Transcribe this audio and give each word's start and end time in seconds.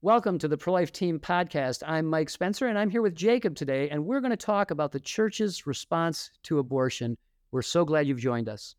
Welcome 0.00 0.38
to 0.38 0.46
the 0.46 0.56
Pro 0.56 0.74
Life 0.74 0.92
Team 0.92 1.18
podcast. 1.18 1.82
I'm 1.84 2.06
Mike 2.06 2.30
Spencer 2.30 2.68
and 2.68 2.78
I'm 2.78 2.88
here 2.88 3.02
with 3.02 3.16
Jacob 3.16 3.56
today, 3.56 3.90
and 3.90 4.06
we're 4.06 4.20
going 4.20 4.30
to 4.30 4.36
talk 4.36 4.70
about 4.70 4.92
the 4.92 5.00
church's 5.00 5.66
response 5.66 6.30
to 6.44 6.60
abortion. 6.60 7.16
We're 7.50 7.62
so 7.62 7.84
glad 7.84 8.06
you've 8.06 8.20
joined 8.20 8.48
us. 8.48 8.76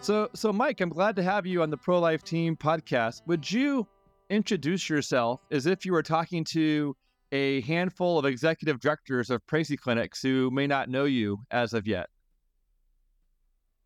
So, 0.00 0.30
so 0.32 0.52
Mike, 0.52 0.80
I'm 0.80 0.90
glad 0.90 1.16
to 1.16 1.24
have 1.24 1.44
you 1.44 1.60
on 1.60 1.70
the 1.70 1.76
Pro 1.76 1.98
Life 1.98 2.22
Team 2.22 2.54
podcast. 2.54 3.22
Would 3.26 3.50
you 3.50 3.84
introduce 4.28 4.88
yourself 4.88 5.40
as 5.50 5.66
if 5.66 5.84
you 5.84 5.90
were 5.90 6.04
talking 6.04 6.44
to 6.50 6.94
a 7.32 7.62
handful 7.62 8.16
of 8.16 8.26
executive 8.26 8.78
directors 8.78 9.28
of 9.28 9.44
pregnancy 9.48 9.76
clinics 9.76 10.22
who 10.22 10.52
may 10.52 10.68
not 10.68 10.88
know 10.88 11.06
you 11.06 11.38
as 11.50 11.72
of 11.72 11.88
yet? 11.88 12.06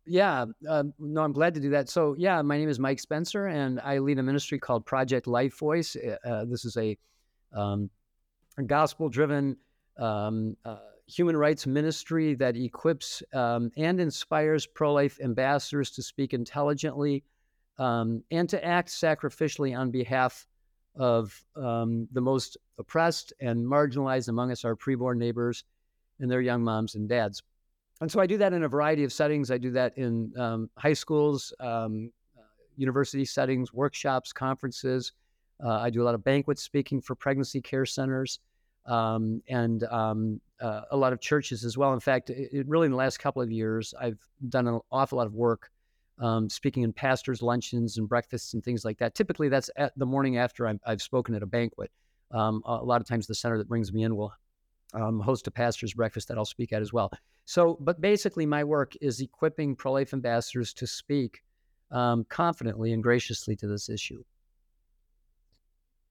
Yeah, 0.07 0.45
uh, 0.69 0.83
no, 0.99 1.21
I'm 1.21 1.33
glad 1.33 1.55
to 1.55 1.59
do 1.59 1.71
that. 1.71 1.89
So, 1.89 2.15
yeah, 2.17 2.41
my 2.41 2.57
name 2.57 2.69
is 2.69 2.79
Mike 2.79 2.99
Spencer, 2.99 3.47
and 3.47 3.79
I 3.79 3.97
lead 3.97 4.19
a 4.19 4.23
ministry 4.23 4.59
called 4.59 4.85
Project 4.85 5.25
Life 5.25 5.57
Voice. 5.57 5.95
Uh, 5.95 6.15
uh 6.27 6.45
this 6.45 6.63
is 6.63 6.77
a, 6.77 6.97
um, 7.53 7.89
a 8.57 8.63
gospel-driven 8.63 9.57
um, 9.97 10.55
uh, 10.63 10.77
human 11.07 11.35
rights 11.35 11.65
ministry 11.65 12.35
that 12.35 12.55
equips 12.55 13.23
um, 13.33 13.71
and 13.77 13.99
inspires 13.99 14.67
pro-life 14.67 15.19
ambassadors 15.23 15.89
to 15.91 16.03
speak 16.03 16.33
intelligently 16.33 17.23
um, 17.79 18.23
and 18.31 18.47
to 18.49 18.63
act 18.63 18.89
sacrificially 18.89 19.77
on 19.77 19.89
behalf 19.89 20.45
of 20.95 21.43
um, 21.55 22.07
the 22.11 22.21
most 22.21 22.57
oppressed 22.77 23.33
and 23.39 23.65
marginalized 23.65 24.29
among 24.29 24.51
us, 24.51 24.63
our 24.65 24.75
preborn 24.75 25.17
neighbors 25.17 25.63
and 26.19 26.29
their 26.29 26.41
young 26.41 26.63
moms 26.63 26.95
and 26.95 27.09
dads 27.09 27.41
and 28.01 28.11
so 28.11 28.19
I 28.19 28.27
do 28.27 28.37
that 28.37 28.53
in 28.53 28.63
a 28.63 28.67
variety 28.67 29.03
of 29.03 29.13
settings. 29.13 29.51
I 29.51 29.57
do 29.57 29.71
that 29.71 29.97
in 29.97 30.33
um, 30.37 30.69
high 30.77 30.93
schools, 30.93 31.53
um, 31.59 32.11
uh, 32.37 32.41
university 32.75 33.25
settings, 33.25 33.73
workshops, 33.73 34.33
conferences. 34.33 35.13
Uh, 35.63 35.79
I 35.79 35.89
do 35.89 36.01
a 36.01 36.05
lot 36.05 36.15
of 36.15 36.23
banquet 36.23 36.59
speaking 36.59 36.99
for 36.99 37.15
pregnancy 37.15 37.61
care 37.61 37.85
centers 37.85 38.39
um, 38.85 39.41
and 39.47 39.83
um, 39.85 40.41
uh, 40.59 40.81
a 40.91 40.97
lot 40.97 41.13
of 41.13 41.21
churches 41.21 41.63
as 41.63 41.77
well. 41.77 41.93
In 41.93 41.99
fact, 41.99 42.29
it, 42.29 42.49
it 42.51 42.67
really 42.67 42.85
in 42.85 42.91
the 42.91 42.97
last 42.97 43.17
couple 43.19 43.41
of 43.41 43.51
years, 43.51 43.93
I've 43.99 44.19
done 44.49 44.67
an 44.67 44.79
awful 44.91 45.17
lot 45.17 45.27
of 45.27 45.33
work 45.33 45.71
um, 46.19 46.49
speaking 46.49 46.83
in 46.83 46.93
pastors' 46.93 47.41
luncheons 47.41 47.97
and 47.97 48.07
breakfasts 48.07 48.53
and 48.53 48.63
things 48.63 48.85
like 48.85 48.97
that. 48.99 49.15
Typically, 49.15 49.49
that's 49.49 49.69
at 49.75 49.97
the 49.97 50.05
morning 50.05 50.37
after 50.37 50.67
i 50.67 50.75
have 50.85 51.01
spoken 51.01 51.35
at 51.35 51.43
a 51.43 51.47
banquet. 51.47 51.91
Um, 52.31 52.61
a 52.65 52.83
lot 52.83 53.01
of 53.01 53.07
times, 53.07 53.27
the 53.27 53.35
center 53.35 53.57
that 53.57 53.67
brings 53.67 53.93
me 53.93 54.03
in 54.03 54.15
will 54.15 54.33
um, 54.93 55.19
host 55.19 55.47
a 55.47 55.51
pastor's 55.51 55.93
breakfast 55.93 56.27
that 56.27 56.37
I'll 56.37 56.45
speak 56.45 56.73
at 56.73 56.81
as 56.81 56.93
well. 56.93 57.11
So, 57.45 57.77
but 57.79 58.01
basically, 58.01 58.45
my 58.45 58.63
work 58.63 58.93
is 59.01 59.19
equipping 59.21 59.75
pro 59.75 59.93
life 59.93 60.13
ambassadors 60.13 60.73
to 60.75 60.87
speak 60.87 61.41
um, 61.91 62.25
confidently 62.29 62.93
and 62.93 63.03
graciously 63.03 63.55
to 63.57 63.67
this 63.67 63.89
issue. 63.89 64.23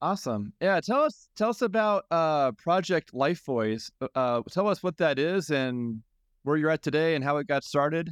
Awesome. 0.00 0.52
Yeah, 0.60 0.80
tell 0.80 1.02
us 1.02 1.28
tell 1.34 1.48
us 1.48 1.62
about 1.62 2.04
uh, 2.10 2.52
Project 2.52 3.14
Life 3.14 3.44
Voice. 3.44 3.90
Uh, 4.00 4.08
uh, 4.14 4.42
tell 4.50 4.68
us 4.68 4.82
what 4.82 4.98
that 4.98 5.18
is 5.18 5.50
and 5.50 6.02
where 6.42 6.56
you're 6.56 6.70
at 6.70 6.82
today 6.82 7.14
and 7.14 7.24
how 7.24 7.38
it 7.38 7.46
got 7.46 7.64
started. 7.64 8.10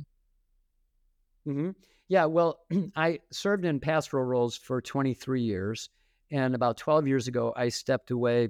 Mm-hmm. 1.46 1.70
Yeah, 2.08 2.24
well, 2.26 2.60
I 2.96 3.20
served 3.30 3.64
in 3.64 3.78
pastoral 3.80 4.24
roles 4.24 4.56
for 4.56 4.80
23 4.80 5.42
years, 5.42 5.90
and 6.30 6.54
about 6.54 6.78
12 6.78 7.06
years 7.06 7.28
ago, 7.28 7.52
I 7.56 7.68
stepped 7.68 8.10
away 8.10 8.48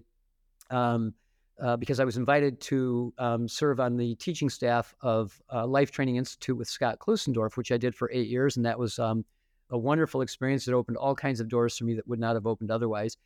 um, 0.70 1.14
uh, 1.62 1.76
because 1.76 2.00
I 2.00 2.04
was 2.04 2.16
invited 2.16 2.60
to 2.62 3.14
um, 3.18 3.48
serve 3.48 3.78
on 3.78 3.96
the 3.96 4.16
teaching 4.16 4.50
staff 4.50 4.94
of 5.00 5.40
uh, 5.52 5.66
Life 5.66 5.92
Training 5.92 6.16
Institute 6.16 6.56
with 6.56 6.68
Scott 6.68 6.98
Klusendorf, 6.98 7.56
which 7.56 7.70
I 7.70 7.76
did 7.76 7.94
for 7.94 8.10
eight 8.12 8.28
years, 8.28 8.56
and 8.56 8.66
that 8.66 8.78
was 8.78 8.98
um, 8.98 9.24
a 9.70 9.78
wonderful 9.78 10.22
experience. 10.22 10.66
It 10.66 10.74
opened 10.74 10.96
all 10.96 11.14
kinds 11.14 11.40
of 11.40 11.48
doors 11.48 11.78
for 11.78 11.84
me 11.84 11.94
that 11.94 12.08
would 12.08 12.18
not 12.18 12.34
have 12.34 12.46
opened 12.46 12.72
otherwise. 12.72 13.16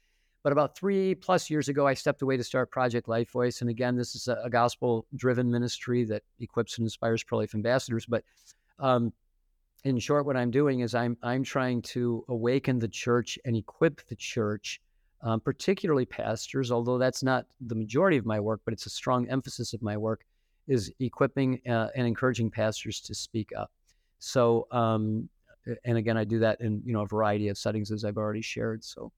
But 0.43 0.53
about 0.53 0.77
three 0.77 1.15
plus 1.15 1.51
years 1.51 1.69
ago, 1.69 1.89
I 1.89 1.95
stepped 1.95 2.23
away 2.23 2.37
to 2.37 2.45
start 2.45 2.71
Project 2.71 3.09
Life 3.09 3.31
Voice, 3.31 3.63
and 3.63 3.71
again, 3.71 3.97
this 3.97 4.15
is 4.15 4.29
a, 4.29 4.39
a 4.45 4.51
gospel-driven 4.51 5.51
ministry 5.51 6.05
that 6.05 6.23
equips 6.39 6.77
and 6.77 6.87
inspires 6.87 7.25
pro-life 7.25 7.55
ambassadors. 7.55 8.05
But 8.07 8.23
um, 8.79 9.13
in 9.85 9.99
short, 9.99 10.27
what 10.27 10.37
I'm 10.37 10.51
doing 10.51 10.81
is 10.81 10.95
I'm 10.95 11.17
I'm 11.23 11.43
trying 11.43 11.81
to 11.83 12.25
awaken 12.29 12.79
the 12.79 12.89
church 12.89 13.39
and 13.45 13.57
equip 13.57 14.07
the 14.09 14.17
church 14.17 14.81
um, 15.23 15.41
particularly 15.41 16.05
pastors, 16.05 16.71
although 16.71 16.99
that's 16.99 17.23
not 17.23 17.47
the 17.61 17.75
majority 17.75 18.17
of 18.17 18.27
my 18.27 18.39
work, 18.39 18.61
but 18.65 18.73
it's 18.73 18.87
a 18.87 18.91
strong 18.91 19.29
emphasis 19.29 19.73
of 19.73 19.83
my 19.83 19.97
work, 19.97 20.25
is 20.69 20.93
equipping 21.01 21.61
uh, 21.69 21.89
and 21.95 22.07
encouraging 22.07 22.51
pastors 22.51 23.01
to 23.01 23.15
speak 23.15 23.51
up. 23.57 23.71
So, 24.19 24.67
um, 24.71 25.29
and 25.85 25.99
again, 25.99 26.17
I 26.17 26.25
do 26.25 26.39
that 26.41 26.61
in 26.61 26.83
you 26.85 26.93
know 26.93 27.03
a 27.03 27.07
variety 27.07 27.49
of 27.49 27.59
settings 27.59 27.91
as 27.91 28.05
I've 28.05 28.17
already 28.17 28.43
shared. 28.43 28.85
So, 28.85 29.13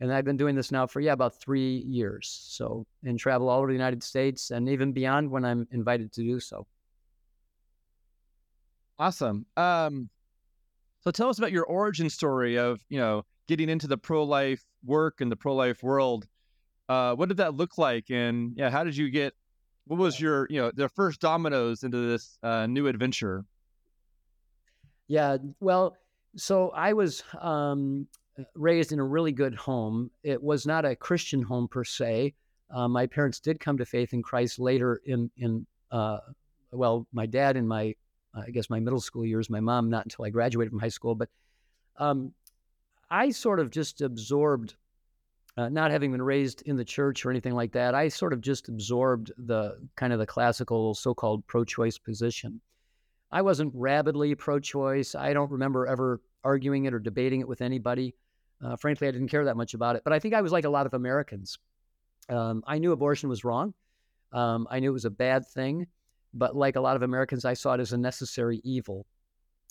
and 0.00 0.12
I've 0.12 0.24
been 0.24 0.36
doing 0.36 0.54
this 0.54 0.70
now 0.70 0.86
for 0.86 1.00
yeah 1.00 1.12
about 1.12 1.40
three 1.40 1.78
years. 1.86 2.28
So, 2.48 2.86
and 3.04 3.18
travel 3.18 3.48
all 3.48 3.58
over 3.58 3.68
the 3.68 3.72
United 3.72 4.02
States 4.02 4.50
and 4.50 4.68
even 4.68 4.92
beyond 4.92 5.30
when 5.30 5.44
I'm 5.44 5.66
invited 5.72 6.12
to 6.12 6.22
do 6.22 6.40
so. 6.40 6.66
Awesome. 8.98 9.46
Um, 9.56 10.10
so 11.00 11.10
tell 11.10 11.28
us 11.28 11.38
about 11.38 11.52
your 11.52 11.64
origin 11.64 12.10
story 12.10 12.58
of 12.58 12.80
you 12.88 12.98
know 12.98 13.24
getting 13.50 13.68
into 13.68 13.88
the 13.88 13.98
pro 13.98 14.22
life 14.22 14.62
work 14.84 15.20
and 15.20 15.30
the 15.30 15.34
pro 15.34 15.56
life 15.56 15.82
world. 15.82 16.28
Uh, 16.88 17.16
what 17.16 17.28
did 17.28 17.38
that 17.38 17.56
look 17.56 17.78
like? 17.78 18.08
And 18.08 18.52
yeah, 18.56 18.70
how 18.70 18.84
did 18.84 18.96
you 18.96 19.10
get? 19.10 19.34
What 19.88 19.98
was 19.98 20.20
your 20.20 20.46
you 20.50 20.60
know 20.60 20.70
the 20.72 20.88
first 20.88 21.20
dominoes 21.20 21.82
into 21.82 21.98
this 21.98 22.38
uh, 22.44 22.68
new 22.68 22.86
adventure? 22.86 23.44
Yeah, 25.08 25.38
well, 25.58 25.96
so 26.36 26.70
I 26.70 26.92
was 26.92 27.24
um, 27.40 28.06
raised 28.54 28.92
in 28.92 29.00
a 29.00 29.04
really 29.04 29.32
good 29.32 29.56
home. 29.56 30.12
It 30.22 30.40
was 30.40 30.64
not 30.64 30.84
a 30.84 30.94
Christian 30.94 31.42
home 31.42 31.66
per 31.66 31.82
se. 31.82 32.34
Uh, 32.72 32.86
my 32.86 33.08
parents 33.08 33.40
did 33.40 33.58
come 33.58 33.78
to 33.78 33.84
faith 33.84 34.12
in 34.12 34.22
Christ 34.22 34.60
later 34.60 35.00
in 35.04 35.28
in 35.36 35.66
uh, 35.90 36.18
well, 36.70 37.08
my 37.12 37.26
dad 37.26 37.56
in 37.56 37.66
my 37.66 37.96
I 38.32 38.50
guess 38.50 38.70
my 38.70 38.78
middle 38.78 39.00
school 39.00 39.26
years. 39.26 39.50
My 39.50 39.58
mom 39.58 39.90
not 39.90 40.04
until 40.04 40.24
I 40.24 40.30
graduated 40.30 40.70
from 40.70 40.78
high 40.78 40.88
school, 41.00 41.16
but 41.16 41.28
um, 41.96 42.32
I 43.10 43.30
sort 43.30 43.60
of 43.60 43.70
just 43.70 44.00
absorbed, 44.02 44.74
uh, 45.56 45.68
not 45.68 45.90
having 45.90 46.12
been 46.12 46.22
raised 46.22 46.62
in 46.62 46.76
the 46.76 46.84
church 46.84 47.24
or 47.24 47.30
anything 47.30 47.54
like 47.54 47.72
that. 47.72 47.94
I 47.94 48.08
sort 48.08 48.32
of 48.32 48.40
just 48.40 48.68
absorbed 48.68 49.32
the 49.36 49.78
kind 49.96 50.12
of 50.12 50.18
the 50.18 50.26
classical 50.26 50.94
so-called 50.94 51.46
pro-choice 51.46 51.98
position. 51.98 52.60
I 53.32 53.42
wasn't 53.42 53.72
rabidly 53.74 54.34
pro-choice. 54.34 55.14
I 55.14 55.32
don't 55.32 55.50
remember 55.50 55.86
ever 55.86 56.20
arguing 56.44 56.84
it 56.84 56.94
or 56.94 56.98
debating 56.98 57.40
it 57.40 57.48
with 57.48 57.60
anybody. 57.62 58.14
Uh, 58.64 58.76
frankly, 58.76 59.08
I 59.08 59.10
didn't 59.10 59.28
care 59.28 59.44
that 59.44 59.56
much 59.56 59.74
about 59.74 59.96
it. 59.96 60.02
But 60.04 60.12
I 60.12 60.18
think 60.18 60.34
I 60.34 60.42
was 60.42 60.52
like 60.52 60.64
a 60.64 60.70
lot 60.70 60.86
of 60.86 60.94
Americans. 60.94 61.58
Um, 62.28 62.62
I 62.66 62.78
knew 62.78 62.92
abortion 62.92 63.28
was 63.28 63.44
wrong. 63.44 63.74
Um, 64.32 64.66
I 64.70 64.80
knew 64.80 64.90
it 64.90 64.92
was 64.92 65.04
a 65.04 65.10
bad 65.10 65.46
thing. 65.48 65.86
But 66.32 66.54
like 66.54 66.76
a 66.76 66.80
lot 66.80 66.96
of 66.96 67.02
Americans, 67.02 67.44
I 67.44 67.54
saw 67.54 67.74
it 67.74 67.80
as 67.80 67.92
a 67.92 67.98
necessary 67.98 68.60
evil. 68.62 69.06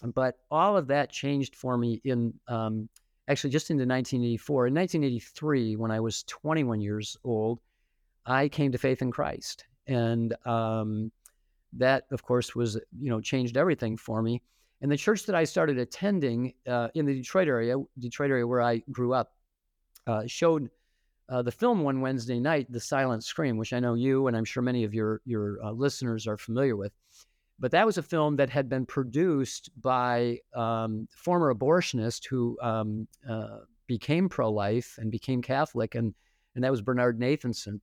But 0.03 0.35
all 0.49 0.75
of 0.75 0.87
that 0.87 1.09
changed 1.09 1.55
for 1.55 1.77
me 1.77 2.01
in 2.03 2.33
um, 2.47 2.89
actually 3.29 3.51
just 3.51 3.69
into 3.69 3.83
1984. 3.83 4.67
In 4.67 4.73
1983, 4.73 5.75
when 5.75 5.91
I 5.91 5.99
was 5.99 6.23
21 6.23 6.81
years 6.81 7.15
old, 7.23 7.59
I 8.25 8.49
came 8.49 8.71
to 8.71 8.77
faith 8.77 9.01
in 9.01 9.11
Christ, 9.11 9.65
and 9.87 10.35
um, 10.45 11.11
that, 11.73 12.05
of 12.11 12.23
course, 12.23 12.55
was 12.55 12.75
you 12.99 13.09
know 13.09 13.21
changed 13.21 13.55
everything 13.55 13.95
for 13.95 14.21
me. 14.21 14.41
And 14.81 14.91
the 14.91 14.97
church 14.97 15.25
that 15.25 15.35
I 15.35 15.43
started 15.43 15.77
attending 15.77 16.53
uh, 16.67 16.89
in 16.95 17.05
the 17.05 17.13
Detroit 17.13 17.47
area, 17.47 17.75
Detroit 17.97 18.31
area 18.31 18.47
where 18.47 18.61
I 18.61 18.81
grew 18.91 19.13
up, 19.13 19.33
uh, 20.07 20.23
showed 20.25 20.69
uh, 21.27 21.41
the 21.41 21.51
film 21.51 21.81
one 21.81 22.01
Wednesday 22.01 22.39
night, 22.39 22.71
The 22.71 22.79
Silent 22.79 23.23
Scream, 23.23 23.57
which 23.57 23.73
I 23.73 23.79
know 23.79 23.93
you 23.93 24.27
and 24.27 24.35
I'm 24.35 24.45
sure 24.45 24.63
many 24.63 24.83
of 24.83 24.93
your 24.93 25.21
your 25.25 25.63
uh, 25.63 25.71
listeners 25.71 26.27
are 26.27 26.37
familiar 26.37 26.75
with. 26.75 26.91
But 27.59 27.71
that 27.71 27.85
was 27.85 27.97
a 27.97 28.03
film 28.03 28.37
that 28.37 28.49
had 28.49 28.69
been 28.69 28.85
produced 28.85 29.69
by 29.81 30.39
um, 30.55 31.07
former 31.11 31.53
abortionist 31.53 32.25
who 32.27 32.57
um, 32.61 33.07
uh, 33.27 33.59
became 33.87 34.29
pro-life 34.29 34.95
and 34.97 35.11
became 35.11 35.41
Catholic, 35.41 35.95
and 35.95 36.13
and 36.55 36.63
that 36.63 36.71
was 36.71 36.81
Bernard 36.81 37.19
Nathanson. 37.19 37.79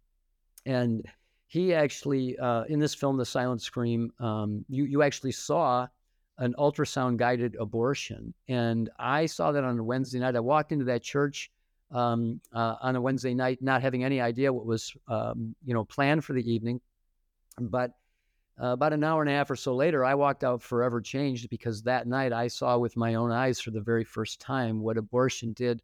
And 0.64 1.06
he 1.46 1.74
actually, 1.74 2.38
uh, 2.38 2.64
in 2.64 2.80
this 2.80 2.94
film, 2.94 3.16
The 3.16 3.24
Silent 3.24 3.62
Scream, 3.62 4.12
um, 4.18 4.64
you 4.68 4.84
you 4.84 5.02
actually 5.02 5.32
saw 5.32 5.86
an 6.38 6.54
ultrasound 6.58 7.18
guided 7.18 7.56
abortion, 7.60 8.32
and 8.48 8.88
I 8.98 9.26
saw 9.26 9.52
that 9.52 9.64
on 9.64 9.78
a 9.78 9.84
Wednesday 9.84 10.18
night. 10.18 10.36
I 10.36 10.40
walked 10.40 10.72
into 10.72 10.86
that 10.86 11.02
church 11.02 11.50
um, 11.90 12.40
uh, 12.52 12.76
on 12.80 12.96
a 12.96 13.00
Wednesday 13.00 13.34
night, 13.34 13.62
not 13.62 13.82
having 13.82 14.04
any 14.04 14.20
idea 14.20 14.52
what 14.52 14.66
was 14.66 14.94
um, 15.08 15.54
you 15.64 15.74
know 15.74 15.84
planned 15.84 16.24
for 16.24 16.32
the 16.32 16.50
evening, 16.50 16.80
but 17.60 17.92
uh, 18.62 18.68
about 18.68 18.92
an 18.92 19.04
hour 19.04 19.20
and 19.20 19.30
a 19.30 19.34
half 19.34 19.50
or 19.50 19.56
so 19.56 19.74
later, 19.74 20.04
I 20.04 20.14
walked 20.14 20.44
out 20.44 20.62
forever 20.62 21.00
changed 21.00 21.50
because 21.50 21.82
that 21.82 22.06
night 22.06 22.32
I 22.32 22.48
saw 22.48 22.78
with 22.78 22.96
my 22.96 23.14
own 23.14 23.30
eyes 23.30 23.60
for 23.60 23.70
the 23.70 23.80
very 23.80 24.04
first 24.04 24.40
time 24.40 24.80
what 24.80 24.96
abortion 24.96 25.52
did 25.52 25.82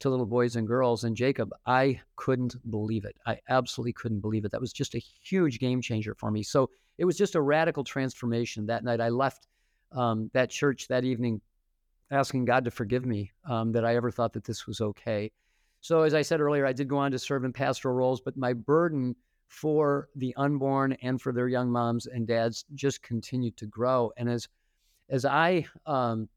to 0.00 0.08
little 0.08 0.26
boys 0.26 0.56
and 0.56 0.66
girls. 0.66 1.04
And 1.04 1.16
Jacob, 1.16 1.50
I 1.66 2.00
couldn't 2.16 2.56
believe 2.70 3.04
it. 3.04 3.16
I 3.26 3.38
absolutely 3.48 3.92
couldn't 3.92 4.20
believe 4.20 4.44
it. 4.44 4.52
That 4.52 4.60
was 4.60 4.72
just 4.72 4.94
a 4.94 5.02
huge 5.22 5.58
game 5.58 5.82
changer 5.82 6.14
for 6.14 6.30
me. 6.30 6.42
So 6.42 6.70
it 6.96 7.04
was 7.04 7.18
just 7.18 7.34
a 7.34 7.40
radical 7.40 7.84
transformation 7.84 8.66
that 8.66 8.84
night. 8.84 9.00
I 9.00 9.08
left 9.10 9.46
um, 9.92 10.30
that 10.32 10.50
church 10.50 10.88
that 10.88 11.04
evening 11.04 11.40
asking 12.10 12.44
God 12.46 12.64
to 12.64 12.70
forgive 12.70 13.04
me 13.04 13.32
um, 13.44 13.72
that 13.72 13.84
I 13.84 13.96
ever 13.96 14.10
thought 14.10 14.32
that 14.32 14.44
this 14.44 14.66
was 14.66 14.80
okay. 14.80 15.30
So, 15.80 16.02
as 16.02 16.14
I 16.14 16.22
said 16.22 16.40
earlier, 16.40 16.66
I 16.66 16.72
did 16.72 16.88
go 16.88 16.98
on 16.98 17.12
to 17.12 17.18
serve 17.18 17.44
in 17.44 17.52
pastoral 17.52 17.94
roles, 17.94 18.20
but 18.20 18.36
my 18.36 18.52
burden 18.52 19.14
for 19.48 20.08
the 20.14 20.34
unborn 20.36 20.92
and 21.02 21.20
for 21.20 21.32
their 21.32 21.48
young 21.48 21.70
moms 21.70 22.06
and 22.06 22.26
dads 22.26 22.64
just 22.74 23.02
continued 23.02 23.56
to 23.56 23.66
grow. 23.66 24.12
And 24.16 24.28
as 24.28 24.48
as 25.10 25.24
I, 25.24 25.66
um, 25.86 26.28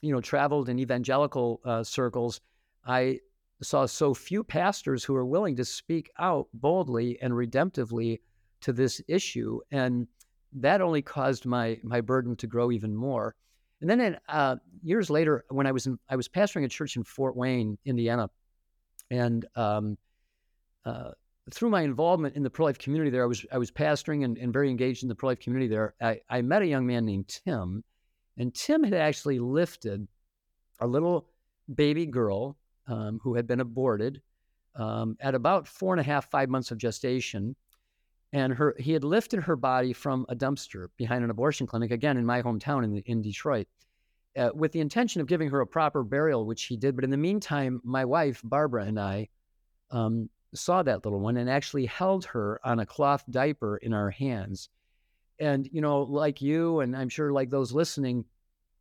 you 0.00 0.12
know, 0.12 0.20
traveled 0.20 0.68
in 0.68 0.78
evangelical 0.78 1.60
uh, 1.64 1.82
circles, 1.82 2.40
I 2.86 3.18
saw 3.60 3.86
so 3.86 4.14
few 4.14 4.44
pastors 4.44 5.02
who 5.02 5.16
are 5.16 5.26
willing 5.26 5.56
to 5.56 5.64
speak 5.64 6.10
out 6.18 6.46
boldly 6.54 7.20
and 7.20 7.34
redemptively 7.34 8.20
to 8.60 8.72
this 8.72 9.02
issue, 9.08 9.60
and 9.72 10.06
that 10.52 10.80
only 10.80 11.02
caused 11.02 11.44
my 11.44 11.78
my 11.82 12.00
burden 12.00 12.36
to 12.36 12.46
grow 12.46 12.70
even 12.70 12.94
more. 12.94 13.34
And 13.80 13.90
then, 13.90 14.00
in, 14.00 14.16
uh, 14.28 14.56
years 14.82 15.10
later, 15.10 15.44
when 15.48 15.66
I 15.66 15.72
was 15.72 15.86
in, 15.86 15.98
I 16.08 16.16
was 16.16 16.28
pastoring 16.28 16.64
a 16.64 16.68
church 16.68 16.96
in 16.96 17.02
Fort 17.02 17.36
Wayne, 17.36 17.78
Indiana, 17.84 18.30
and 19.10 19.44
um, 19.56 19.98
uh, 20.84 21.10
through 21.52 21.70
my 21.70 21.82
involvement 21.82 22.36
in 22.36 22.42
the 22.42 22.50
pro 22.50 22.66
life 22.66 22.78
community 22.78 23.10
there, 23.10 23.22
I 23.22 23.26
was 23.26 23.44
I 23.52 23.58
was 23.58 23.70
pastoring 23.70 24.24
and, 24.24 24.36
and 24.38 24.52
very 24.52 24.70
engaged 24.70 25.02
in 25.02 25.08
the 25.08 25.14
pro 25.14 25.30
life 25.30 25.40
community 25.40 25.68
there. 25.68 25.94
I, 26.00 26.20
I 26.28 26.42
met 26.42 26.62
a 26.62 26.66
young 26.66 26.86
man 26.86 27.04
named 27.04 27.28
Tim, 27.28 27.84
and 28.36 28.54
Tim 28.54 28.82
had 28.82 28.94
actually 28.94 29.38
lifted 29.38 30.06
a 30.80 30.86
little 30.86 31.28
baby 31.74 32.06
girl 32.06 32.56
um, 32.86 33.20
who 33.22 33.34
had 33.34 33.46
been 33.46 33.60
aborted 33.60 34.22
um, 34.74 35.16
at 35.20 35.34
about 35.34 35.68
four 35.68 35.92
and 35.92 36.00
a 36.00 36.04
half, 36.04 36.30
five 36.30 36.48
months 36.48 36.70
of 36.70 36.78
gestation. 36.78 37.54
And 38.32 38.52
her, 38.52 38.74
he 38.78 38.92
had 38.92 39.04
lifted 39.04 39.42
her 39.42 39.56
body 39.56 39.94
from 39.94 40.26
a 40.28 40.36
dumpster 40.36 40.88
behind 40.98 41.24
an 41.24 41.30
abortion 41.30 41.66
clinic, 41.66 41.90
again 41.90 42.18
in 42.18 42.26
my 42.26 42.42
hometown 42.42 42.84
in, 42.84 42.98
in 43.06 43.22
Detroit, 43.22 43.66
uh, 44.36 44.50
with 44.54 44.72
the 44.72 44.80
intention 44.80 45.22
of 45.22 45.26
giving 45.26 45.48
her 45.48 45.62
a 45.62 45.66
proper 45.66 46.02
burial, 46.02 46.44
which 46.44 46.64
he 46.64 46.76
did. 46.76 46.94
But 46.94 47.04
in 47.04 47.10
the 47.10 47.16
meantime, 47.16 47.80
my 47.84 48.04
wife, 48.04 48.42
Barbara, 48.44 48.84
and 48.84 49.00
I 49.00 49.28
um, 49.90 50.28
saw 50.54 50.82
that 50.82 51.04
little 51.04 51.20
one 51.20 51.36
and 51.36 51.50
actually 51.50 51.86
held 51.86 52.24
her 52.26 52.60
on 52.64 52.80
a 52.80 52.86
cloth 52.86 53.24
diaper 53.30 53.76
in 53.76 53.92
our 53.92 54.10
hands. 54.10 54.68
And, 55.38 55.68
you 55.70 55.80
know, 55.80 56.02
like 56.02 56.42
you, 56.42 56.80
and 56.80 56.96
I'm 56.96 57.08
sure 57.08 57.32
like 57.32 57.50
those 57.50 57.72
listening 57.72 58.24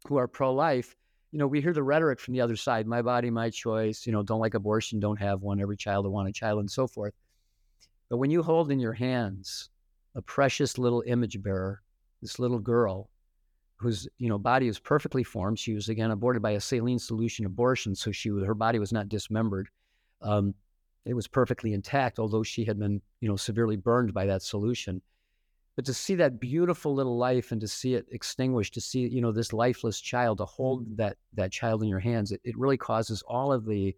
who 0.08 0.18
are 0.18 0.28
pro 0.28 0.54
life, 0.54 0.96
you 1.32 1.40
know, 1.40 1.48
we 1.48 1.62
hear 1.62 1.74
the 1.74 1.84
rhetoric 1.84 2.20
from 2.20 2.34
the 2.34 2.42
other 2.42 2.56
side 2.56 2.88
my 2.88 3.02
body, 3.02 3.30
my 3.30 3.50
choice, 3.50 4.06
you 4.06 4.12
know, 4.12 4.24
don't 4.24 4.40
like 4.40 4.54
abortion, 4.54 5.00
don't 5.00 5.20
have 5.20 5.42
one, 5.42 5.60
every 5.60 5.78
child 5.78 6.06
will 6.06 6.14
want 6.14 6.30
a 6.30 6.32
child, 6.32 6.60
and 6.60 6.72
so 6.72 6.88
forth. 6.88 7.14
But 8.10 8.18
when 8.18 8.32
you 8.32 8.42
hold 8.42 8.72
in 8.72 8.80
your 8.80 8.94
hands 8.94 9.70
a 10.16 10.22
precious 10.22 10.78
little 10.78 11.04
image 11.06 11.42
bearer, 11.44 11.82
this 12.22 12.40
little 12.40 12.60
girl 12.60 13.10
whose 13.76 14.08
you 14.18 14.30
know 14.30 14.40
body 14.40 14.68
is 14.68 14.80
perfectly 14.80 15.24
formed, 15.24 15.60
she 15.60 15.74
was 15.74 15.90
again 15.90 16.12
aborted 16.12 16.42
by 16.42 16.52
a 16.52 16.62
saline 16.62 17.00
solution 17.00 17.46
abortion, 17.46 17.94
so 17.94 18.12
she 18.12 18.30
her 18.30 18.56
body 18.56 18.80
was 18.80 18.94
not 18.94 19.10
dismembered. 19.10 19.70
Um, 20.22 20.56
it 21.08 21.14
was 21.14 21.28
perfectly 21.28 21.74
intact, 21.74 22.20
although 22.20 22.44
she 22.44 22.66
had 22.66 22.78
been 22.78 23.02
you 23.22 23.30
know 23.30 23.38
severely 23.38 23.78
burned 23.78 24.14
by 24.14 24.26
that 24.26 24.44
solution. 24.44 25.02
But 25.76 25.86
to 25.86 25.94
see 25.94 26.16
that 26.16 26.40
beautiful 26.40 26.94
little 26.94 27.18
life 27.18 27.52
and 27.52 27.62
to 27.62 27.68
see 27.68 27.94
it 27.94 28.08
extinguished, 28.12 28.74
to 28.74 28.82
see 28.82 29.08
you 29.08 29.22
know 29.22 29.32
this 29.32 29.54
lifeless 29.54 30.02
child, 30.02 30.40
to 30.40 30.46
hold 30.46 30.98
that 30.98 31.18
that 31.34 31.52
child 31.52 31.82
in 31.82 31.90
your 31.90 32.00
hands, 32.00 32.32
it, 32.32 32.42
it 32.44 32.58
really 32.58 32.78
causes 32.78 33.24
all 33.28 33.54
of 33.54 33.66
the 33.66 33.96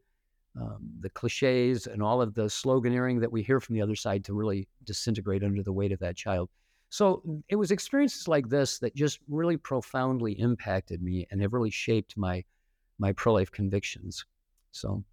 um, 0.60 0.90
the 1.00 1.10
cliches 1.10 1.88
and 1.88 2.02
all 2.04 2.22
of 2.22 2.34
the 2.34 2.46
sloganeering 2.46 3.20
that 3.22 3.32
we 3.32 3.44
hear 3.44 3.60
from 3.60 3.76
the 3.76 3.82
other 3.82 3.96
side 3.96 4.26
to 4.26 4.34
really 4.34 4.68
disintegrate 4.84 5.44
under 5.44 5.64
the 5.64 5.72
weight 5.72 5.92
of 5.92 6.00
that 6.00 6.16
child. 6.16 6.50
So 6.90 7.22
it 7.50 7.56
was 7.56 7.72
experiences 7.72 8.28
like 8.28 8.50
this 8.50 8.80
that 8.80 8.96
just 8.96 9.20
really 9.28 9.58
profoundly 9.58 10.34
impacted 10.40 11.02
me 11.04 11.28
and 11.30 11.42
have 11.42 11.54
really 11.54 11.70
shaped 11.72 12.18
my 12.18 12.44
my 13.00 13.14
pro 13.14 13.34
life 13.34 13.52
convictions. 13.52 14.26
So. 14.72 15.04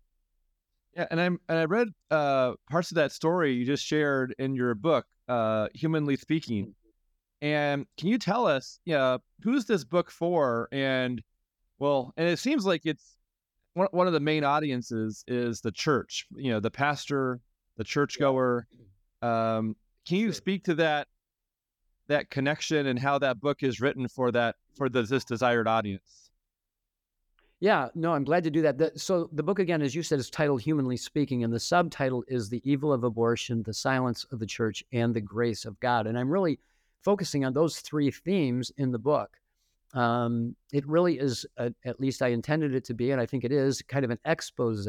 Yeah, 0.97 1.07
and 1.11 1.21
I'm 1.21 1.39
and 1.49 1.59
I 1.59 1.65
read 1.65 1.89
uh, 2.11 2.55
parts 2.71 2.91
of 2.91 2.95
that 2.95 3.13
story 3.13 3.53
you 3.53 3.67
just 3.67 3.85
shared 3.85 4.35
in 4.39 4.55
your 4.55 4.75
book, 4.75 5.05
uh, 5.29 5.69
Humanly 5.75 6.17
Speaking. 6.17 6.75
And 7.43 7.87
can 7.99 8.09
you 8.09 8.17
tell 8.19 8.47
us, 8.47 8.81
yeah, 8.87 9.19
who's 9.43 9.67
this 9.67 9.85
book 9.85 10.11
for? 10.11 10.69
And 10.73 11.23
well, 11.79 12.15
and 12.17 12.27
it 12.27 12.39
seems 12.39 12.65
like 12.65 12.87
it's 12.87 13.17
one, 13.75 13.89
one 13.91 14.07
of 14.07 14.15
the 14.15 14.21
main 14.21 14.43
audiences 14.43 15.23
is 15.29 15.61
the 15.61 15.71
church, 15.71 16.27
you 16.35 16.51
know, 16.51 16.61
the 16.61 16.71
pastor, 16.71 17.41
the 17.77 17.85
churchgoer. 17.85 18.67
Um, 19.21 19.77
can 20.07 20.17
you 20.17 20.33
speak 20.33 20.65
to 20.65 20.75
that 20.77 21.09
that 22.09 22.31
connection 22.31 22.87
and 22.87 22.99
how 22.99 23.19
that 23.19 23.39
book 23.39 23.63
is 23.63 23.81
written 23.83 24.09
for 24.09 24.33
that 24.33 24.57
for 24.77 24.89
the, 24.89 25.03
this 25.03 25.25
desired 25.25 25.69
audience? 25.69 26.26
Yeah, 27.61 27.89
no, 27.95 28.13
I'm 28.13 28.25
glad 28.25 28.45
to 28.45 28.51
do 28.51 28.61
that. 28.63 28.77
The, 28.77 28.93
so 28.97 29.31
the 29.33 29.43
book 29.43 29.59
again, 29.59 29.81
as 29.81 29.95
you 29.95 30.03
said, 30.03 30.19
is 30.19 30.29
titled 30.29 30.61
"Humanly 30.61 30.99
Speaking," 30.99 31.43
and 31.43 31.53
the 31.53 31.61
subtitle 31.61 32.23
is 32.29 32.51
"The 32.51 32.61
Evil 32.71 32.93
of 32.93 33.03
Abortion, 33.03 33.63
the 33.63 33.73
Silence 33.73 34.27
of 34.31 34.39
the 34.39 34.47
Church, 34.47 34.85
and 34.93 35.15
the 35.15 35.23
Grace 35.23 35.65
of 35.65 35.81
God." 35.81 36.07
And 36.07 36.19
I'm 36.19 36.29
really 36.29 36.59
focusing 37.03 37.45
on 37.47 37.55
those 37.55 37.81
three 37.81 38.11
themes 38.11 38.71
in 38.77 38.93
the 38.93 38.99
book. 38.99 39.39
Um, 39.95 40.55
it 40.73 40.87
really 40.87 41.19
is, 41.19 41.47
a, 41.57 41.73
at 41.87 41.99
least 41.99 42.21
I 42.21 42.29
intended 42.29 42.75
it 42.75 42.85
to 42.85 42.95
be, 42.95 43.13
and 43.13 43.21
I 43.21 43.25
think 43.25 43.45
it 43.45 43.53
is, 43.53 43.81
kind 43.81 44.05
of 44.05 44.11
an 44.11 44.19
expose 44.27 44.87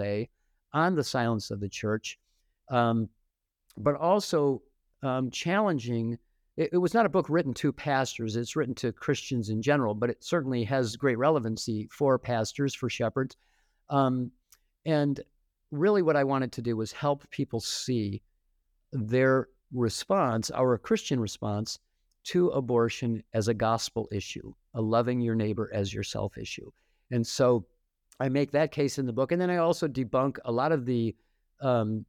on 0.73 0.95
the 0.95 1.03
silence 1.03 1.51
of 1.51 1.61
the 1.61 1.69
church, 1.69 2.19
um, 2.69 3.07
but 3.77 3.95
also 3.95 4.61
um, 5.03 5.31
challenging. 5.31 6.17
It, 6.57 6.71
it, 6.73 6.77
was 6.77 6.93
not 6.93 7.05
a 7.05 7.09
book 7.09 7.29
written 7.29 7.53
to 7.55 7.71
pastors, 7.71 8.35
it's 8.35 8.55
written 8.55 8.75
to 8.75 8.91
Christians 8.91 9.49
in 9.49 9.61
general, 9.61 9.93
but 9.93 10.09
it 10.09 10.23
certainly 10.23 10.63
has 10.65 10.95
great 10.95 11.17
relevancy 11.17 11.87
for 11.91 12.17
pastors, 12.17 12.73
for 12.73 12.89
shepherds. 12.89 13.37
Um, 13.89 14.31
and 14.85 15.19
really, 15.71 16.01
what 16.01 16.15
I 16.15 16.23
wanted 16.23 16.51
to 16.53 16.61
do 16.61 16.75
was 16.75 16.91
help 16.91 17.29
people 17.29 17.59
see 17.59 18.21
their 18.91 19.49
response, 19.71 20.49
our 20.51 20.77
Christian 20.77 21.19
response 21.19 21.79
to 22.25 22.49
abortion 22.49 23.23
as 23.33 23.47
a 23.47 23.53
gospel 23.53 24.07
issue, 24.11 24.53
a 24.73 24.81
loving 24.81 25.21
your 25.21 25.35
neighbor 25.35 25.69
as 25.73 25.93
yourself 25.93 26.37
issue. 26.37 26.69
And 27.11 27.25
so 27.25 27.65
I 28.19 28.29
make 28.29 28.51
that 28.51 28.71
case 28.71 28.97
in 28.97 29.05
the 29.05 29.13
book. 29.13 29.31
And 29.31 29.41
then 29.41 29.49
I 29.49 29.57
also 29.57 29.87
debunk 29.87 30.37
a 30.43 30.51
lot 30.51 30.71
of 30.71 30.85
the, 30.85 31.15
um, 31.61 32.05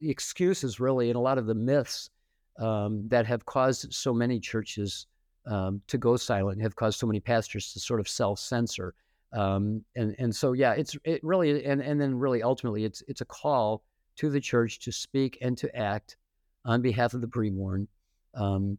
the 0.00 0.10
excuses, 0.10 0.80
really, 0.80 1.08
and 1.08 1.16
a 1.16 1.20
lot 1.20 1.38
of 1.38 1.46
the 1.46 1.54
myths 1.54 2.10
um, 2.58 3.06
that 3.08 3.26
have 3.26 3.44
caused 3.46 3.92
so 3.92 4.12
many 4.12 4.38
churches 4.38 5.06
um, 5.46 5.80
to 5.88 5.98
go 5.98 6.16
silent, 6.16 6.60
have 6.60 6.76
caused 6.76 6.98
so 6.98 7.06
many 7.06 7.20
pastors 7.20 7.72
to 7.72 7.80
sort 7.80 8.00
of 8.00 8.08
self 8.08 8.38
censor. 8.38 8.94
Um, 9.32 9.84
and 9.96 10.14
and 10.18 10.34
so 10.34 10.52
yeah, 10.52 10.72
it's 10.72 10.96
it 11.04 11.22
really 11.24 11.64
and 11.64 11.80
and 11.80 12.00
then 12.00 12.14
really 12.14 12.42
ultimately 12.42 12.84
it's 12.84 13.02
it's 13.08 13.20
a 13.20 13.24
call 13.24 13.82
to 14.16 14.30
the 14.30 14.40
church 14.40 14.78
to 14.80 14.92
speak 14.92 15.38
and 15.42 15.58
to 15.58 15.74
act 15.76 16.16
on 16.64 16.80
behalf 16.80 17.14
of 17.14 17.20
the 17.20 17.26
preborn 17.26 17.88
um, 18.34 18.78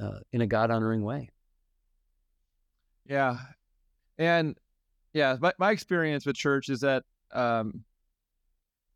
uh, 0.00 0.18
in 0.32 0.42
a 0.42 0.46
God 0.46 0.70
honoring 0.70 1.02
way. 1.02 1.30
Yeah, 3.06 3.38
and 4.18 4.56
yeah, 5.14 5.36
my 5.40 5.52
my 5.58 5.70
experience 5.70 6.26
with 6.26 6.36
church 6.36 6.68
is 6.68 6.80
that 6.80 7.04
um, 7.32 7.84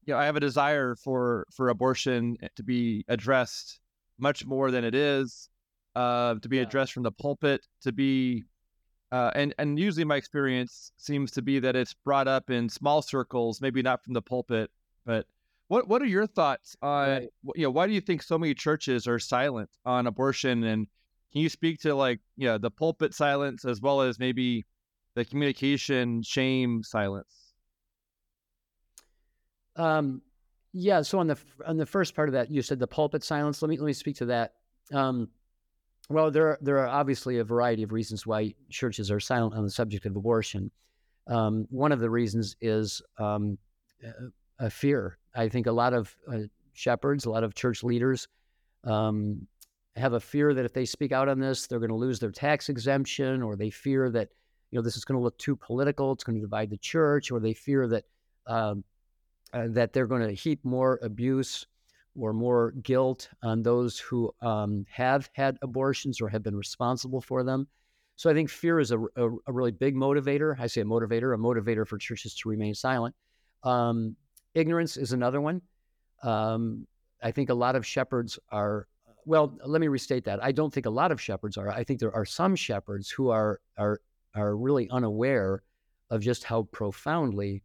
you 0.05 0.13
know 0.13 0.21
I 0.21 0.27
have 0.27 0.37
a 0.37 0.41
desire 0.41 0.95
for 0.95 1.47
for 1.53 1.71
abortion 1.71 2.37
to 2.57 2.63
be 2.63 3.05
addressed 3.09 3.81
much 4.19 4.45
more 4.45 4.71
than 4.71 4.85
it 4.85 4.95
is, 4.95 5.49
uh, 5.97 6.35
to 6.37 6.49
be 6.49 6.57
yeah. 6.57 6.63
addressed 6.63 6.93
from 6.93 7.03
the 7.03 7.13
pulpit, 7.13 7.67
to 7.83 7.93
be 7.93 8.45
uh, 9.11 9.31
and 9.35 9.55
and 9.59 9.79
usually 9.79 10.05
my 10.05 10.17
experience 10.17 10.93
seems 10.97 11.31
to 11.33 11.43
be 11.43 11.59
that 11.59 11.77
it's 11.77 11.95
brought 11.95 12.29
up 12.29 12.51
in 12.51 12.69
small 12.69 13.03
circles, 13.03 13.61
maybe 13.61 13.83
not 13.83 14.03
from 14.05 14.15
the 14.15 14.23
pulpit, 14.23 14.71
but 15.05 15.27
what 15.69 15.89
what 15.89 16.03
are 16.03 16.07
your 16.07 16.27
thoughts 16.27 16.77
on 16.83 17.09
right. 17.09 17.29
you 17.55 17.63
know 17.63 17.71
why 17.71 17.87
do 17.87 17.93
you 17.93 18.01
think 18.01 18.23
so 18.23 18.39
many 18.39 18.55
churches 18.55 19.07
are 19.07 19.19
silent 19.19 19.69
on 19.85 20.07
abortion 20.07 20.65
and 20.65 20.87
can 21.31 21.43
you 21.43 21.49
speak 21.49 21.79
to 21.81 21.95
like 21.95 22.21
you 22.37 22.47
know 22.47 22.59
the 22.59 22.71
pulpit 22.71 23.15
silence 23.15 23.65
as 23.65 23.81
well 23.81 24.01
as 24.01 24.19
maybe 24.19 24.65
the 25.15 25.25
communication 25.25 26.23
shame 26.23 26.83
silence? 26.83 27.53
Um, 29.77 30.23
yeah. 30.73 31.03
So 31.03 31.19
on 31.19 31.27
the 31.27 31.39
on 31.67 31.77
the 31.77 31.87
first 31.87 32.15
part 32.15 32.29
of 32.29 32.33
that, 32.35 32.51
you 32.51 32.63
said 32.63 32.79
the 32.79 32.87
pulpit 32.87 33.25
silence. 33.25 33.63
Let 33.63 33.69
me 33.69 33.79
let 33.79 33.87
me 33.87 33.93
speak 33.93 34.17
to 34.17 34.27
that. 34.27 34.55
Um, 34.93 35.29
well, 36.11 36.31
there 36.31 36.49
are, 36.49 36.59
there 36.63 36.79
are 36.79 36.89
obviously 36.89 37.39
a 37.39 37.45
variety 37.45 37.83
of 37.83 37.93
reasons 37.93 38.27
why 38.27 38.55
churches 38.71 39.11
are 39.11 39.21
silent 39.21 39.55
on 39.55 39.65
the 39.65 39.71
subject 39.71 40.07
of 40.07 40.17
abortion. 40.17 40.71
Um, 41.27 41.67
one 41.69 41.93
of 41.93 42.01
the 42.01 42.09
reasons 42.09 42.57
is 42.63 43.03
um, 43.19 43.59
a 44.59 44.71
fear. 44.71 45.19
I 45.35 45.49
think 45.49 45.67
a 45.67 45.73
lot 45.73 45.93
of 45.93 46.17
uh, 46.33 46.39
shepherds, 46.73 47.27
a 47.27 47.31
lot 47.31 47.45
of 47.45 47.55
church 47.55 47.85
leaders, 47.85 48.27
um, 48.85 49.47
have 49.97 50.15
a 50.15 50.21
fear 50.21 50.55
that 50.55 50.65
if 50.65 50.73
they 50.73 50.87
speak 50.87 51.13
out 51.13 51.29
on 51.29 51.39
this, 51.39 51.67
they're 51.67 51.81
going 51.81 51.91
to 51.91 51.97
lose 51.97 52.19
their 52.19 52.31
tax 52.31 52.71
exemption, 52.71 53.43
or 53.43 53.57
they 53.57 53.69
fear 53.69 54.11
that 54.11 54.29
you 54.71 54.79
know 54.79 54.83
this 54.83 54.97
is 54.97 55.05
going 55.05 55.19
to 55.19 55.23
look 55.23 55.37
too 55.39 55.57
political, 55.57 56.13
it's 56.13 56.25
going 56.25 56.37
to 56.37 56.43
divide 56.43 56.71
the 56.71 56.79
church, 56.79 57.31
or 57.31 57.41
they 57.41 57.53
fear 57.53 57.87
that 57.89 58.05
um, 58.47 58.83
uh, 59.53 59.67
that 59.71 59.93
they're 59.93 60.07
going 60.07 60.27
to 60.27 60.33
heap 60.33 60.65
more 60.65 60.99
abuse 61.03 61.67
or 62.19 62.33
more 62.33 62.73
guilt 62.83 63.29
on 63.43 63.63
those 63.63 63.99
who 63.99 64.33
um, 64.43 64.85
have 64.91 65.31
had 65.33 65.57
abortions 65.63 66.21
or 66.21 66.29
have 66.29 66.43
been 66.43 66.57
responsible 66.57 67.21
for 67.21 67.45
them. 67.45 67.69
So 68.17 68.29
I 68.29 68.35
think 68.35 68.51
fear 68.51 68.81
is 68.81 68.91
a, 68.91 68.99
a, 68.99 69.31
a 69.47 69.53
really 69.53 69.71
big 69.71 69.95
motivator. 69.95 70.59
I 70.59 70.67
say 70.67 70.81
a 70.81 70.85
motivator, 70.85 71.35
a 71.35 71.39
motivator 71.39 71.87
for 71.87 71.99
churches 71.99 72.35
to 72.35 72.49
remain 72.49 72.75
silent. 72.75 73.15
Um, 73.63 74.17
ignorance 74.55 74.97
is 74.97 75.13
another 75.13 75.41
one. 75.41 75.63
Um, 76.23 76.87
I 77.23 77.31
think 77.31 77.49
a 77.49 77.55
lot 77.55 77.77
of 77.77 77.87
shepherds 77.87 78.39
are. 78.51 78.89
Well, 79.25 79.57
let 79.65 79.81
me 79.81 79.89
restate 79.89 80.25
that. 80.25 80.43
I 80.43 80.53
don't 80.53 80.73
think 80.73 80.87
a 80.87 80.91
lot 80.91 81.13
of 81.13 81.21
shepherds 81.21 81.57
are. 81.57 81.69
I 81.69 81.85
think 81.85 82.01
there 82.01 82.15
are 82.15 82.25
some 82.25 82.57
shepherds 82.57 83.11
who 83.11 83.29
are 83.29 83.61
are 83.77 84.01
are 84.35 84.57
really 84.57 84.89
unaware 84.91 85.63
of 86.11 86.23
just 86.23 86.45
how 86.45 86.63
profoundly 86.73 87.63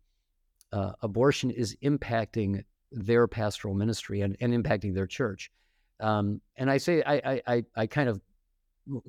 uh, 0.74 0.94
abortion 1.03 1.51
is 1.51 1.77
impacting 1.84 2.63
their 2.92 3.27
pastoral 3.27 3.75
ministry 3.75 4.22
and, 4.22 4.36
and 4.42 4.53
impacting 4.53 4.94
their 4.94 5.08
church. 5.08 5.51
Um, 6.00 6.42
and 6.58 6.70
I 6.70 6.77
say 6.77 7.03
I, 7.06 7.42
I 7.48 7.63
I 7.75 7.88
kind 7.88 8.10
of 8.10 8.20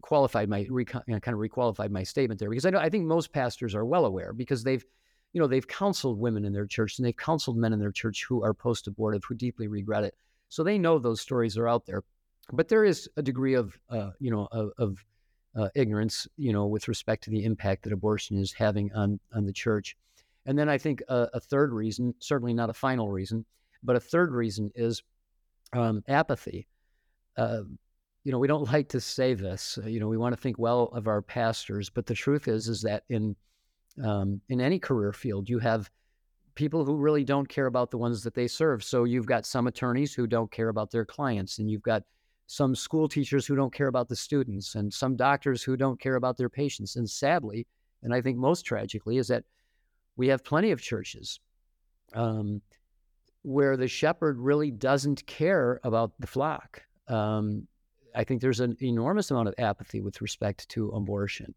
qualified 0.03 0.49
my 0.49 0.65
kind 0.65 1.09
of 1.09 1.41
requalified 1.41 1.91
my 1.91 2.03
statement 2.03 2.39
there 2.39 2.51
because 2.51 2.67
I 2.67 2.71
know 2.71 2.79
I 2.79 2.91
think 2.91 3.07
most 3.07 3.33
pastors 3.33 3.75
are 3.75 3.85
well 3.85 4.05
aware 4.05 4.33
because 4.33 4.63
they've 4.63 4.85
you 5.33 5.41
know 5.41 5.47
they've 5.47 5.67
counseled 5.67 6.19
women 6.19 6.45
in 6.45 6.53
their 6.53 6.67
church 6.67 6.99
and 6.99 7.07
they've 7.07 7.17
counseled 7.17 7.57
men 7.57 7.73
in 7.73 7.81
their 7.81 7.91
church 7.91 8.25
who 8.29 8.45
are 8.45 8.55
post 8.55 8.87
abortive 8.87 9.25
who 9.25 9.35
deeply 9.35 9.67
regret 9.67 10.05
it. 10.05 10.15
So 10.51 10.63
they 10.63 10.79
know 10.79 10.99
those 10.99 11.21
stories 11.21 11.57
are 11.57 11.67
out 11.67 11.87
there, 11.87 12.03
but 12.53 12.69
there 12.69 12.85
is 12.85 13.09
a 13.17 13.23
degree 13.23 13.55
of 13.55 13.77
uh, 13.89 14.11
you 14.21 14.31
know 14.31 14.47
of, 14.53 14.71
of 14.79 15.05
uh, 15.57 15.69
ignorance 15.75 16.29
you 16.37 16.53
know 16.53 16.67
with 16.67 16.87
respect 16.89 17.25
to 17.25 17.31
the 17.31 17.45
impact 17.45 17.85
that 17.85 17.93
abortion 17.93 18.37
is 18.37 18.53
having 18.53 18.93
on 18.93 19.19
on 19.35 19.47
the 19.47 19.53
church. 19.53 19.97
And 20.47 20.59
then 20.59 20.69
I 20.69 20.79
think 20.79 21.03
a, 21.09 21.29
a 21.35 21.41
third 21.41 21.73
reason, 21.73 22.15
certainly 22.19 22.55
not 22.55 22.71
a 22.71 22.75
final 22.75 23.11
reason, 23.11 23.45
but 23.83 23.97
a 23.97 24.01
third 24.01 24.33
reason 24.33 24.71
is 24.75 25.03
um, 25.73 26.03
apathy. 26.09 26.67
Uh, 27.37 27.63
you 28.25 28.33
know, 28.33 28.39
we 28.39 28.49
don't 28.49 28.71
like 28.73 28.89
to 28.91 29.01
say 29.01 29.35
this. 29.35 29.79
You 29.85 30.01
know, 30.01 30.09
we 30.09 30.17
want 30.17 30.35
to 30.35 30.41
think 30.41 30.59
well 30.59 30.85
of 30.93 31.07
our 31.07 31.23
pastors, 31.23 31.91
but 31.91 32.07
the 32.07 32.15
truth 32.15 32.49
is, 32.49 32.69
is 32.69 32.83
that 32.83 33.05
in 33.09 33.37
um, 34.03 34.41
in 34.49 34.61
any 34.61 34.81
career 34.81 35.13
field, 35.13 35.49
you 35.49 35.61
have 35.61 35.89
people 36.57 36.85
who 36.85 36.97
really 36.97 37.23
don't 37.23 37.49
care 37.49 37.67
about 37.67 37.93
the 37.93 37.99
ones 37.99 38.25
that 38.25 38.35
they 38.35 38.49
serve. 38.49 38.83
So 38.83 39.05
you've 39.05 39.27
got 39.27 39.47
some 39.47 39.69
attorneys 39.69 40.13
who 40.13 40.27
don't 40.27 40.51
care 40.51 40.69
about 40.69 40.91
their 40.91 41.05
clients, 41.05 41.59
and 41.59 41.71
you've 41.71 41.83
got 41.83 42.03
some 42.47 42.75
school 42.75 43.09
teachers 43.09 43.47
who 43.47 43.55
don't 43.55 43.73
care 43.73 43.87
about 43.87 44.09
the 44.09 44.17
students, 44.17 44.75
and 44.75 44.93
some 44.93 45.17
doctors 45.17 45.63
who 45.63 45.77
don't 45.77 46.01
care 46.01 46.17
about 46.17 46.37
their 46.37 46.49
patients. 46.49 46.97
And 46.97 47.09
sadly, 47.09 47.67
and 48.03 48.13
I 48.13 48.21
think 48.21 48.37
most 48.37 48.65
tragically, 48.65 49.19
is 49.19 49.29
that 49.29 49.45
we 50.17 50.29
have 50.29 50.45
plenty 50.45 50.71
of 50.71 50.81
churches 50.81 51.41
um, 52.15 52.61
where 53.43 53.77
the 53.77 53.89
shepherd 53.89 54.39
really 54.39 54.71
doesn't 54.71 55.27
care 55.27 55.81
about 55.85 56.13
the 56.19 56.27
flock. 56.27 56.83
Um, 57.09 57.67
I 58.15 58.25
think 58.25 58.41
there's 58.41 58.61
an 58.61 58.77
enormous 58.81 59.31
amount 59.31 59.49
of 59.49 59.55
apathy 59.59 60.01
with 60.01 60.21
respect 60.21 60.69
to 60.71 60.89
abortion. 60.91 61.55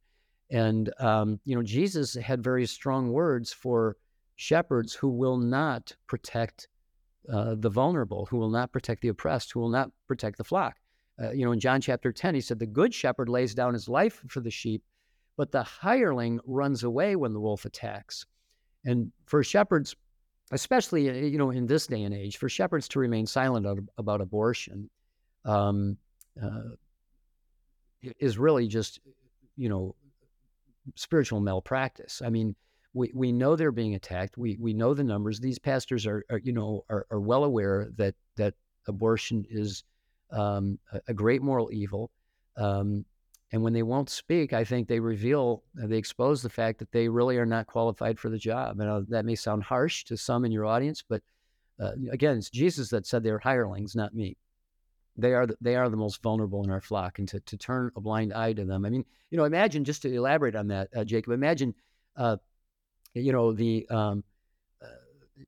And, 0.49 0.91
um, 0.99 1.39
you 1.45 1.55
know, 1.55 1.63
Jesus 1.63 2.15
had 2.15 2.43
very 2.43 2.65
strong 2.65 3.11
words 3.11 3.53
for 3.53 3.97
shepherds 4.35 4.93
who 4.93 5.09
will 5.09 5.37
not 5.37 5.95
protect 6.07 6.67
uh, 7.31 7.55
the 7.57 7.69
vulnerable, 7.69 8.25
who 8.27 8.37
will 8.37 8.49
not 8.49 8.71
protect 8.71 9.01
the 9.01 9.09
oppressed, 9.09 9.51
who 9.51 9.59
will 9.59 9.69
not 9.69 9.91
protect 10.07 10.37
the 10.37 10.43
flock. 10.43 10.77
Uh, 11.21 11.31
you 11.31 11.45
know, 11.45 11.51
in 11.51 11.59
John 11.59 11.81
chapter 11.81 12.11
10, 12.11 12.35
he 12.35 12.41
said, 12.41 12.59
The 12.59 12.65
good 12.65 12.93
shepherd 12.93 13.27
lays 13.27 13.53
down 13.53 13.73
his 13.73 13.89
life 13.89 14.21
for 14.27 14.39
the 14.39 14.51
sheep, 14.51 14.83
but 15.35 15.51
the 15.51 15.63
hireling 15.63 16.39
runs 16.45 16.83
away 16.83 17.15
when 17.15 17.33
the 17.33 17.39
wolf 17.39 17.65
attacks. 17.65 18.25
And 18.87 19.11
for 19.25 19.43
shepherds, 19.43 19.95
especially, 20.51 21.09
uh, 21.09 21.13
you 21.13 21.37
know, 21.37 21.51
in 21.51 21.67
this 21.67 21.85
day 21.85 22.03
and 22.03 22.13
age, 22.13 22.37
for 22.37 22.49
shepherds 22.49 22.87
to 22.89 22.99
remain 22.99 23.27
silent 23.27 23.67
about 23.97 24.21
abortion 24.21 24.89
um, 25.45 25.97
uh, 26.41 26.69
is 28.19 28.37
really 28.37 28.67
just, 28.67 29.01
you 29.57 29.67
know, 29.67 29.93
spiritual 30.95 31.41
malpractice. 31.41 32.21
I 32.23 32.29
mean, 32.29 32.55
we, 32.93 33.11
we 33.13 33.31
know 33.33 33.55
they're 33.55 33.71
being 33.73 33.95
attacked. 33.95 34.37
We 34.37 34.57
we 34.59 34.73
know 34.73 34.93
the 34.93 35.03
numbers. 35.03 35.39
These 35.39 35.59
pastors 35.59 36.07
are, 36.07 36.23
are 36.29 36.39
you 36.39 36.53
know 36.53 36.85
are, 36.89 37.05
are 37.11 37.19
well 37.19 37.43
aware 37.43 37.89
that 37.97 38.15
that 38.37 38.53
abortion 38.87 39.45
is 39.49 39.83
um, 40.31 40.79
a, 40.93 41.01
a, 41.09 41.13
great 41.13 41.41
moral 41.41 41.69
evil. 41.71 42.09
Um, 42.55 43.05
and 43.51 43.61
when 43.61 43.73
they 43.73 43.83
won't 43.83 44.09
speak, 44.09 44.53
I 44.53 44.63
think 44.63 44.87
they 44.87 44.99
reveal, 44.99 45.63
uh, 45.81 45.87
they 45.87 45.97
expose 45.97 46.41
the 46.41 46.49
fact 46.49 46.79
that 46.79 46.91
they 46.91 47.07
really 47.07 47.37
are 47.37 47.45
not 47.45 47.67
qualified 47.67 48.19
for 48.19 48.29
the 48.29 48.37
job. 48.37 48.79
And 48.79 48.89
uh, 48.89 49.01
that 49.07 49.25
may 49.25 49.35
sound 49.35 49.63
harsh 49.63 50.03
to 50.05 50.17
some 50.17 50.43
in 50.43 50.51
your 50.51 50.65
audience, 50.65 51.03
but 51.07 51.21
uh, 51.79 51.91
again, 52.11 52.37
it's 52.37 52.49
Jesus 52.49 52.89
that 52.89 53.05
said 53.05 53.23
they're 53.23 53.39
hirelings, 53.39 53.95
not 53.95 54.13
me 54.13 54.35
they 55.17 55.33
are 55.33 55.47
the, 55.47 55.57
they 55.59 55.75
are 55.75 55.89
the 55.89 55.97
most 55.97 56.21
vulnerable 56.21 56.63
in 56.63 56.69
our 56.69 56.81
flock, 56.81 57.19
and 57.19 57.27
to, 57.27 57.39
to 57.41 57.57
turn 57.57 57.91
a 57.95 58.01
blind 58.01 58.33
eye 58.33 58.53
to 58.53 58.63
them. 58.63 58.85
I 58.85 58.89
mean, 58.89 59.03
you 59.31 59.37
know, 59.37 59.45
imagine 59.45 59.83
just 59.83 60.03
to 60.03 60.13
elaborate 60.13 60.55
on 60.55 60.67
that, 60.67 60.89
uh, 60.95 61.03
Jacob. 61.03 61.33
Imagine, 61.33 61.73
uh, 62.15 62.37
you 63.13 63.31
know, 63.31 63.51
the 63.51 63.87
um, 63.89 64.23
uh, 64.81 64.87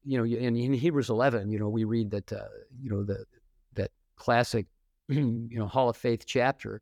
you 0.04 0.18
know, 0.18 0.24
in, 0.24 0.56
in, 0.56 0.74
Hebrews 0.74 1.10
11, 1.10 1.52
you 1.52 1.60
know, 1.60 1.70
we 1.70 1.84
read 1.84 2.10
that 2.12 2.32
you 2.82 2.90
know 2.90 3.04
the 3.04 3.26
that 3.76 3.92
classic 4.16 4.66
you 5.08 5.48
know 5.52 5.68
Hall 5.68 5.90
of 5.90 5.98
Faith 5.98 6.26
chapter 6.26 6.82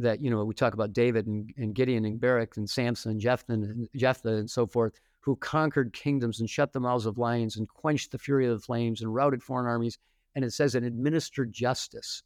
that 0.00 0.20
you 0.20 0.30
know 0.30 0.44
we 0.44 0.54
talk 0.54 0.74
about 0.74 0.92
David 0.92 1.26
and, 1.26 1.52
and 1.56 1.74
Gideon 1.74 2.04
and 2.04 2.20
Barak 2.20 2.56
and 2.56 2.68
Samson 2.68 3.12
and 3.12 3.20
Jephthah 3.20 3.52
and 3.52 3.88
Jephthah 3.96 4.36
and 4.36 4.50
so 4.50 4.66
forth, 4.66 5.00
who 5.20 5.36
conquered 5.36 5.92
kingdoms 5.92 6.40
and 6.40 6.48
shut 6.48 6.72
the 6.72 6.80
mouths 6.80 7.06
of 7.06 7.18
lions 7.18 7.56
and 7.56 7.68
quenched 7.68 8.12
the 8.12 8.18
fury 8.18 8.46
of 8.46 8.58
the 8.58 8.64
flames 8.64 9.02
and 9.02 9.14
routed 9.14 9.42
foreign 9.42 9.66
armies 9.66 9.98
and 10.34 10.44
it 10.44 10.52
says 10.52 10.74
and 10.74 10.86
administered 10.86 11.52
justice. 11.52 12.22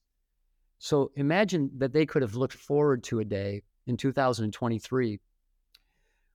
So 0.79 1.11
imagine 1.17 1.71
that 1.79 1.93
they 1.93 2.07
could 2.07 2.23
have 2.23 2.35
looked 2.35 2.55
forward 2.55 3.03
to 3.05 3.21
a 3.21 3.25
day 3.25 3.63
in 3.87 3.97
2023 3.97 5.21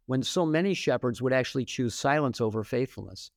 when 0.08 0.24
so 0.24 0.46
many 0.46 0.74
shepherds 0.74 1.22
would 1.22 1.34
actually 1.34 1.66
choose 1.66 1.94
silence 1.94 2.42
over 2.42 2.64
faithfulness, 2.64 3.30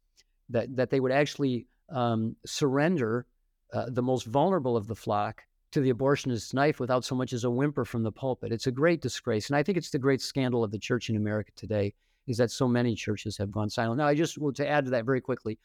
that, 0.49 0.75
that 0.75 0.89
they 0.89 1.01
would 1.01 1.13
actually 1.13 1.67
um, 1.91 2.35
surrender 2.47 3.27
uh, 3.75 3.87
the 3.89 4.03
most 4.03 4.25
vulnerable 4.25 4.77
of 4.77 4.87
the 4.87 4.97
flock 4.97 5.43
to 5.73 5.81
the 5.81 5.93
abortionist's 5.93 6.55
knife 6.55 6.81
without 6.81 7.05
so 7.05 7.15
much 7.15 7.33
as 7.33 7.45
a 7.45 7.51
whimper 7.51 7.85
from 7.85 8.03
the 8.03 8.13
pulpit. 8.13 8.53
It's 8.53 8.67
a 8.67 8.73
great 8.73 9.01
disgrace. 9.01 9.49
And 9.49 9.57
I 9.57 9.63
think 9.63 9.79
it's 9.79 9.91
the 9.91 9.99
great 9.99 10.21
scandal 10.21 10.63
of 10.63 10.71
the 10.71 10.79
church 10.79 11.09
in 11.09 11.17
America 11.17 11.51
today 11.57 11.95
is 12.27 12.37
that 12.37 12.51
so 12.51 12.69
many 12.69 12.95
churches 12.95 13.37
have 13.39 13.51
gone 13.51 13.69
silent. 13.69 13.99
Now, 13.99 14.07
I 14.07 14.15
just 14.15 14.39
want 14.39 14.57
to 14.57 14.69
add 14.69 14.85
to 14.85 14.91
that 14.93 15.05
very 15.05 15.21
quickly. 15.21 15.59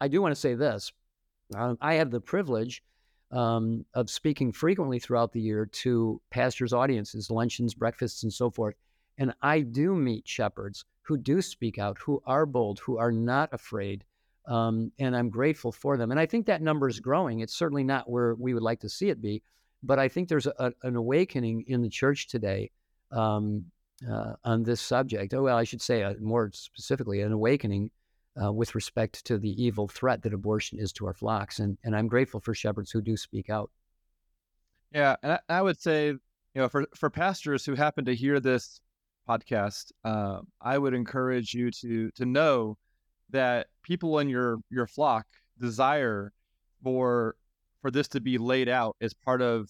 I 0.00 0.08
do 0.08 0.20
want 0.20 0.34
to 0.34 0.40
say 0.40 0.54
this 0.54 0.92
um, 1.56 1.78
I 1.80 1.94
have 1.94 2.10
the 2.10 2.20
privilege 2.20 2.82
um, 3.30 3.84
of 3.94 4.10
speaking 4.10 4.52
frequently 4.52 4.98
throughout 4.98 5.32
the 5.32 5.40
year 5.40 5.66
to 5.66 6.20
pastors' 6.30 6.72
audiences, 6.72 7.30
luncheons, 7.30 7.74
breakfasts, 7.74 8.22
and 8.22 8.32
so 8.32 8.50
forth. 8.50 8.74
And 9.18 9.32
I 9.42 9.60
do 9.60 9.94
meet 9.94 10.28
shepherds 10.28 10.84
who 11.02 11.16
do 11.16 11.40
speak 11.42 11.78
out, 11.78 11.98
who 11.98 12.22
are 12.26 12.46
bold, 12.46 12.80
who 12.80 12.98
are 12.98 13.12
not 13.12 13.48
afraid. 13.52 14.04
Um, 14.46 14.90
and 14.98 15.16
I'm 15.16 15.30
grateful 15.30 15.70
for 15.70 15.96
them. 15.96 16.10
And 16.10 16.18
I 16.18 16.26
think 16.26 16.46
that 16.46 16.62
number 16.62 16.88
is 16.88 16.98
growing. 16.98 17.40
It's 17.40 17.54
certainly 17.54 17.84
not 17.84 18.10
where 18.10 18.34
we 18.34 18.54
would 18.54 18.62
like 18.62 18.80
to 18.80 18.88
see 18.88 19.08
it 19.08 19.22
be, 19.22 19.42
but 19.82 19.98
I 19.98 20.08
think 20.08 20.28
there's 20.28 20.46
a, 20.46 20.72
an 20.82 20.96
awakening 20.96 21.64
in 21.68 21.80
the 21.80 21.88
church 21.88 22.26
today 22.26 22.70
um, 23.12 23.64
uh, 24.10 24.32
on 24.44 24.64
this 24.64 24.80
subject. 24.80 25.32
Oh, 25.32 25.42
well, 25.42 25.56
I 25.56 25.64
should 25.64 25.82
say 25.82 26.02
uh, 26.02 26.14
more 26.20 26.50
specifically, 26.52 27.20
an 27.20 27.30
awakening 27.30 27.90
uh, 28.42 28.52
with 28.52 28.74
respect 28.74 29.24
to 29.26 29.38
the 29.38 29.62
evil 29.62 29.86
threat 29.86 30.22
that 30.22 30.34
abortion 30.34 30.78
is 30.78 30.92
to 30.94 31.06
our 31.06 31.14
flocks. 31.14 31.60
And, 31.60 31.78
and 31.84 31.94
I'm 31.94 32.08
grateful 32.08 32.40
for 32.40 32.54
shepherds 32.54 32.90
who 32.90 33.00
do 33.00 33.16
speak 33.16 33.48
out. 33.48 33.70
Yeah. 34.92 35.16
And 35.22 35.32
I, 35.32 35.40
I 35.48 35.62
would 35.62 35.80
say, 35.80 36.08
you 36.08 36.20
know, 36.54 36.68
for, 36.68 36.86
for 36.96 37.10
pastors 37.10 37.64
who 37.64 37.74
happen 37.74 38.04
to 38.06 38.14
hear 38.14 38.40
this 38.40 38.80
podcast, 39.28 39.92
uh, 40.04 40.40
I 40.60 40.78
would 40.78 40.94
encourage 40.94 41.54
you 41.54 41.70
to, 41.70 42.10
to 42.12 42.24
know 42.26 42.76
that 43.32 43.68
people 43.82 44.18
in 44.18 44.28
your, 44.28 44.58
your 44.70 44.86
flock 44.86 45.26
desire 45.58 46.32
for, 46.82 47.36
for 47.80 47.90
this 47.90 48.08
to 48.08 48.20
be 48.20 48.38
laid 48.38 48.68
out 48.68 48.96
as 49.00 49.12
part 49.14 49.42
of 49.42 49.68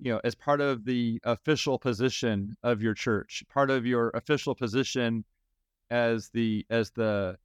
you 0.00 0.12
know 0.12 0.20
as 0.22 0.36
part 0.36 0.60
of 0.60 0.84
the 0.84 1.20
official 1.24 1.76
position 1.76 2.56
of 2.62 2.80
your 2.80 2.94
church 2.94 3.42
part 3.52 3.68
of 3.68 3.84
your 3.84 4.10
official 4.10 4.54
position 4.54 5.24
as 5.90 6.28
the 6.32 6.64
as 6.70 6.92
the 6.92 7.36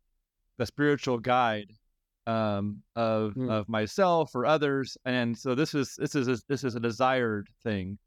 the 0.58 0.66
spiritual 0.68 1.18
guide 1.18 1.72
um, 2.28 2.82
of 2.96 3.34
mm. 3.34 3.50
of 3.52 3.68
myself 3.68 4.34
or 4.36 4.46
others, 4.46 4.98
and 5.06 5.38
so 5.38 5.56
this 5.56 5.74
is 5.74 5.96
this 5.98 6.16
is 6.16 6.28
a, 6.28 6.38
this 6.48 6.64
is 6.64 6.76
a 6.76 6.80
desired 6.80 7.50
thing. 7.64 7.98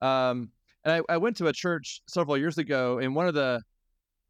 Um, 0.00 0.50
and 0.84 0.94
I, 0.94 1.14
I 1.14 1.16
went 1.18 1.36
to 1.36 1.46
a 1.48 1.52
church 1.52 2.00
several 2.06 2.36
years 2.36 2.58
ago, 2.58 2.98
and 2.98 3.14
one 3.14 3.28
of 3.28 3.34
the 3.34 3.62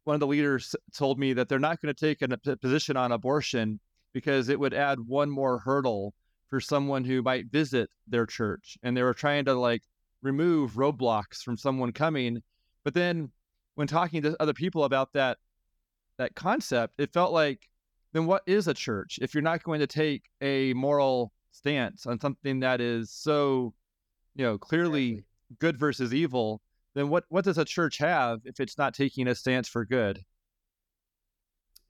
one 0.03 0.15
of 0.15 0.19
the 0.19 0.27
leaders 0.27 0.75
told 0.95 1.19
me 1.19 1.33
that 1.33 1.47
they're 1.47 1.59
not 1.59 1.81
going 1.81 1.93
to 1.93 1.99
take 1.99 2.21
a 2.21 2.57
position 2.57 2.97
on 2.97 3.11
abortion 3.11 3.79
because 4.13 4.49
it 4.49 4.59
would 4.59 4.73
add 4.73 4.99
one 4.99 5.29
more 5.29 5.59
hurdle 5.59 6.13
for 6.47 6.59
someone 6.59 7.03
who 7.05 7.21
might 7.21 7.51
visit 7.51 7.89
their 8.07 8.25
church, 8.25 8.77
and 8.83 8.95
they 8.95 9.03
were 9.03 9.13
trying 9.13 9.45
to 9.45 9.53
like 9.53 9.83
remove 10.21 10.73
roadblocks 10.73 11.41
from 11.41 11.57
someone 11.57 11.91
coming. 11.91 12.41
But 12.83 12.93
then, 12.93 13.31
when 13.75 13.87
talking 13.87 14.21
to 14.23 14.35
other 14.39 14.53
people 14.53 14.83
about 14.83 15.13
that 15.13 15.37
that 16.17 16.35
concept, 16.35 16.95
it 16.97 17.13
felt 17.13 17.31
like 17.31 17.69
then 18.13 18.25
what 18.25 18.43
is 18.45 18.67
a 18.67 18.73
church 18.73 19.17
if 19.21 19.33
you're 19.33 19.41
not 19.41 19.63
going 19.63 19.79
to 19.79 19.87
take 19.87 20.23
a 20.41 20.73
moral 20.73 21.31
stance 21.51 22.05
on 22.05 22.19
something 22.19 22.59
that 22.59 22.81
is 22.81 23.11
so, 23.11 23.73
you 24.35 24.43
know, 24.43 24.57
clearly 24.57 25.05
exactly. 25.05 25.25
good 25.59 25.77
versus 25.77 26.13
evil? 26.13 26.61
Then 26.93 27.09
what 27.09 27.25
what 27.29 27.45
does 27.45 27.57
a 27.57 27.65
church 27.65 27.97
have 27.97 28.41
if 28.45 28.59
it's 28.59 28.77
not 28.77 28.93
taking 28.93 29.27
a 29.27 29.35
stance 29.35 29.67
for 29.67 29.85
good? 29.85 30.23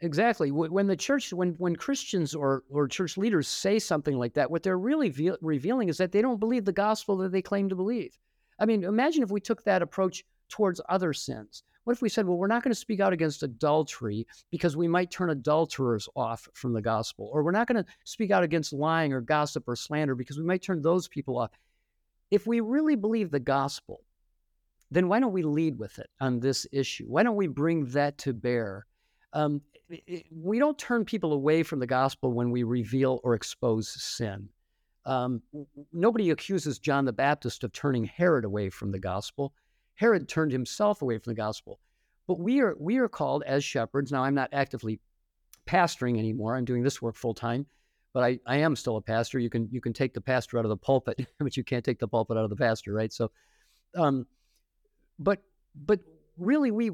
Exactly. 0.03 0.51
When 0.51 0.87
the 0.87 0.95
church, 0.95 1.31
when 1.31 1.53
when 1.59 1.75
Christians 1.75 2.33
or 2.33 2.63
or 2.71 2.87
church 2.87 3.17
leaders 3.17 3.47
say 3.47 3.77
something 3.77 4.17
like 4.17 4.33
that, 4.33 4.49
what 4.49 4.63
they're 4.63 4.77
really 4.79 5.09
ve- 5.09 5.37
revealing 5.41 5.89
is 5.89 5.97
that 5.97 6.11
they 6.11 6.23
don't 6.23 6.39
believe 6.39 6.65
the 6.65 6.71
gospel 6.71 7.17
that 7.17 7.31
they 7.31 7.41
claim 7.43 7.69
to 7.69 7.75
believe. 7.75 8.17
I 8.59 8.65
mean, 8.65 8.83
imagine 8.83 9.21
if 9.21 9.29
we 9.29 9.39
took 9.39 9.63
that 9.63 9.83
approach 9.83 10.23
towards 10.49 10.81
other 10.89 11.13
sins. 11.13 11.63
What 11.83 11.93
if 11.93 12.01
we 12.01 12.09
said, 12.09 12.27
well, 12.27 12.37
we're 12.37 12.47
not 12.47 12.63
going 12.63 12.73
to 12.73 12.79
speak 12.79 12.99
out 12.99 13.13
against 13.13 13.41
adultery 13.41 14.27
because 14.51 14.77
we 14.77 14.87
might 14.87 15.09
turn 15.09 15.31
adulterers 15.31 16.07
off 16.15 16.47
from 16.53 16.73
the 16.73 16.81
gospel, 16.81 17.29
or 17.33 17.43
we're 17.43 17.51
not 17.51 17.67
going 17.67 17.83
to 17.83 17.91
speak 18.03 18.29
out 18.29 18.43
against 18.43 18.73
lying 18.73 19.13
or 19.13 19.21
gossip 19.21 19.67
or 19.67 19.75
slander 19.75 20.13
because 20.13 20.37
we 20.37 20.45
might 20.45 20.61
turn 20.61 20.81
those 20.81 21.07
people 21.07 21.39
off. 21.39 21.49
If 22.29 22.45
we 22.45 22.59
really 22.59 22.95
believe 22.95 23.31
the 23.31 23.39
gospel, 23.39 24.01
then 24.91 25.07
why 25.07 25.19
don't 25.19 25.31
we 25.31 25.43
lead 25.43 25.79
with 25.79 25.97
it 25.99 26.09
on 26.19 26.39
this 26.39 26.67
issue? 26.71 27.05
Why 27.07 27.23
don't 27.23 27.37
we 27.37 27.47
bring 27.47 27.85
that 27.87 28.17
to 28.19 28.33
bear? 28.33 28.85
Um, 29.33 29.61
we 30.31 30.59
don't 30.59 30.77
turn 30.77 31.05
people 31.05 31.33
away 31.33 31.63
from 31.63 31.79
the 31.79 31.87
gospel 31.87 32.33
when 32.33 32.51
we 32.51 32.63
reveal 32.63 33.19
or 33.23 33.33
expose 33.33 33.89
sin. 33.89 34.49
Um, 35.05 35.41
nobody 35.91 36.29
accuses 36.29 36.77
John 36.77 37.05
the 37.05 37.13
Baptist 37.13 37.63
of 37.63 37.71
turning 37.71 38.03
Herod 38.03 38.45
away 38.45 38.69
from 38.69 38.91
the 38.91 38.99
gospel. 38.99 39.53
Herod 39.95 40.27
turned 40.27 40.51
himself 40.51 41.01
away 41.01 41.17
from 41.17 41.31
the 41.31 41.41
gospel. 41.41 41.79
But 42.27 42.39
we 42.39 42.61
are 42.61 42.75
we 42.79 42.97
are 42.97 43.09
called 43.09 43.43
as 43.45 43.63
shepherds. 43.63 44.11
Now 44.11 44.23
I'm 44.23 44.35
not 44.35 44.49
actively 44.53 44.99
pastoring 45.67 46.19
anymore. 46.19 46.55
I'm 46.55 46.65
doing 46.65 46.83
this 46.83 47.01
work 47.01 47.15
full 47.15 47.33
time, 47.33 47.65
but 48.13 48.23
I, 48.23 48.39
I 48.45 48.57
am 48.57 48.75
still 48.75 48.97
a 48.97 49.01
pastor. 49.01 49.39
You 49.39 49.49
can 49.49 49.67
you 49.71 49.81
can 49.81 49.93
take 49.93 50.13
the 50.13 50.21
pastor 50.21 50.59
out 50.59 50.65
of 50.65 50.69
the 50.69 50.77
pulpit, 50.77 51.27
but 51.39 51.57
you 51.57 51.63
can't 51.63 51.83
take 51.83 51.99
the 51.99 52.07
pulpit 52.07 52.37
out 52.37 52.43
of 52.43 52.49
the 52.49 52.55
pastor, 52.55 52.93
right? 52.93 53.11
So, 53.11 53.31
um, 53.95 54.27
but 55.21 55.41
but 55.75 55.99
really 56.37 56.71
we 56.71 56.91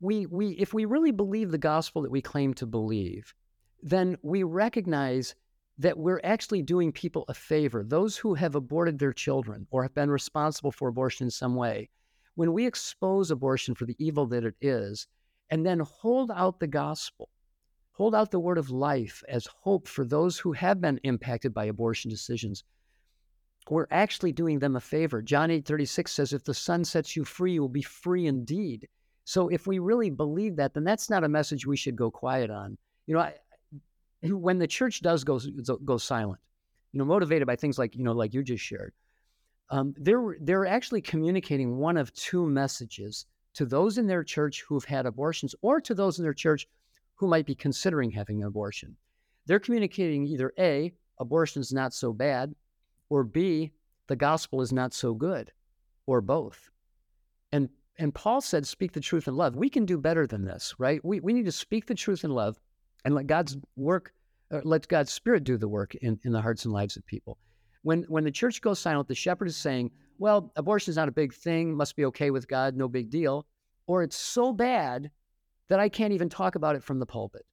we 0.00 0.26
we 0.26 0.50
if 0.50 0.74
we 0.74 0.84
really 0.84 1.12
believe 1.12 1.50
the 1.50 1.58
gospel 1.58 2.02
that 2.02 2.10
we 2.10 2.20
claim 2.20 2.54
to 2.54 2.66
believe, 2.66 3.34
then 3.82 4.16
we 4.22 4.42
recognize 4.42 5.34
that 5.78 5.98
we're 5.98 6.20
actually 6.22 6.62
doing 6.62 6.92
people 6.92 7.24
a 7.28 7.34
favor. 7.34 7.82
Those 7.82 8.16
who 8.16 8.34
have 8.34 8.54
aborted 8.54 8.98
their 8.98 9.12
children 9.12 9.66
or 9.70 9.82
have 9.82 9.94
been 9.94 10.10
responsible 10.10 10.70
for 10.70 10.88
abortion 10.88 11.26
in 11.26 11.30
some 11.30 11.54
way, 11.54 11.88
when 12.34 12.52
we 12.52 12.66
expose 12.66 13.30
abortion 13.30 13.74
for 13.74 13.86
the 13.86 13.96
evil 13.98 14.26
that 14.26 14.44
it 14.44 14.54
is, 14.60 15.06
and 15.50 15.64
then 15.64 15.80
hold 15.80 16.30
out 16.30 16.60
the 16.60 16.66
gospel, 16.66 17.30
hold 17.92 18.14
out 18.14 18.30
the 18.30 18.40
word 18.40 18.58
of 18.58 18.70
life 18.70 19.22
as 19.28 19.46
hope 19.62 19.88
for 19.88 20.04
those 20.04 20.38
who 20.38 20.52
have 20.52 20.80
been 20.80 21.00
impacted 21.04 21.54
by 21.54 21.64
abortion 21.64 22.10
decisions, 22.10 22.64
we're 23.70 23.86
actually 23.90 24.32
doing 24.32 24.58
them 24.58 24.76
a 24.76 24.80
favor. 24.80 25.22
John 25.22 25.50
8 25.50 25.64
36 25.64 26.12
says, 26.12 26.32
If 26.32 26.44
the 26.44 26.54
Son 26.54 26.84
sets 26.84 27.16
you 27.16 27.24
free, 27.24 27.54
you 27.54 27.60
will 27.60 27.68
be 27.68 27.82
free 27.82 28.26
indeed. 28.26 28.88
So 29.24 29.48
if 29.48 29.66
we 29.66 29.78
really 29.78 30.10
believe 30.10 30.56
that, 30.56 30.74
then 30.74 30.84
that's 30.84 31.08
not 31.08 31.24
a 31.24 31.28
message 31.28 31.66
we 31.66 31.76
should 31.76 31.96
go 31.96 32.10
quiet 32.10 32.50
on. 32.50 32.76
You 33.06 33.14
know, 33.14 33.20
I, 33.20 33.34
when 34.28 34.58
the 34.58 34.66
church 34.66 35.00
does 35.00 35.24
go 35.24 35.40
go 35.84 35.96
silent, 35.96 36.40
you 36.92 36.98
know, 36.98 37.04
motivated 37.04 37.46
by 37.46 37.56
things 37.56 37.78
like 37.78 37.94
you 37.94 38.02
know, 38.02 38.12
like 38.12 38.34
you 38.34 38.42
just 38.42 38.64
shared, 38.64 38.92
um, 39.70 39.94
they're 39.96 40.36
they're 40.40 40.66
actually 40.66 41.00
communicating 41.00 41.76
one 41.76 41.96
of 41.96 42.12
two 42.14 42.46
messages 42.46 43.26
to 43.54 43.64
those 43.64 43.98
in 43.98 44.06
their 44.06 44.24
church 44.24 44.64
who've 44.66 44.84
had 44.84 45.06
abortions, 45.06 45.54
or 45.62 45.80
to 45.80 45.94
those 45.94 46.18
in 46.18 46.24
their 46.24 46.34
church 46.34 46.66
who 47.14 47.28
might 47.28 47.46
be 47.46 47.54
considering 47.54 48.10
having 48.10 48.42
an 48.42 48.48
abortion. 48.48 48.96
They're 49.46 49.60
communicating 49.60 50.26
either 50.26 50.52
a 50.58 50.92
abortion 51.20 51.60
is 51.60 51.72
not 51.72 51.94
so 51.94 52.12
bad, 52.12 52.54
or 53.12 53.24
b 53.24 53.70
the 54.06 54.16
gospel 54.16 54.62
is 54.62 54.72
not 54.72 54.94
so 54.94 55.12
good, 55.12 55.52
or 56.06 56.22
both. 56.22 56.70
And 57.52 57.68
and 57.98 58.14
Paul 58.14 58.40
said, 58.40 58.66
speak 58.66 58.92
the 58.92 59.00
truth 59.00 59.28
in 59.28 59.36
love. 59.36 59.54
We 59.54 59.68
can 59.68 59.84
do 59.84 59.98
better 59.98 60.26
than 60.26 60.46
this, 60.46 60.74
right? 60.78 61.04
We, 61.04 61.20
we 61.20 61.34
need 61.34 61.44
to 61.44 61.52
speak 61.52 61.84
the 61.86 61.94
truth 61.94 62.24
in 62.24 62.30
love 62.30 62.58
and 63.04 63.14
let 63.14 63.26
God's 63.26 63.58
work, 63.76 64.14
uh, 64.50 64.60
let 64.64 64.88
God's 64.88 65.12
spirit 65.12 65.44
do 65.44 65.58
the 65.58 65.68
work 65.68 65.94
in, 65.96 66.18
in 66.24 66.32
the 66.32 66.40
hearts 66.40 66.64
and 66.64 66.72
lives 66.72 66.96
of 66.96 67.04
people. 67.04 67.36
When, 67.82 68.04
when 68.04 68.24
the 68.24 68.30
church 68.30 68.62
goes 68.62 68.78
silent, 68.78 69.08
the 69.08 69.14
shepherd 69.14 69.48
is 69.48 69.56
saying, 69.56 69.90
well, 70.18 70.50
abortion 70.56 70.90
is 70.90 70.96
not 70.96 71.08
a 71.08 71.12
big 71.12 71.34
thing, 71.34 71.76
must 71.76 71.94
be 71.94 72.06
okay 72.06 72.30
with 72.30 72.48
God, 72.48 72.76
no 72.76 72.88
big 72.88 73.10
deal. 73.10 73.46
Or 73.86 74.02
it's 74.02 74.16
so 74.16 74.54
bad 74.54 75.10
that 75.68 75.78
I 75.78 75.90
can't 75.90 76.14
even 76.14 76.30
talk 76.30 76.54
about 76.54 76.76
it 76.76 76.82
from 76.82 76.98
the 76.98 77.06
pulpit, 77.06 77.44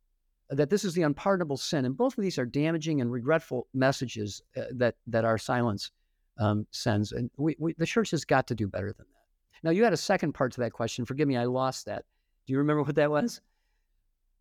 that 0.49 0.69
this 0.69 0.83
is 0.83 0.93
the 0.93 1.03
unpardonable 1.03 1.57
sin. 1.57 1.85
And 1.85 1.95
both 1.95 2.17
of 2.17 2.23
these 2.23 2.37
are 2.37 2.45
damaging 2.45 3.01
and 3.01 3.11
regretful 3.11 3.67
messages 3.73 4.41
uh, 4.57 4.63
that, 4.71 4.95
that 5.07 5.25
our 5.25 5.37
silence 5.37 5.91
um, 6.39 6.65
sends. 6.71 7.11
And 7.11 7.29
we, 7.37 7.55
we, 7.59 7.73
the 7.77 7.85
church 7.85 8.11
has 8.11 8.25
got 8.25 8.47
to 8.47 8.55
do 8.55 8.67
better 8.67 8.93
than 8.93 9.05
that. 9.07 9.63
Now, 9.63 9.71
you 9.71 9.83
had 9.83 9.93
a 9.93 9.97
second 9.97 10.33
part 10.33 10.53
to 10.53 10.61
that 10.61 10.73
question. 10.73 11.05
Forgive 11.05 11.27
me, 11.27 11.37
I 11.37 11.45
lost 11.45 11.85
that. 11.85 12.05
Do 12.47 12.53
you 12.53 12.59
remember 12.59 12.83
what 12.83 12.95
that 12.95 13.11
was? 13.11 13.41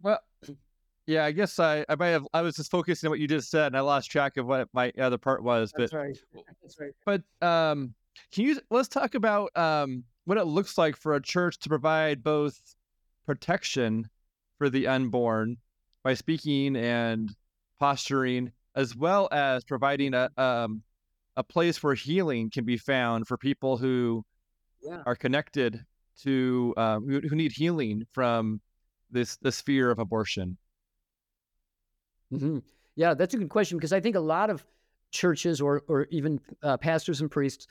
Well, 0.03 0.21
yeah, 1.07 1.25
I 1.25 1.33
guess 1.33 1.59
I, 1.59 1.85
I 1.89 1.97
might 1.97 2.09
have. 2.09 2.27
I 2.33 2.43
was 2.43 2.57
just 2.57 2.71
focusing 2.71 3.09
on 3.09 3.11
what 3.11 3.19
you 3.19 3.29
just 3.29 3.51
said, 3.51 3.67
and 3.67 3.77
I 3.77 3.81
lost 3.81 4.11
track 4.11 4.37
of 4.37 4.47
what 4.47 4.69
my 4.73 4.93
other 4.99 5.19
part 5.19 5.43
was. 5.43 5.73
That's 5.77 5.93
but, 5.93 5.99
right. 5.99 6.19
That's 6.63 6.79
right. 6.81 6.93
But 7.05 7.23
um, 7.47 7.95
can 8.33 8.45
you 8.45 8.61
let's 8.71 8.89
talk 8.89 9.15
about 9.15 9.57
um 9.57 10.05
what 10.25 10.39
it 10.39 10.45
looks 10.45 10.79
like 10.79 10.97
for 10.97 11.15
a 11.15 11.23
church 11.23 11.59
to 11.61 11.69
provide 11.69 12.23
both 12.23 12.61
protection 13.27 14.09
for 14.59 14.69
the 14.71 14.87
unborn 14.87 15.57
by 16.09 16.15
speaking 16.15 16.75
and 16.75 17.37
posturing, 17.79 18.51
as 18.75 18.97
well 18.97 19.29
as 19.31 19.63
providing 19.63 20.15
a 20.15 20.31
um 20.39 20.83
a 21.37 21.45
place 21.45 21.83
where 21.83 21.93
healing 21.93 22.49
can 22.49 22.65
be 22.65 22.79
found 22.79 23.29
for 23.29 23.37
people 23.37 23.77
who 23.77 24.25
yeah. 24.83 25.03
are 25.05 25.15
connected 25.15 25.85
to 26.23 26.73
um, 26.79 27.07
who, 27.07 27.21
who, 27.29 27.37
need 27.37 27.53
healing 27.53 28.07
from 28.13 28.59
this 29.11 29.37
this 29.43 29.61
fear 29.61 29.91
of 29.91 29.99
abortion? 29.99 30.57
Mm-hmm. 32.33 32.61
Yeah, 32.97 33.13
that's 33.13 33.35
a 33.35 33.37
good 33.37 33.51
question 33.51 33.77
because 33.77 33.93
I 33.93 34.01
think 34.01 34.17
a 34.17 34.21
lot 34.37 34.49
of 34.49 34.65
churches 35.11 35.61
or 35.61 35.83
or 35.89 36.07
even 36.11 36.41
uh, 36.63 36.79
pastors 36.79 37.21
and 37.21 37.31
priests 37.31 37.67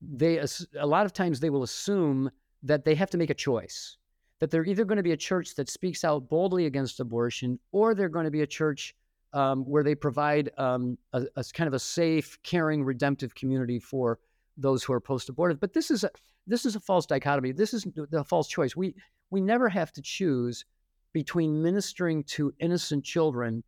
they 0.00 0.38
a 0.78 0.86
lot 0.86 1.04
of 1.04 1.12
times 1.12 1.40
they 1.40 1.50
will 1.50 1.62
assume 1.62 2.30
that 2.62 2.86
they 2.86 2.94
have 2.94 3.10
to 3.10 3.18
make 3.18 3.28
a 3.28 3.34
choice 3.34 3.98
that 4.40 4.50
they're 4.50 4.64
either 4.64 4.84
going 4.84 4.96
to 4.96 5.02
be 5.02 5.12
a 5.12 5.16
church 5.16 5.54
that 5.54 5.68
speaks 5.68 6.02
out 6.04 6.28
boldly 6.28 6.66
against 6.66 6.98
abortion 6.98 7.58
or 7.72 7.94
they're 7.94 8.08
going 8.08 8.24
to 8.24 8.30
be 8.30 8.42
a 8.42 8.46
church 8.46 8.94
um, 9.32 9.62
where 9.64 9.84
they 9.84 9.94
provide 9.94 10.50
um, 10.58 10.98
a, 11.12 11.24
a, 11.36 11.44
kind 11.54 11.68
of 11.68 11.74
a 11.74 11.78
safe, 11.78 12.38
caring, 12.42 12.82
redemptive 12.82 13.34
community 13.34 13.78
for 13.78 14.18
those 14.56 14.82
who 14.82 14.92
are 14.92 15.00
post-abortive. 15.00 15.60
But 15.60 15.72
this 15.72 15.90
is 15.90 16.04
a 16.04 16.10
this 16.46 16.64
is 16.64 16.74
a 16.74 16.80
false 16.80 17.06
dichotomy. 17.06 17.52
This 17.52 17.72
is 17.72 17.86
the 18.10 18.24
false 18.24 18.48
choice. 18.48 18.74
We 18.74 18.94
we 19.30 19.40
never 19.40 19.68
have 19.68 19.92
to 19.92 20.02
choose 20.02 20.64
between 21.12 21.62
ministering 21.62 22.24
to 22.24 22.52
innocent 22.58 23.04
children 23.04 23.62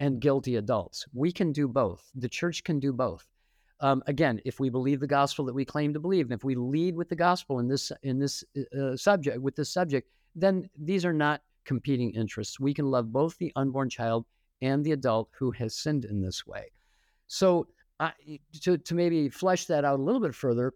and 0.00 0.20
guilty 0.20 0.56
adults. 0.56 1.06
We 1.12 1.32
can 1.32 1.52
do 1.52 1.66
both. 1.66 2.08
The 2.14 2.28
church 2.28 2.62
can 2.62 2.78
do 2.78 2.92
both. 2.92 3.26
Um, 3.80 4.02
again, 4.06 4.40
if 4.44 4.58
we 4.58 4.70
believe 4.70 5.00
the 5.00 5.06
gospel 5.06 5.44
that 5.46 5.54
we 5.54 5.64
claim 5.64 5.92
to 5.94 6.00
believe, 6.00 6.26
and 6.26 6.32
if 6.32 6.44
we 6.44 6.54
lead 6.54 6.96
with 6.96 7.08
the 7.08 7.16
gospel 7.16 7.60
in 7.60 7.68
this 7.68 7.92
in 8.02 8.18
this 8.18 8.44
uh, 8.78 8.96
subject 8.96 9.40
with 9.40 9.56
this 9.56 9.70
subject, 9.70 10.08
then 10.40 10.68
these 10.78 11.04
are 11.04 11.12
not 11.12 11.42
competing 11.64 12.12
interests. 12.12 12.58
We 12.58 12.74
can 12.74 12.90
love 12.90 13.12
both 13.12 13.36
the 13.38 13.52
unborn 13.56 13.90
child 13.90 14.26
and 14.62 14.84
the 14.84 14.92
adult 14.92 15.28
who 15.38 15.50
has 15.52 15.74
sinned 15.74 16.04
in 16.04 16.20
this 16.20 16.46
way. 16.46 16.70
So 17.26 17.68
to, 18.62 18.78
to 18.78 18.94
maybe 18.94 19.28
flesh 19.28 19.66
that 19.66 19.84
out 19.84 19.98
a 19.98 20.02
little 20.02 20.20
bit 20.20 20.34
further, 20.34 20.72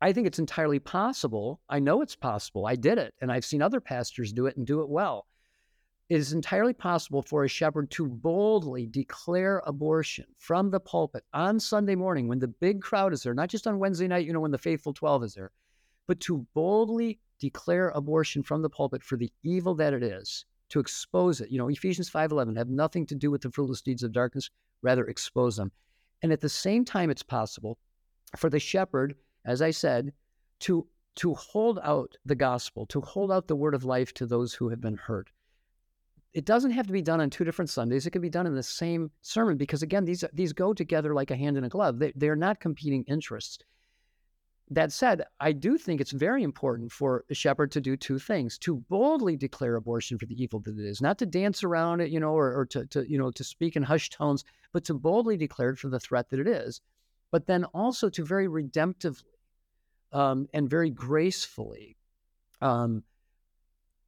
I 0.00 0.12
think 0.12 0.26
it's 0.26 0.38
entirely 0.38 0.78
possible. 0.78 1.60
I 1.68 1.78
know 1.80 2.02
it's 2.02 2.14
possible. 2.14 2.66
I 2.66 2.76
did 2.76 2.98
it, 2.98 3.14
and 3.20 3.32
I've 3.32 3.44
seen 3.44 3.62
other 3.62 3.80
pastors 3.80 4.32
do 4.32 4.46
it 4.46 4.56
and 4.56 4.66
do 4.66 4.80
it 4.80 4.88
well. 4.88 5.26
It 6.08 6.16
is 6.16 6.32
entirely 6.32 6.72
possible 6.72 7.20
for 7.20 7.44
a 7.44 7.48
shepherd 7.48 7.90
to 7.92 8.06
boldly 8.06 8.86
declare 8.86 9.62
abortion 9.66 10.24
from 10.36 10.70
the 10.70 10.80
pulpit 10.80 11.24
on 11.34 11.60
Sunday 11.60 11.96
morning 11.96 12.28
when 12.28 12.38
the 12.38 12.48
big 12.48 12.80
crowd 12.80 13.12
is 13.12 13.22
there, 13.22 13.34
not 13.34 13.50
just 13.50 13.66
on 13.66 13.78
Wednesday 13.78 14.08
night, 14.08 14.24
you 14.24 14.32
know, 14.32 14.40
when 14.40 14.50
the 14.50 14.56
faithful 14.56 14.94
12 14.94 15.24
is 15.24 15.34
there, 15.34 15.50
but 16.06 16.20
to 16.20 16.46
boldly 16.54 17.18
declare 17.38 17.90
abortion 17.90 18.42
from 18.42 18.62
the 18.62 18.70
pulpit 18.70 19.02
for 19.02 19.16
the 19.16 19.32
evil 19.42 19.74
that 19.76 19.94
it 19.94 20.02
is, 20.02 20.44
to 20.68 20.80
expose 20.80 21.40
it. 21.40 21.50
You 21.50 21.58
know, 21.58 21.68
Ephesians 21.68 22.10
5:11 22.10 22.56
have 22.56 22.68
nothing 22.68 23.06
to 23.06 23.14
do 23.14 23.30
with 23.30 23.42
the 23.42 23.50
fruitless 23.50 23.82
deeds 23.82 24.02
of 24.02 24.12
darkness, 24.12 24.50
rather 24.82 25.06
expose 25.06 25.56
them. 25.56 25.72
And 26.22 26.32
at 26.32 26.40
the 26.40 26.48
same 26.48 26.84
time, 26.84 27.10
it's 27.10 27.22
possible 27.22 27.78
for 28.36 28.50
the 28.50 28.58
shepherd, 28.58 29.14
as 29.44 29.62
I 29.62 29.70
said, 29.70 30.12
to, 30.60 30.86
to 31.16 31.34
hold 31.34 31.78
out 31.82 32.16
the 32.24 32.34
gospel, 32.34 32.86
to 32.86 33.00
hold 33.00 33.32
out 33.32 33.46
the 33.46 33.56
word 33.56 33.74
of 33.74 33.84
life 33.84 34.12
to 34.14 34.26
those 34.26 34.54
who 34.54 34.68
have 34.68 34.80
been 34.80 34.96
hurt. 34.96 35.30
It 36.34 36.44
doesn't 36.44 36.72
have 36.72 36.86
to 36.86 36.92
be 36.92 37.02
done 37.02 37.20
on 37.20 37.30
two 37.30 37.44
different 37.44 37.70
Sundays. 37.70 38.06
It 38.06 38.10
can 38.10 38.20
be 38.20 38.28
done 38.28 38.46
in 38.46 38.54
the 38.54 38.62
same 38.62 39.10
sermon 39.22 39.56
because, 39.56 39.82
again, 39.82 40.04
these, 40.04 40.24
these 40.32 40.52
go 40.52 40.74
together 40.74 41.14
like 41.14 41.30
a 41.30 41.36
hand 41.36 41.56
in 41.56 41.64
a 41.64 41.68
glove. 41.68 41.98
They, 41.98 42.12
they're 42.14 42.36
not 42.36 42.60
competing 42.60 43.04
interests. 43.04 43.64
That 44.70 44.92
said, 44.92 45.24
I 45.40 45.52
do 45.52 45.78
think 45.78 46.00
it's 46.00 46.12
very 46.12 46.42
important 46.42 46.92
for 46.92 47.24
a 47.30 47.34
shepherd 47.34 47.72
to 47.72 47.80
do 47.80 47.96
two 47.96 48.18
things: 48.18 48.58
to 48.58 48.76
boldly 48.88 49.36
declare 49.36 49.76
abortion 49.76 50.18
for 50.18 50.26
the 50.26 50.40
evil 50.40 50.60
that 50.60 50.78
it 50.78 50.84
is, 50.84 51.00
not 51.00 51.18
to 51.18 51.26
dance 51.26 51.64
around 51.64 52.00
it, 52.00 52.10
you 52.10 52.20
know, 52.20 52.32
or, 52.32 52.54
or 52.54 52.66
to, 52.66 52.84
to, 52.86 53.10
you 53.10 53.18
know, 53.18 53.30
to 53.30 53.44
speak 53.44 53.76
in 53.76 53.82
hushed 53.82 54.12
tones, 54.12 54.44
but 54.72 54.84
to 54.84 54.94
boldly 54.94 55.36
declare 55.36 55.70
it 55.70 55.78
for 55.78 55.88
the 55.88 56.00
threat 56.00 56.28
that 56.30 56.40
it 56.40 56.46
is. 56.46 56.82
But 57.30 57.46
then 57.46 57.64
also 57.64 58.10
to 58.10 58.24
very 58.24 58.46
redemptively 58.46 59.22
um, 60.12 60.48
and 60.52 60.68
very 60.68 60.90
gracefully 60.90 61.96
um, 62.60 63.04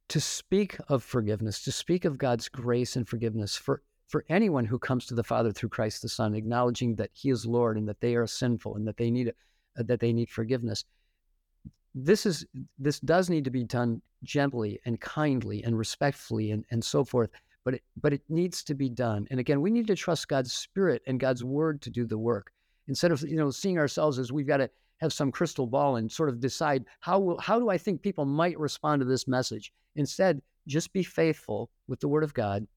to 0.09 0.19
speak 0.19 0.77
of 0.89 1.03
forgiveness, 1.03 1.63
to 1.63 1.71
speak 1.71 2.05
of 2.05 2.17
God's 2.17 2.49
grace 2.49 2.95
and 2.95 3.07
forgiveness 3.07 3.55
for 3.55 3.81
for 4.07 4.25
anyone 4.27 4.65
who 4.65 4.77
comes 4.77 5.05
to 5.05 5.15
the 5.15 5.23
Father 5.23 5.53
through 5.53 5.69
Christ 5.69 6.01
the 6.01 6.09
Son, 6.09 6.35
acknowledging 6.35 6.95
that 6.95 7.11
He 7.13 7.29
is 7.29 7.45
Lord 7.45 7.77
and 7.77 7.87
that 7.87 8.01
they 8.01 8.15
are 8.15 8.27
sinful 8.27 8.75
and 8.75 8.85
that 8.85 8.97
they 8.97 9.09
need 9.09 9.33
uh, 9.77 9.83
that 9.83 9.99
they 9.99 10.13
need 10.13 10.29
forgiveness. 10.29 10.85
This 11.93 12.25
is 12.25 12.45
this 12.79 12.99
does 12.99 13.29
need 13.29 13.43
to 13.43 13.51
be 13.51 13.63
done 13.63 14.01
gently 14.23 14.79
and 14.85 14.99
kindly 15.01 15.63
and 15.63 15.77
respectfully 15.77 16.51
and, 16.51 16.65
and 16.71 16.83
so 16.83 17.03
forth. 17.03 17.29
But 17.63 17.75
it, 17.75 17.83
but 18.01 18.13
it 18.13 18.23
needs 18.27 18.63
to 18.63 18.73
be 18.73 18.89
done. 18.89 19.27
And 19.29 19.39
again, 19.39 19.61
we 19.61 19.69
need 19.69 19.87
to 19.87 19.95
trust 19.95 20.27
God's 20.27 20.51
Spirit 20.51 21.03
and 21.05 21.19
God's 21.19 21.43
Word 21.43 21.81
to 21.83 21.89
do 21.91 22.05
the 22.05 22.17
work 22.17 22.51
instead 22.87 23.11
of 23.11 23.21
you 23.21 23.35
know 23.35 23.51
seeing 23.51 23.77
ourselves 23.77 24.19
as 24.19 24.31
we've 24.31 24.47
got 24.47 24.57
to 24.57 24.69
have 24.97 25.13
some 25.13 25.31
crystal 25.31 25.67
ball 25.67 25.97
and 25.97 26.11
sort 26.11 26.29
of 26.29 26.39
decide 26.39 26.85
how 26.99 27.19
will, 27.19 27.39
how 27.39 27.59
do 27.59 27.69
I 27.69 27.77
think 27.77 28.01
people 28.01 28.25
might 28.25 28.59
respond 28.59 28.99
to 29.01 29.05
this 29.05 29.27
message. 29.27 29.73
Instead, 29.95 30.41
just 30.67 30.93
be 30.93 31.03
faithful 31.03 31.69
with 31.87 31.99
the 31.99 32.07
Word 32.07 32.23
of 32.23 32.33
God 32.33 32.67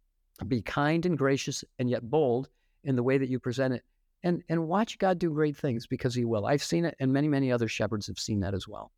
be 0.48 0.60
kind 0.62 1.06
and 1.06 1.16
gracious 1.16 1.64
and 1.78 1.88
yet 1.88 2.10
bold 2.10 2.48
in 2.84 2.96
the 2.96 3.02
way 3.02 3.18
that 3.18 3.28
you 3.28 3.38
present 3.38 3.74
it 3.74 3.84
and 4.24 4.42
and 4.48 4.66
watch 4.66 4.98
god 4.98 5.18
do 5.18 5.30
great 5.30 5.56
things 5.56 5.86
because 5.86 6.14
he 6.14 6.24
will 6.24 6.46
i've 6.46 6.62
seen 6.62 6.84
it 6.84 6.96
and 6.98 7.12
many 7.12 7.28
many 7.28 7.52
other 7.52 7.68
shepherds 7.68 8.06
have 8.06 8.18
seen 8.18 8.40
that 8.40 8.54
as 8.54 8.66
well 8.66 8.90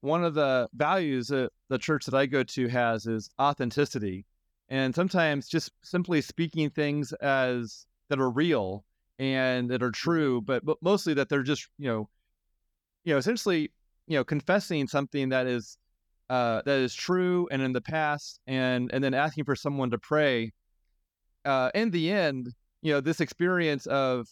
one 0.00 0.24
of 0.24 0.34
the 0.34 0.68
values 0.74 1.28
that 1.28 1.50
the 1.68 1.78
church 1.78 2.04
that 2.04 2.14
i 2.14 2.26
go 2.26 2.42
to 2.42 2.66
has 2.66 3.06
is 3.06 3.30
authenticity 3.40 4.26
and 4.68 4.94
sometimes 4.94 5.48
just 5.48 5.70
simply 5.82 6.20
speaking 6.20 6.68
things 6.68 7.12
as 7.14 7.86
that 8.08 8.20
are 8.20 8.30
real 8.30 8.84
and 9.18 9.70
that 9.70 9.82
are 9.82 9.92
true 9.92 10.40
but, 10.40 10.64
but 10.64 10.76
mostly 10.82 11.14
that 11.14 11.28
they're 11.28 11.42
just 11.42 11.68
you 11.78 11.86
know 11.86 12.08
you 13.04 13.12
know 13.12 13.18
essentially 13.18 13.70
you 14.06 14.16
know 14.16 14.24
confessing 14.24 14.88
something 14.88 15.28
that 15.28 15.46
is 15.46 15.78
uh, 16.30 16.62
that 16.64 16.78
is 16.78 16.94
true 16.94 17.48
and 17.50 17.60
in 17.60 17.72
the 17.72 17.80
past, 17.80 18.38
and 18.46 18.88
and 18.94 19.02
then 19.02 19.14
asking 19.14 19.44
for 19.44 19.56
someone 19.56 19.90
to 19.90 19.98
pray. 19.98 20.52
Uh, 21.44 21.70
in 21.74 21.90
the 21.90 22.10
end, 22.12 22.54
you 22.82 22.92
know, 22.92 23.00
this 23.00 23.20
experience 23.20 23.86
of 23.86 24.28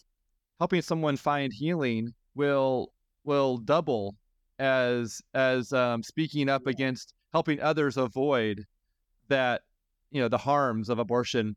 helping 0.59 0.81
someone 0.81 1.17
find 1.17 1.53
healing 1.53 2.13
will 2.35 2.91
will 3.23 3.57
double 3.57 4.15
as 4.59 5.21
as 5.33 5.71
um, 5.73 6.03
speaking 6.03 6.49
up 6.49 6.67
against 6.67 7.13
helping 7.31 7.59
others 7.61 7.97
avoid 7.97 8.65
that 9.29 9.61
you 10.11 10.21
know 10.21 10.27
the 10.27 10.37
harms 10.37 10.89
of 10.89 10.99
abortion 10.99 11.55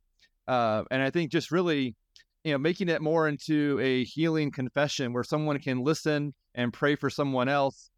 uh, 0.48 0.84
and 0.90 1.02
i 1.02 1.10
think 1.10 1.30
just 1.30 1.50
really 1.50 1.94
you 2.44 2.52
know 2.52 2.58
making 2.58 2.88
it 2.88 3.02
more 3.02 3.28
into 3.28 3.78
a 3.80 4.04
healing 4.04 4.50
confession 4.50 5.12
where 5.12 5.24
someone 5.24 5.58
can 5.58 5.82
listen 5.82 6.32
and 6.54 6.72
pray 6.72 6.94
for 6.94 7.10
someone 7.10 7.48
else 7.48 7.90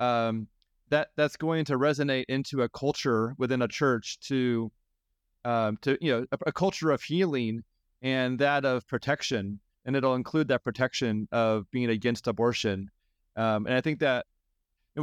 um, 0.00 0.46
that 0.88 1.08
that's 1.16 1.36
going 1.36 1.64
to 1.64 1.78
resonate 1.78 2.24
into 2.28 2.62
a 2.62 2.68
culture 2.68 3.34
within 3.38 3.62
a 3.62 3.68
church 3.68 4.18
to 4.20 4.70
um, 5.44 5.78
to 5.80 5.96
you 6.00 6.12
know 6.12 6.26
a, 6.32 6.38
a, 6.48 6.52
culture 6.52 6.90
of 6.90 7.02
healing 7.02 7.62
and 8.02 8.38
that 8.38 8.64
of 8.64 8.86
protection 8.86 9.58
and 9.84 9.96
it'll 9.96 10.14
include 10.14 10.48
that 10.48 10.62
protection 10.62 11.26
of 11.32 11.70
being 11.70 11.90
against 11.90 12.26
abortion 12.26 12.90
um, 13.36 13.66
and 13.66 13.74
i 13.74 13.80
think 13.80 13.98
that 13.98 14.26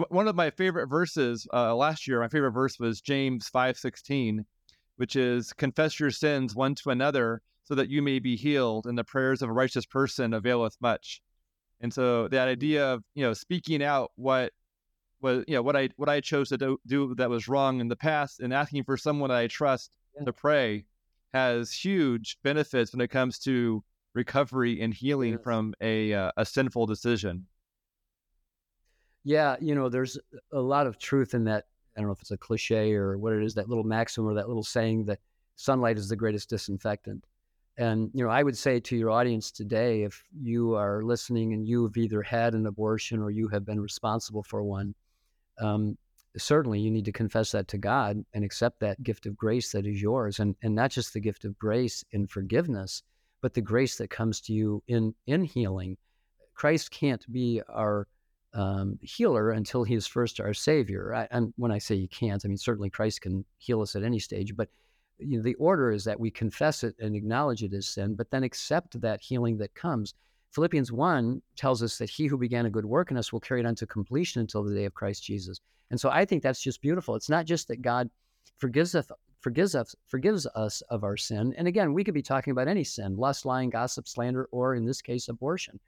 one 0.10 0.27
of 0.27 0.36
my 0.36 0.49
favorite 0.49 0.88
verses 0.88 1.47
uh, 1.53 1.75
last 1.75 2.07
year 2.07 2.19
my 2.19 2.27
favorite 2.27 2.51
verse 2.51 2.79
was 2.79 3.01
james 3.01 3.49
5.16 3.49 4.45
which 4.97 5.15
is 5.15 5.53
confess 5.53 5.99
your 5.99 6.12
sins 6.12 6.55
one 6.55 6.75
to 6.75 6.89
another 6.89 7.41
so 7.63 7.75
that 7.75 7.89
you 7.89 8.01
may 8.01 8.19
be 8.19 8.36
healed 8.36 8.86
and 8.86 8.97
the 8.97 9.03
prayers 9.03 9.41
of 9.41 9.49
a 9.49 9.53
righteous 9.53 9.86
person 9.86 10.33
availeth 10.33 10.77
much 10.81 11.21
and 11.81 11.93
so 11.93 12.27
that 12.29 12.47
idea 12.47 12.93
of 12.93 13.03
you 13.13 13.23
know 13.23 13.33
speaking 13.33 13.83
out 13.83 14.12
what 14.15 14.51
was 15.21 15.43
you 15.47 15.55
know 15.55 15.62
what 15.62 15.75
I 15.75 15.89
what 15.95 16.10
I 16.10 16.21
chose 16.21 16.49
to 16.49 16.57
do, 16.57 16.79
do 16.86 17.15
that 17.15 17.29
was 17.29 17.47
wrong 17.47 17.79
in 17.79 17.88
the 17.88 17.95
past, 17.95 18.39
and 18.39 18.53
asking 18.53 18.83
for 18.83 18.97
someone 18.97 19.31
I 19.31 19.47
trust 19.47 19.91
yeah. 20.17 20.25
to 20.25 20.33
pray 20.33 20.86
has 21.33 21.71
huge 21.71 22.37
benefits 22.43 22.91
when 22.93 23.01
it 23.01 23.09
comes 23.09 23.39
to 23.39 23.83
recovery 24.13 24.81
and 24.81 24.93
healing 24.93 25.33
yes. 25.33 25.41
from 25.43 25.73
a 25.81 26.13
uh, 26.13 26.31
a 26.37 26.45
sinful 26.45 26.85
decision. 26.85 27.45
Yeah, 29.23 29.57
you 29.59 29.75
know, 29.75 29.89
there's 29.89 30.17
a 30.51 30.59
lot 30.59 30.87
of 30.87 30.97
truth 30.97 31.33
in 31.33 31.43
that. 31.45 31.65
I 31.95 31.99
don't 31.99 32.07
know 32.07 32.13
if 32.13 32.21
it's 32.21 32.31
a 32.31 32.37
cliche 32.37 32.93
or 32.93 33.17
what 33.17 33.33
it 33.33 33.43
is, 33.43 33.55
that 33.55 33.69
little 33.69 33.83
maxim 33.83 34.25
or 34.25 34.33
that 34.35 34.47
little 34.47 34.63
saying 34.63 35.05
that 35.05 35.19
sunlight 35.55 35.97
is 35.97 36.07
the 36.07 36.15
greatest 36.15 36.49
disinfectant. 36.49 37.25
And 37.77 38.09
you 38.13 38.23
know, 38.23 38.29
I 38.29 38.43
would 38.43 38.57
say 38.57 38.79
to 38.79 38.95
your 38.95 39.11
audience 39.11 39.51
today, 39.51 40.03
if 40.03 40.23
you 40.39 40.75
are 40.75 41.03
listening 41.03 41.53
and 41.53 41.67
you 41.67 41.83
have 41.83 41.97
either 41.97 42.21
had 42.21 42.55
an 42.55 42.65
abortion 42.65 43.19
or 43.19 43.29
you 43.29 43.47
have 43.49 43.65
been 43.65 43.79
responsible 43.79 44.43
for 44.43 44.63
one, 44.63 44.95
um, 45.59 45.97
certainly 46.38 46.80
you 46.80 46.91
need 46.91 47.06
to 47.06 47.12
confess 47.12 47.52
that 47.52 47.67
to 47.69 47.78
God 47.78 48.23
and 48.34 48.43
accept 48.43 48.80
that 48.80 49.02
gift 49.04 49.26
of 49.26 49.38
grace 49.38 49.71
that 49.71 49.86
is 49.86 50.02
yours, 50.02 50.39
and 50.39 50.56
and 50.62 50.76
not 50.76 50.91
just 50.91 51.13
the 51.13 51.19
gift 51.19 51.45
of 51.45 51.58
grace 51.58 52.04
in 52.12 52.28
forgiveness, 52.28 53.04
but 53.41 53.54
the 53.54 53.62
grace 53.62 53.97
that 53.97 54.10
comes 54.10 54.41
to 54.41 54.54
you 54.54 54.84
in 54.88 55.13
in 55.26 55.43
healing. 55.43 55.97
Christ 56.54 56.91
can't 56.91 57.32
be 57.32 57.62
our 57.69 58.08
um, 58.54 58.97
healer 59.02 59.52
until 59.52 59.84
he 59.84 59.93
is 59.93 60.08
first 60.08 60.39
our 60.39 60.54
savior. 60.54 61.13
I, 61.13 61.28
and 61.30 61.54
when 61.58 61.71
I 61.71 61.78
say 61.78 61.97
he 61.97 62.08
can't, 62.08 62.43
I 62.43 62.47
mean 62.47 62.58
certainly 62.58 62.89
Christ 62.89 63.21
can 63.21 63.45
heal 63.58 63.82
us 63.82 63.95
at 63.95 64.04
any 64.04 64.19
stage, 64.19 64.56
but 64.56 64.69
you 65.19 65.38
know, 65.38 65.43
the 65.43 65.56
order 65.56 65.91
is 65.91 66.04
that 66.06 66.19
we 66.19 66.32
confess 66.32 66.84
it 66.84 66.95
and 67.00 67.15
acknowledge 67.15 67.63
it 67.63 67.73
as 67.73 67.88
sin, 67.88 68.15
but 68.15 68.30
then 68.32 68.43
accept 68.43 69.00
that 69.02 69.21
healing 69.21 69.58
that 69.58 69.73
comes. 69.73 70.13
Philippians 70.57 70.91
1 70.91 71.39
tells 71.55 71.83
us 71.83 71.99
that 71.99 72.09
he 72.09 72.25
who 72.25 72.35
began 72.35 72.65
a 72.65 72.71
good 72.71 72.83
work 72.83 73.11
in 73.11 73.17
us 73.17 73.31
will 73.31 73.39
carry 73.39 73.59
it 73.59 73.67
on 73.67 73.75
to 73.75 73.85
completion 73.85 74.41
until 74.41 74.63
the 74.63 74.73
day 74.73 74.85
of 74.85 74.93
Christ 74.95 75.23
Jesus. 75.23 75.59
And 75.91 76.01
so 76.01 76.09
I 76.09 76.25
think 76.25 76.41
that's 76.41 76.63
just 76.63 76.81
beautiful. 76.81 77.13
It's 77.13 77.29
not 77.29 77.45
just 77.45 77.67
that 77.67 77.83
God 77.83 78.09
forgives 78.57 78.95
us 78.95 79.05
forgives 79.39 79.75
us 79.75 79.95
forgives 80.07 80.47
us 80.55 80.81
of 80.89 81.03
our 81.03 81.15
sin. 81.15 81.53
And 81.59 81.67
again, 81.67 81.93
we 81.93 82.03
could 82.03 82.15
be 82.15 82.23
talking 82.23 82.49
about 82.49 82.67
any 82.67 82.83
sin, 82.83 83.17
lust, 83.17 83.45
lying, 83.45 83.69
gossip, 83.69 84.07
slander, 84.07 84.49
or 84.51 84.73
in 84.73 84.83
this 84.83 84.99
case, 84.99 85.27
abortion. 85.27 85.79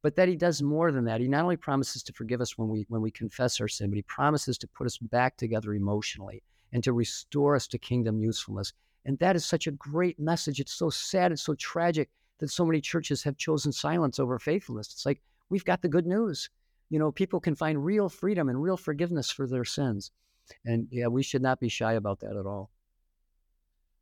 But 0.00 0.16
that 0.16 0.28
he 0.28 0.36
does 0.36 0.62
more 0.62 0.90
than 0.90 1.04
that. 1.04 1.20
He 1.20 1.28
not 1.28 1.42
only 1.42 1.58
promises 1.58 2.02
to 2.04 2.14
forgive 2.14 2.40
us 2.40 2.56
when 2.56 2.70
we 2.70 2.86
when 2.88 3.02
we 3.02 3.10
confess 3.10 3.60
our 3.60 3.68
sin, 3.68 3.90
but 3.90 3.96
he 3.96 4.02
promises 4.04 4.56
to 4.56 4.68
put 4.68 4.86
us 4.86 4.96
back 4.96 5.36
together 5.36 5.74
emotionally 5.74 6.42
and 6.72 6.82
to 6.82 6.94
restore 6.94 7.54
us 7.54 7.66
to 7.66 7.78
kingdom 7.78 8.18
usefulness. 8.18 8.72
And 9.04 9.18
that 9.18 9.36
is 9.36 9.44
such 9.44 9.66
a 9.66 9.72
great 9.72 10.18
message. 10.18 10.60
It's 10.60 10.72
so 10.72 10.88
sad, 10.88 11.30
it's 11.30 11.42
so 11.42 11.54
tragic 11.56 12.08
that 12.38 12.50
so 12.50 12.64
many 12.64 12.80
churches 12.80 13.22
have 13.22 13.36
chosen 13.36 13.72
silence 13.72 14.18
over 14.18 14.38
faithfulness. 14.38 14.92
It's 14.92 15.06
like 15.06 15.22
we've 15.50 15.64
got 15.64 15.82
the 15.82 15.88
good 15.88 16.06
news. 16.06 16.50
You 16.90 16.98
know, 16.98 17.12
people 17.12 17.40
can 17.40 17.54
find 17.54 17.84
real 17.84 18.08
freedom 18.08 18.48
and 18.48 18.62
real 18.62 18.76
forgiveness 18.76 19.30
for 19.30 19.46
their 19.46 19.64
sins. 19.64 20.10
And 20.64 20.88
yeah, 20.90 21.08
we 21.08 21.22
should 21.22 21.42
not 21.42 21.60
be 21.60 21.68
shy 21.68 21.94
about 21.94 22.20
that 22.20 22.36
at 22.36 22.46
all. 22.46 22.70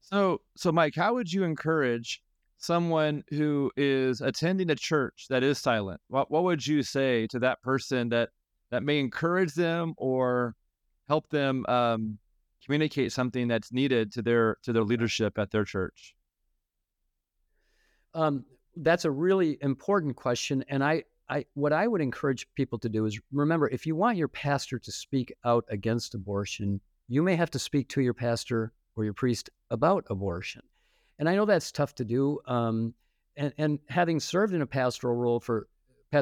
So, 0.01 0.41
so 0.57 0.71
Mike, 0.71 0.95
how 0.95 1.15
would 1.15 1.33
you 1.33 1.43
encourage 1.43 2.23
someone 2.59 3.25
who 3.31 3.71
is 3.77 4.21
attending 4.21 4.71
a 4.71 4.77
church 4.77 5.27
that 5.31 5.43
is 5.43 5.59
silent? 5.59 6.01
What 6.09 6.31
what 6.31 6.45
would 6.45 6.67
you 6.67 6.83
say 6.83 7.27
to 7.29 7.39
that 7.41 7.61
person 7.63 8.09
that 8.11 8.31
that 8.71 8.83
may 8.83 8.99
encourage 8.99 9.55
them 9.55 9.95
or 9.97 10.55
help 11.09 11.29
them 11.29 11.65
um, 11.67 12.19
communicate 12.65 13.13
something 13.13 13.49
that's 13.49 13.73
needed 13.73 14.13
to 14.13 14.23
their 14.23 14.57
to 14.63 14.73
their 14.73 14.85
leadership 14.85 15.39
at 15.39 15.51
their 15.51 15.65
church? 15.65 16.16
Um, 18.17 18.45
that's 18.77 19.05
a 19.05 19.11
really 19.11 19.59
important 19.61 20.17
question, 20.17 20.65
and 20.69 20.83
I, 20.83 21.05
I, 21.29 21.45
what 21.55 21.73
I 21.73 21.87
would 21.87 22.01
encourage 22.01 22.47
people 22.55 22.79
to 22.81 22.89
do 22.89 23.05
is 23.05 23.21
remember 23.31 23.69
if 23.69 23.87
you 23.87 23.95
want 23.95 24.17
your 24.17 24.29
pastor 24.29 24.79
to 24.79 24.93
speak 24.93 25.33
out 25.45 25.65
against 25.69 26.15
abortion, 26.15 26.81
you 27.09 27.23
may 27.23 27.37
have 27.37 27.51
to 27.53 27.59
speak 27.59 27.89
to 27.91 28.01
your 28.01 28.15
pastor 28.15 28.73
or 28.97 29.05
your 29.05 29.13
priest 29.13 29.51
about 29.71 30.05
abortion, 30.09 30.63
and 31.19 31.29
I 31.29 31.35
know 31.35 31.45
that's 31.45 31.71
tough 31.71 31.95
to 31.97 32.05
do. 32.05 32.41
Um, 32.47 32.95
and, 33.37 33.53
and 33.59 33.79
having 33.89 34.19
served 34.19 34.55
in 34.55 34.63
a 34.63 34.67
pastoral 34.67 35.15
role 35.15 35.41
for 35.41 35.69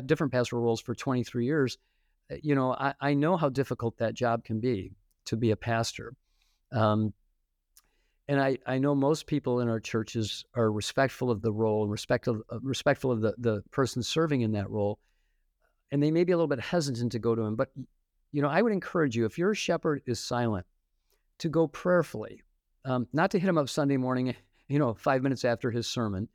different 0.07 0.33
pastoral 0.33 0.62
roles 0.62 0.80
for 0.80 0.94
23 0.94 1.44
years, 1.44 1.78
uh, 2.33 2.37
you 2.42 2.57
know, 2.57 2.72
I, 2.72 2.94
I 3.00 3.14
know 3.14 3.37
how 3.37 3.48
difficult 3.48 3.98
that 3.98 4.14
job 4.14 4.44
can 4.44 4.59
be 4.61 4.92
to 5.26 5.37
be 5.37 5.52
a 5.52 5.57
pastor. 5.57 6.16
Um, 6.72 7.12
and 8.28 8.40
I, 8.40 8.58
I 8.66 8.78
know 8.78 8.94
most 8.94 9.26
people 9.26 9.60
in 9.60 9.68
our 9.68 9.80
churches 9.80 10.44
are 10.54 10.72
respectful 10.72 11.30
of 11.30 11.42
the 11.42 11.52
role 11.52 11.82
and 11.82 11.92
respectful, 11.92 12.40
uh, 12.50 12.58
respectful 12.60 13.12
of 13.12 13.20
the, 13.20 13.34
the 13.38 13.62
person 13.70 14.02
serving 14.02 14.40
in 14.40 14.52
that 14.52 14.70
role. 14.70 14.98
And 15.92 16.02
they 16.02 16.10
may 16.10 16.24
be 16.24 16.32
a 16.32 16.37
little 16.37 16.48
bit 16.48 16.60
hesitant 16.60 17.12
to 17.12 17.18
go 17.18 17.34
to 17.34 17.42
him. 17.42 17.54
But, 17.54 17.70
you 18.32 18.40
know, 18.40 18.48
I 18.48 18.62
would 18.62 18.72
encourage 18.72 19.14
you, 19.14 19.26
if 19.26 19.37
your 19.37 19.54
shepherd 19.54 20.02
is 20.06 20.18
silent, 20.18 20.66
to 21.38 21.48
go 21.48 21.66
prayerfully, 21.68 22.42
um, 22.87 23.06
not 23.12 23.30
to 23.32 23.38
hit 23.38 23.48
him 23.48 23.58
up 23.58 23.68
Sunday 23.68 23.98
morning, 23.98 24.34
you 24.68 24.78
know, 24.78 24.94
five 24.94 25.22
minutes 25.22 25.44
after 25.44 25.70
his 25.70 25.87
sermon, 25.87 26.28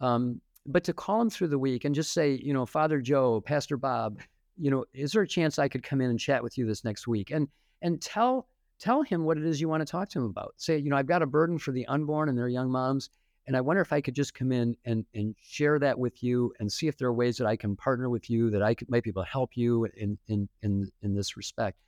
um, 0.00 0.40
but 0.66 0.84
to 0.84 0.94
call 0.94 1.20
him 1.20 1.28
through 1.28 1.48
the 1.48 1.58
week 1.58 1.84
and 1.84 1.94
just 1.94 2.12
say, 2.12 2.40
you 2.42 2.54
know, 2.54 2.64
Father 2.64 3.02
Joe, 3.02 3.42
Pastor 3.42 3.76
Bob, 3.76 4.18
you 4.56 4.70
know, 4.70 4.86
is 4.94 5.12
there 5.12 5.22
a 5.22 5.28
chance 5.28 5.58
I 5.58 5.68
could 5.68 5.82
come 5.82 6.00
in 6.00 6.08
and 6.08 6.18
chat 6.18 6.42
with 6.42 6.56
you 6.56 6.64
this 6.64 6.84
next 6.84 7.06
week? 7.06 7.30
And 7.30 7.48
and 7.82 8.00
tell 8.00 8.48
tell 8.84 9.02
him 9.02 9.24
what 9.24 9.38
it 9.38 9.44
is 9.44 9.60
you 9.60 9.68
want 9.68 9.80
to 9.80 9.90
talk 9.90 10.10
to 10.10 10.18
him 10.18 10.26
about. 10.26 10.52
Say, 10.58 10.76
you 10.76 10.90
know, 10.90 10.96
I've 10.96 11.06
got 11.06 11.22
a 11.22 11.26
burden 11.26 11.58
for 11.58 11.72
the 11.72 11.86
unborn 11.86 12.28
and 12.28 12.36
their 12.36 12.48
young 12.48 12.70
moms. 12.70 13.08
And 13.46 13.56
I 13.56 13.60
wonder 13.62 13.80
if 13.80 13.94
I 13.94 14.00
could 14.02 14.14
just 14.14 14.34
come 14.34 14.52
in 14.52 14.76
and, 14.84 15.06
and 15.14 15.34
share 15.40 15.78
that 15.78 15.98
with 15.98 16.22
you 16.22 16.52
and 16.60 16.70
see 16.70 16.86
if 16.86 16.98
there 16.98 17.08
are 17.08 17.14
ways 17.14 17.38
that 17.38 17.46
I 17.46 17.56
can 17.56 17.76
partner 17.76 18.10
with 18.10 18.28
you, 18.28 18.50
that 18.50 18.62
I 18.62 18.74
could, 18.74 18.90
might 18.90 19.02
be 19.02 19.10
able 19.10 19.24
to 19.24 19.30
help 19.30 19.56
you 19.56 19.86
in, 19.96 20.18
in, 20.28 20.48
in, 20.62 20.90
in 21.02 21.14
this 21.14 21.36
respect. 21.36 21.78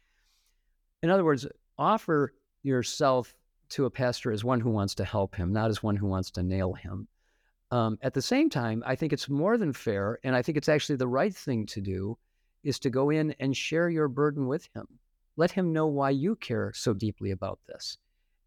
In 1.02 1.10
other 1.10 1.24
words, 1.24 1.46
offer 1.76 2.32
yourself 2.62 3.34
to 3.70 3.84
a 3.84 3.90
pastor 3.90 4.32
as 4.32 4.44
one 4.44 4.60
who 4.60 4.70
wants 4.70 4.94
to 4.94 5.04
help 5.04 5.34
him, 5.34 5.52
not 5.52 5.68
as 5.70 5.82
one 5.82 5.96
who 5.96 6.06
wants 6.06 6.30
to 6.32 6.42
nail 6.42 6.72
him. 6.72 7.08
Um, 7.70 7.98
at 8.00 8.14
the 8.14 8.22
same 8.22 8.48
time, 8.48 8.82
I 8.86 8.94
think 8.94 9.12
it's 9.12 9.28
more 9.28 9.58
than 9.58 9.72
fair, 9.72 10.18
and 10.24 10.34
I 10.34 10.40
think 10.40 10.56
it's 10.56 10.68
actually 10.68 10.96
the 10.96 11.08
right 11.08 11.34
thing 11.34 11.66
to 11.66 11.80
do, 11.80 12.16
is 12.64 12.78
to 12.80 12.90
go 12.90 13.10
in 13.10 13.34
and 13.40 13.56
share 13.56 13.90
your 13.90 14.08
burden 14.08 14.46
with 14.46 14.68
him. 14.74 14.86
Let 15.36 15.50
him 15.50 15.72
know 15.72 15.86
why 15.86 16.10
you 16.10 16.36
care 16.36 16.72
so 16.74 16.94
deeply 16.94 17.30
about 17.30 17.58
this 17.66 17.98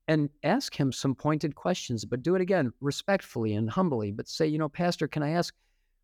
and 0.07 0.29
ask 0.43 0.75
him 0.75 0.91
some 0.91 1.13
pointed 1.13 1.53
questions, 1.53 2.03
but 2.03 2.23
do 2.23 2.33
it 2.33 2.41
again 2.41 2.73
respectfully 2.81 3.53
and 3.53 3.69
humbly. 3.69 4.11
But 4.11 4.27
say, 4.27 4.47
you 4.47 4.57
know, 4.57 4.69
Pastor, 4.69 5.07
can 5.07 5.21
I 5.21 5.31
ask, 5.31 5.53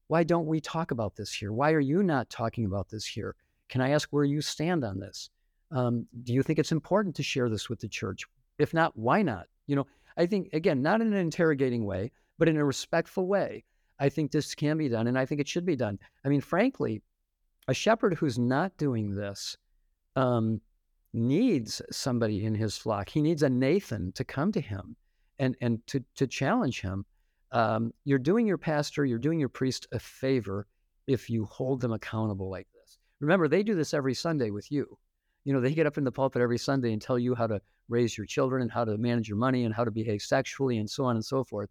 why 0.08 0.24
don't 0.24 0.45
we 0.45 0.62
talk 0.62 0.91
about 0.91 1.15
this 1.15 1.34
here? 1.34 1.52
Why 1.52 1.71
are 1.71 1.80
you 1.80 2.04
not 2.04 2.30
talking 2.30 2.65
about 2.65 2.88
this 2.89 3.06
here? 3.06 3.36
Can 3.67 3.82
I 3.82 3.89
ask 3.89 4.10
where 4.10 4.24
you 4.24 4.41
stand 4.41 4.84
on 4.84 5.00
this? 5.00 5.32
Um, 5.71 6.06
do 6.24 6.34
you 6.34 6.43
think 6.43 6.60
it's 6.60 6.71
important 6.71 7.15
to 7.15 7.24
share 7.24 7.50
this 7.50 7.67
with 7.67 7.80
the 7.80 7.88
church? 7.88 8.24
If 8.60 8.74
not, 8.74 8.95
why 8.95 9.24
not? 9.24 9.48
You 9.65 9.78
know, 9.78 9.88
I 10.17 10.28
think, 10.28 10.50
again, 10.54 10.84
not 10.84 11.02
in 11.02 11.08
an 11.08 11.19
interrogating 11.19 11.84
way, 11.84 12.12
but 12.38 12.48
in 12.48 12.58
a 12.58 12.63
respectful 12.63 13.28
way. 13.28 13.63
I 14.00 14.10
think 14.10 14.32
this 14.32 14.54
can 14.54 14.78
be 14.78 14.89
done, 14.89 15.08
and 15.08 15.17
I 15.17 15.26
think 15.26 15.41
it 15.41 15.48
should 15.48 15.65
be 15.65 15.76
done. 15.76 15.98
I 16.24 16.30
mean, 16.30 16.41
frankly, 16.41 17.02
a 17.67 17.74
shepherd 17.74 18.13
who's 18.13 18.38
not 18.38 18.78
doing 18.78 19.15
this 19.15 19.58
um, 20.15 20.62
needs 21.15 21.82
somebody 21.91 22.45
in 22.45 22.54
his 22.54 22.78
flock. 22.78 23.10
He 23.10 23.21
needs 23.21 23.43
a 23.43 23.49
Nathan 23.49 24.12
to 24.13 24.23
come 24.23 24.51
to 24.51 24.62
him 24.62 24.95
and 25.39 25.56
and 25.62 25.86
to 25.88 26.04
to 26.15 26.28
challenge 26.28 26.82
him. 26.82 27.06
Um, 27.51 27.93
you're 28.04 28.19
doing 28.19 28.45
your 28.45 28.58
pastor, 28.58 29.06
you're 29.06 29.17
doing 29.17 29.39
your 29.39 29.49
priest 29.49 29.88
a 29.91 29.99
favor 29.99 30.67
if 31.08 31.30
you 31.30 31.45
hold 31.45 31.82
them 31.82 31.93
accountable 31.93 32.49
like 32.49 32.67
this. 32.73 32.97
Remember, 33.19 33.47
they 33.47 33.63
do 33.63 33.75
this 33.75 33.93
every 33.93 34.13
Sunday 34.13 34.49
with 34.49 34.71
you. 34.71 34.97
You 35.45 35.54
know, 35.54 35.62
they 35.62 35.73
get 35.73 35.86
up 35.86 35.97
in 35.97 36.04
the 36.04 36.12
pulpit 36.12 36.41
every 36.41 36.58
Sunday 36.58 36.91
and 36.91 37.01
tell 37.01 37.19
you 37.19 37.36
how 37.36 37.47
to 37.47 37.62
raise 37.88 38.17
your 38.17 38.25
children 38.25 38.63
and 38.63 38.71
how 38.71 38.84
to 38.84 38.97
manage 38.97 39.30
your 39.30 39.38
money 39.38 39.63
and 39.63 39.73
how 39.73 39.84
to 39.84 39.91
behave 39.91 40.21
sexually 40.21 40.80
and 40.80 40.89
so 40.89 41.06
on 41.06 41.15
and 41.15 41.23
so 41.23 41.43
forth. 41.43 41.69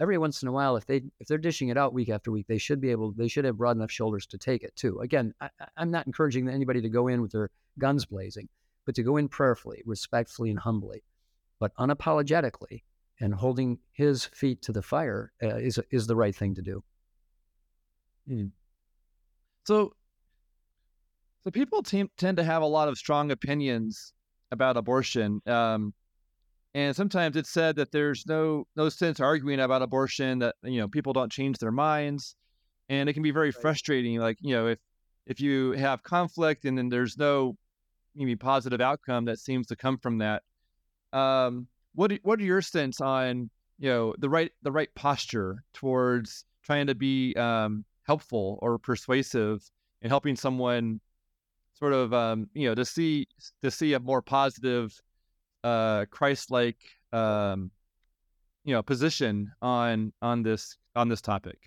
Every 0.00 0.18
once 0.18 0.42
in 0.42 0.48
a 0.48 0.52
while, 0.52 0.76
if 0.76 0.86
they 0.86 1.02
if 1.20 1.28
they're 1.28 1.38
dishing 1.38 1.68
it 1.68 1.78
out 1.78 1.94
week 1.94 2.08
after 2.08 2.32
week, 2.32 2.46
they 2.48 2.58
should 2.58 2.80
be 2.80 2.90
able 2.90 3.12
they 3.12 3.28
should 3.28 3.44
have 3.44 3.56
broad 3.56 3.76
enough 3.76 3.90
shoulders 3.90 4.26
to 4.26 4.38
take 4.38 4.64
it 4.64 4.74
too. 4.74 4.98
Again, 5.00 5.32
I, 5.40 5.48
I'm 5.76 5.90
not 5.90 6.06
encouraging 6.06 6.48
anybody 6.48 6.80
to 6.80 6.88
go 6.88 7.08
in 7.08 7.22
with 7.22 7.30
their 7.30 7.50
guns 7.78 8.04
blazing, 8.04 8.48
but 8.84 8.94
to 8.96 9.02
go 9.02 9.16
in 9.16 9.28
prayerfully, 9.28 9.82
respectfully, 9.84 10.50
and 10.50 10.58
humbly, 10.58 11.02
but 11.58 11.74
unapologetically, 11.76 12.82
and 13.20 13.34
holding 13.34 13.78
his 13.92 14.26
feet 14.26 14.62
to 14.62 14.72
the 14.72 14.82
fire 14.82 15.32
uh, 15.42 15.56
is 15.56 15.78
is 15.90 16.06
the 16.06 16.16
right 16.16 16.34
thing 16.34 16.54
to 16.54 16.62
do. 16.62 16.82
Hmm. 18.26 18.46
So, 19.64 19.94
so 21.44 21.50
people 21.50 21.82
te- 21.82 22.10
tend 22.16 22.36
to 22.38 22.44
have 22.44 22.62
a 22.62 22.66
lot 22.66 22.88
of 22.88 22.98
strong 22.98 23.30
opinions 23.30 24.12
about 24.50 24.76
abortion, 24.76 25.40
um, 25.46 25.94
and 26.74 26.96
sometimes 26.96 27.36
it's 27.36 27.50
said 27.50 27.76
that 27.76 27.92
there's 27.92 28.26
no 28.26 28.66
no 28.76 28.88
sense 28.88 29.20
arguing 29.20 29.60
about 29.60 29.82
abortion. 29.82 30.40
That 30.40 30.56
you 30.64 30.80
know 30.80 30.88
people 30.88 31.12
don't 31.12 31.30
change 31.30 31.58
their 31.58 31.72
minds, 31.72 32.34
and 32.88 33.08
it 33.08 33.12
can 33.12 33.22
be 33.22 33.30
very 33.30 33.48
right. 33.48 33.62
frustrating. 33.62 34.18
Like 34.18 34.38
you 34.40 34.54
know 34.54 34.66
if 34.68 34.78
if 35.26 35.40
you 35.40 35.72
have 35.72 36.02
conflict 36.02 36.64
and 36.64 36.76
then 36.76 36.88
there's 36.88 37.16
no 37.16 37.56
maybe 38.14 38.36
positive 38.36 38.80
outcome 38.80 39.24
that 39.26 39.38
seems 39.38 39.66
to 39.68 39.76
come 39.76 39.98
from 39.98 40.18
that. 40.18 40.42
Um, 41.12 41.66
what 41.94 42.12
what 42.22 42.40
are 42.40 42.44
your 42.44 42.62
sense 42.62 43.00
on 43.00 43.50
you 43.78 43.88
know 43.88 44.14
the 44.18 44.28
right 44.28 44.50
the 44.62 44.72
right 44.72 44.92
posture 44.94 45.62
towards 45.74 46.44
trying 46.62 46.86
to 46.86 46.94
be 46.94 47.34
um, 47.36 47.84
helpful 48.04 48.58
or 48.62 48.78
persuasive 48.78 49.62
in 50.02 50.08
helping 50.08 50.36
someone 50.36 51.00
sort 51.74 51.92
of 51.92 52.12
um, 52.14 52.48
you 52.54 52.68
know 52.68 52.74
to 52.74 52.84
see 52.84 53.26
to 53.62 53.70
see 53.70 53.94
a 53.94 54.00
more 54.00 54.22
positive 54.22 54.98
uh, 55.64 56.04
Christ-like 56.10 56.78
um, 57.12 57.70
you 58.64 58.74
know 58.74 58.82
position 58.82 59.50
on 59.60 60.12
on 60.22 60.42
this 60.42 60.76
on 60.94 61.08
this 61.08 61.20
topic. 61.20 61.58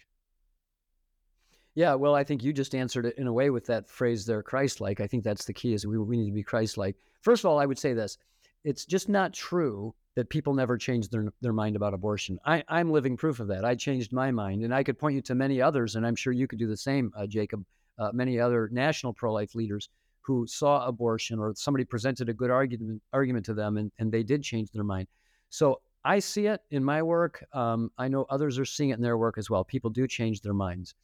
Yeah, 1.75 1.93
well, 1.93 2.15
I 2.15 2.23
think 2.23 2.41
you 2.41 2.53
just 2.53 2.73
answered 2.73 3.05
it 3.05 3.17
in 3.17 3.27
a 3.27 3.33
way 3.33 3.49
with 3.49 3.65
that 3.65 3.89
phrase 3.89 4.25
there, 4.25 4.41
Christ-like. 4.41 5.01
I 5.01 5.07
think 5.07 5.25
that's 5.25 5.43
the 5.43 5.53
key 5.53 5.73
is 5.73 5.85
we, 5.85 5.97
we 5.97 6.15
need 6.15 6.27
to 6.27 6.31
be 6.31 6.41
Christ-like. 6.41 6.95
First 7.21 7.43
of 7.43 7.49
all, 7.49 7.59
I 7.59 7.65
would 7.65 7.77
say 7.77 7.93
this. 7.93 8.17
It's 8.63 8.85
just 8.85 9.09
not 9.09 9.33
true 9.33 9.93
that 10.15 10.29
people 10.29 10.53
never 10.53 10.77
change 10.77 11.09
their, 11.09 11.33
their 11.41 11.51
mind 11.51 11.75
about 11.75 11.93
abortion. 11.93 12.39
I, 12.45 12.63
I'm 12.69 12.91
living 12.91 13.17
proof 13.17 13.41
of 13.41 13.49
that. 13.49 13.65
I 13.65 13.75
changed 13.75 14.13
my 14.13 14.31
mind, 14.31 14.63
and 14.63 14.73
I 14.73 14.83
could 14.83 14.97
point 14.97 15.15
you 15.15 15.21
to 15.23 15.35
many 15.35 15.61
others, 15.61 15.97
and 15.97 16.07
I'm 16.07 16.15
sure 16.15 16.31
you 16.31 16.47
could 16.47 16.59
do 16.59 16.67
the 16.67 16.77
same, 16.77 17.11
uh, 17.17 17.27
Jacob, 17.27 17.65
uh, 17.99 18.11
many 18.13 18.39
other 18.39 18.69
national 18.71 19.11
pro-life 19.11 19.53
leaders 19.53 19.89
who 20.21 20.47
saw 20.47 20.87
abortion 20.87 21.39
or 21.39 21.53
somebody 21.55 21.83
presented 21.83 22.29
a 22.29 22.33
good 22.33 22.49
argument, 22.49 23.01
argument 23.11 23.45
to 23.47 23.53
them, 23.53 23.75
and, 23.75 23.91
and 23.99 24.11
they 24.11 24.23
did 24.23 24.41
change 24.41 24.71
their 24.71 24.85
mind. 24.85 25.07
So 25.49 25.81
I 26.05 26.19
see 26.19 26.47
it 26.47 26.61
in 26.71 26.83
my 26.83 27.03
work. 27.03 27.43
Um, 27.51 27.91
I 27.97 28.07
know 28.07 28.25
others 28.29 28.57
are 28.57 28.65
seeing 28.65 28.91
it 28.91 28.95
in 28.95 29.01
their 29.01 29.17
work 29.17 29.37
as 29.37 29.49
well. 29.49 29.65
People 29.65 29.89
do 29.89 30.07
change 30.07 30.39
their 30.39 30.53
minds 30.53 30.95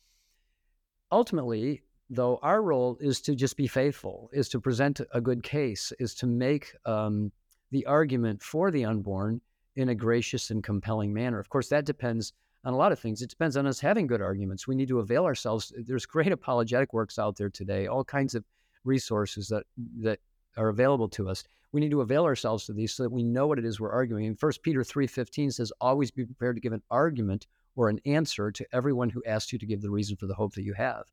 ultimately, 1.12 1.82
though, 2.10 2.40
our 2.42 2.62
role 2.62 2.98
is 3.00 3.22
to 3.22 3.36
just 3.36 3.58
be 3.58 3.68
faithful, 3.68 4.30
is 4.34 4.50
to 4.50 4.60
present 4.60 5.02
a 5.14 5.22
good 5.22 5.44
case, 5.44 5.94
is 6.00 6.16
to 6.16 6.28
make 6.28 6.74
um, 6.86 7.32
the 7.72 7.86
argument 7.86 8.42
for 8.42 8.72
the 8.72 8.86
unborn 8.86 9.42
in 9.76 9.90
a 9.90 9.96
gracious 9.96 10.52
and 10.52 10.64
compelling 10.64 11.14
manner. 11.14 11.40
Of 11.40 11.50
course, 11.50 11.70
that 11.70 11.86
depends 11.86 12.34
on 12.64 12.74
a 12.74 12.78
lot 12.78 12.92
of 12.92 13.00
things. 13.00 13.22
It 13.22 13.30
depends 13.30 13.58
on 13.58 13.66
us 13.66 13.80
having 13.80 14.08
good 14.08 14.22
arguments. 14.22 14.68
We 14.68 14.76
need 14.76 14.90
to 14.90 15.00
avail 15.00 15.26
ourselves. 15.26 15.74
There's 15.78 16.06
great 16.06 16.32
apologetic 16.32 16.94
works 16.94 17.18
out 17.18 17.38
there 17.38 17.50
today, 17.50 17.88
all 17.88 18.04
kinds 18.04 18.36
of 18.36 18.44
resources 18.84 19.48
that 19.48 19.64
that 20.00 20.20
are 20.58 20.70
available 20.70 21.08
to 21.10 21.30
us. 21.30 21.44
We 21.72 21.80
need 21.80 21.92
to 21.92 22.02
avail 22.02 22.26
ourselves 22.26 22.66
to 22.66 22.74
these 22.74 22.94
so 22.94 23.04
that 23.04 23.12
we 23.12 23.24
know 23.24 23.48
what 23.48 23.58
it 23.58 23.66
is 23.66 23.80
we're 23.80 23.92
arguing. 23.92 24.26
And 24.26 24.38
First 24.38 24.62
Peter 24.62 24.84
3:15 24.84 25.52
says, 25.52 25.72
"Always 25.80 26.12
be 26.12 26.26
prepared 26.26 26.58
to 26.58 26.62
give 26.62 26.74
an 26.74 26.84
argument 26.92 27.48
or 27.82 27.90
an 27.90 28.00
answer 28.06 28.52
to 28.52 28.64
everyone 28.72 29.10
who 29.10 29.24
asks 29.26 29.52
you 29.52 29.58
to 29.58 29.66
give 29.66 29.82
the 29.82 29.90
reason 29.90 30.16
for 30.16 30.28
the 30.28 30.36
hope 30.36 30.54
that 30.54 30.62
you 30.62 30.74
have. 30.74 31.06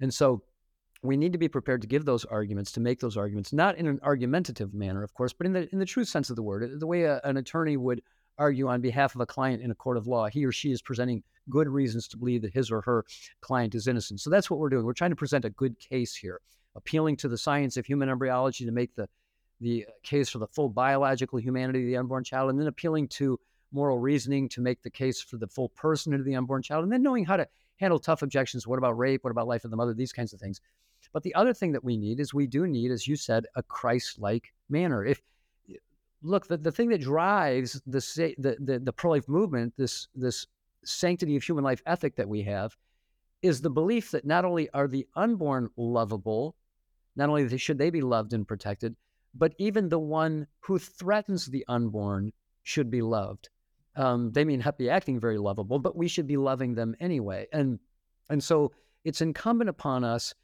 And 0.00 0.12
so 0.12 0.42
we 1.04 1.16
need 1.16 1.30
to 1.32 1.38
be 1.38 1.46
prepared 1.46 1.82
to 1.82 1.86
give 1.86 2.04
those 2.04 2.24
arguments, 2.24 2.72
to 2.72 2.80
make 2.80 2.98
those 2.98 3.16
arguments, 3.16 3.52
not 3.52 3.76
in 3.76 3.86
an 3.86 4.00
argumentative 4.02 4.74
manner, 4.74 5.04
of 5.04 5.14
course, 5.14 5.32
but 5.32 5.46
in 5.46 5.52
the 5.52 5.68
in 5.72 5.78
the 5.78 5.86
true 5.86 6.04
sense 6.04 6.28
of 6.28 6.34
the 6.34 6.42
word, 6.42 6.80
the 6.80 6.86
way 6.86 7.04
a, 7.04 7.20
an 7.22 7.36
attorney 7.36 7.76
would 7.76 8.02
argue 8.38 8.66
on 8.66 8.80
behalf 8.80 9.14
of 9.14 9.20
a 9.20 9.26
client 9.26 9.62
in 9.62 9.70
a 9.70 9.74
court 9.74 9.96
of 9.96 10.08
law. 10.08 10.26
He 10.26 10.44
or 10.44 10.50
she 10.50 10.72
is 10.72 10.82
presenting 10.82 11.22
good 11.48 11.68
reasons 11.68 12.08
to 12.08 12.16
believe 12.16 12.42
that 12.42 12.52
his 12.52 12.72
or 12.72 12.80
her 12.80 13.04
client 13.40 13.76
is 13.76 13.86
innocent. 13.86 14.20
So 14.20 14.30
that's 14.30 14.50
what 14.50 14.58
we're 14.58 14.68
doing. 14.68 14.84
We're 14.84 14.94
trying 14.94 15.12
to 15.12 15.16
present 15.16 15.44
a 15.44 15.50
good 15.50 15.78
case 15.78 16.16
here, 16.16 16.40
appealing 16.74 17.18
to 17.18 17.28
the 17.28 17.38
science 17.38 17.76
of 17.76 17.86
human 17.86 18.08
embryology 18.08 18.64
to 18.64 18.72
make 18.72 18.96
the 18.96 19.08
the 19.60 19.86
case 20.02 20.28
for 20.28 20.38
the 20.38 20.48
full 20.48 20.70
biological 20.70 21.38
humanity 21.38 21.82
of 21.82 21.86
the 21.86 21.96
unborn 21.98 22.24
child, 22.24 22.50
and 22.50 22.58
then 22.58 22.66
appealing 22.66 23.06
to 23.06 23.38
moral 23.72 23.98
reasoning 23.98 24.48
to 24.50 24.60
make 24.60 24.82
the 24.82 24.90
case 24.90 25.20
for 25.20 25.36
the 25.36 25.46
full 25.46 25.68
person 25.70 26.12
of 26.14 26.24
the 26.24 26.34
unborn 26.34 26.62
child, 26.62 26.84
and 26.84 26.92
then 26.92 27.02
knowing 27.02 27.24
how 27.24 27.36
to 27.36 27.46
handle 27.76 27.98
tough 27.98 28.22
objections. 28.22 28.66
What 28.66 28.78
about 28.78 28.98
rape? 28.98 29.24
What 29.24 29.30
about 29.30 29.48
life 29.48 29.64
of 29.64 29.70
the 29.70 29.76
mother? 29.76 29.94
These 29.94 30.12
kinds 30.12 30.32
of 30.32 30.40
things. 30.40 30.60
But 31.12 31.22
the 31.22 31.34
other 31.34 31.54
thing 31.54 31.72
that 31.72 31.82
we 31.82 31.96
need 31.96 32.20
is 32.20 32.34
we 32.34 32.46
do 32.46 32.66
need, 32.66 32.90
as 32.90 33.08
you 33.08 33.16
said, 33.16 33.46
a 33.56 33.62
Christ-like 33.62 34.52
manner. 34.68 35.04
If 35.04 35.20
look, 36.22 36.46
the, 36.46 36.58
the 36.58 36.72
thing 36.72 36.90
that 36.90 37.00
drives 37.00 37.80
the, 37.86 38.34
the 38.38 38.56
the 38.60 38.78
the 38.78 38.92
pro-life 38.92 39.28
movement, 39.28 39.74
this 39.76 40.08
this 40.14 40.46
sanctity 40.84 41.36
of 41.36 41.42
human 41.42 41.64
life 41.64 41.82
ethic 41.86 42.16
that 42.16 42.28
we 42.28 42.42
have, 42.42 42.76
is 43.42 43.60
the 43.60 43.70
belief 43.70 44.10
that 44.10 44.26
not 44.26 44.44
only 44.44 44.68
are 44.70 44.88
the 44.88 45.06
unborn 45.16 45.70
lovable, 45.76 46.54
not 47.16 47.28
only 47.28 47.56
should 47.58 47.78
they 47.78 47.90
be 47.90 48.02
loved 48.02 48.34
and 48.34 48.46
protected, 48.46 48.94
but 49.34 49.54
even 49.58 49.88
the 49.88 49.98
one 49.98 50.46
who 50.60 50.78
threatens 50.78 51.46
the 51.46 51.64
unborn 51.68 52.32
should 52.62 52.90
be 52.90 53.02
loved 53.02 53.48
um, 53.96 54.32
they 54.32 54.44
may 54.44 54.56
not 54.56 54.78
be 54.78 54.90
acting 54.90 55.18
very 55.20 55.38
lovable, 55.38 55.78
but 55.78 55.96
we 55.96 56.08
should 56.08 56.26
be 56.26 56.36
loving 56.36 56.74
them 56.74 56.94
anyway. 57.00 57.46
And 57.52 57.78
and 58.28 58.42
so 58.42 58.72
it's 59.04 59.20
incumbent 59.20 59.70
upon 59.70 60.04
us 60.04 60.34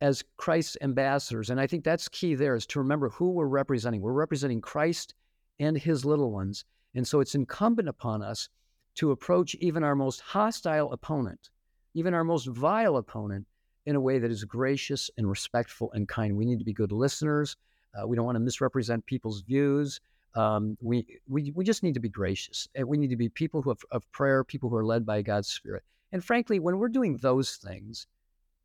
as 0.00 0.24
Christ's 0.36 0.76
ambassadors, 0.80 1.50
and 1.50 1.60
I 1.60 1.66
think 1.66 1.84
that's 1.84 2.08
key 2.08 2.34
there 2.34 2.54
is 2.54 2.66
to 2.66 2.80
remember 2.80 3.08
who 3.10 3.30
we're 3.30 3.46
representing. 3.46 4.00
We're 4.00 4.12
representing 4.12 4.60
Christ 4.60 5.14
and 5.60 5.76
his 5.76 6.04
little 6.04 6.32
ones. 6.32 6.64
And 6.94 7.06
so 7.06 7.20
it's 7.20 7.34
incumbent 7.34 7.88
upon 7.88 8.22
us 8.22 8.48
to 8.96 9.12
approach 9.12 9.54
even 9.56 9.82
our 9.82 9.94
most 9.94 10.20
hostile 10.20 10.92
opponent, 10.92 11.50
even 11.94 12.14
our 12.14 12.24
most 12.24 12.46
vile 12.46 12.96
opponent, 12.96 13.46
in 13.86 13.96
a 13.96 14.00
way 14.00 14.18
that 14.18 14.30
is 14.30 14.44
gracious 14.44 15.10
and 15.16 15.28
respectful 15.28 15.90
and 15.92 16.08
kind. 16.08 16.36
We 16.36 16.44
need 16.44 16.58
to 16.58 16.64
be 16.64 16.72
good 16.72 16.92
listeners. 16.92 17.56
Uh, 17.94 18.06
we 18.06 18.16
don't 18.16 18.26
want 18.26 18.36
to 18.36 18.40
misrepresent 18.40 19.06
people's 19.06 19.40
views. 19.40 20.00
Um, 20.34 20.76
we, 20.80 21.20
we, 21.28 21.52
we 21.54 21.64
just 21.64 21.82
need 21.82 21.94
to 21.94 22.00
be 22.00 22.08
gracious. 22.08 22.68
And 22.74 22.88
we 22.88 22.96
need 22.96 23.10
to 23.10 23.16
be 23.16 23.28
people 23.28 23.62
who 23.62 23.70
have, 23.70 23.84
of 23.90 24.10
prayer, 24.12 24.44
people 24.44 24.70
who 24.70 24.76
are 24.76 24.84
led 24.84 25.04
by 25.04 25.22
God's 25.22 25.48
Spirit. 25.48 25.82
And 26.12 26.24
frankly, 26.24 26.58
when 26.58 26.78
we're 26.78 26.88
doing 26.88 27.16
those 27.18 27.56
things, 27.56 28.06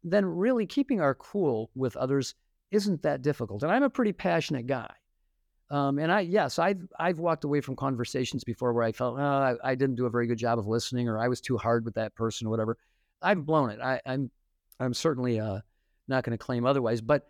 then 0.04 0.26
really 0.26 0.66
keeping 0.66 1.02
our 1.02 1.16
cool 1.16 1.70
with 1.76 1.98
others 1.98 2.36
isn't 2.72 3.02
that 3.04 3.22
difficult. 3.22 3.64
And 3.64 3.72
I'm 3.72 3.84
a 3.84 3.90
pretty 3.90 4.14
passionate 4.14 4.68
guy. 4.68 4.94
Um, 5.70 6.00
and 6.00 6.12
I, 6.12 6.22
yes, 6.22 6.60
I've 6.60 6.88
I've 6.98 7.20
walked 7.20 7.44
away 7.44 7.60
from 7.60 7.76
conversations 7.76 8.44
before 8.44 8.72
where 8.72 8.84
I 8.84 8.94
felt 8.94 9.20
oh, 9.20 9.22
I, 9.22 9.56
I 9.64 9.76
didn't 9.76 9.96
do 9.96 10.06
a 10.06 10.10
very 10.10 10.26
good 10.26 10.38
job 10.38 10.60
of 10.60 10.66
listening, 10.66 11.10
or 11.10 11.20
I 11.20 11.28
was 11.28 11.42
too 11.42 11.58
hard 11.58 11.84
with 11.84 11.96
that 11.96 12.16
person, 12.16 12.48
or 12.48 12.50
whatever. 12.50 12.78
I've 13.22 13.46
blown 13.46 13.72
it. 13.72 13.82
I, 13.82 14.00
I'm 14.06 14.32
I'm 14.80 14.94
certainly 14.94 15.40
uh, 15.40 15.60
not 16.08 16.24
going 16.24 16.38
to 16.38 16.44
claim 16.44 16.66
otherwise. 16.66 17.02
But 17.02 17.28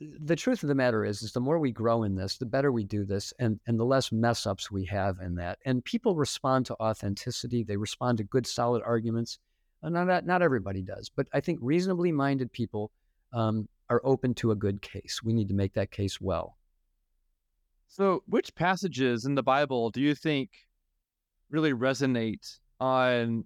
the 0.00 0.36
truth 0.36 0.62
of 0.62 0.68
the 0.68 0.74
matter 0.74 1.04
is, 1.04 1.22
is 1.22 1.32
the 1.32 1.40
more 1.40 1.58
we 1.58 1.70
grow 1.70 2.02
in 2.02 2.14
this, 2.14 2.36
the 2.36 2.46
better 2.46 2.72
we 2.72 2.84
do 2.84 3.04
this, 3.04 3.32
and 3.38 3.60
and 3.66 3.78
the 3.78 3.84
less 3.84 4.10
mess 4.10 4.46
ups 4.46 4.70
we 4.70 4.84
have 4.86 5.20
in 5.20 5.36
that. 5.36 5.58
And 5.64 5.84
people 5.84 6.16
respond 6.16 6.66
to 6.66 6.80
authenticity. 6.80 7.62
They 7.62 7.76
respond 7.76 8.18
to 8.18 8.24
good, 8.24 8.46
solid 8.46 8.82
arguments. 8.84 9.38
Not 9.82 10.06
not, 10.06 10.26
not 10.26 10.42
everybody 10.42 10.82
does, 10.82 11.10
but 11.14 11.28
I 11.32 11.40
think 11.40 11.58
reasonably 11.62 12.10
minded 12.10 12.52
people 12.52 12.90
um, 13.32 13.68
are 13.88 14.00
open 14.04 14.34
to 14.34 14.50
a 14.50 14.56
good 14.56 14.82
case. 14.82 15.20
We 15.22 15.32
need 15.32 15.48
to 15.48 15.54
make 15.54 15.74
that 15.74 15.90
case 15.90 16.20
well. 16.20 16.56
So, 17.86 18.22
which 18.26 18.54
passages 18.54 19.24
in 19.26 19.34
the 19.34 19.42
Bible 19.42 19.90
do 19.90 20.00
you 20.00 20.14
think 20.14 20.50
really 21.50 21.72
resonate 21.72 22.58
on 22.80 23.44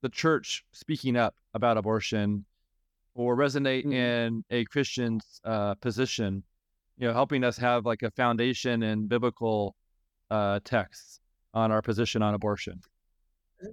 the 0.00 0.08
church 0.08 0.64
speaking 0.72 1.16
up 1.16 1.34
about 1.52 1.76
abortion 1.76 2.44
or 3.14 3.36
resonate 3.36 3.84
Mhm. 3.84 3.92
in 3.92 4.44
a 4.50 4.64
Christian's 4.66 5.40
uh, 5.44 5.74
position, 5.76 6.42
you 6.96 7.06
know, 7.06 7.12
helping 7.12 7.44
us 7.44 7.56
have 7.56 7.86
like 7.86 8.02
a 8.02 8.10
foundation 8.10 8.82
in 8.82 9.06
biblical 9.06 9.76
uh, 10.30 10.60
texts 10.64 11.20
on 11.52 11.70
our 11.70 11.82
position 11.82 12.22
on 12.22 12.34
abortion? 12.34 12.80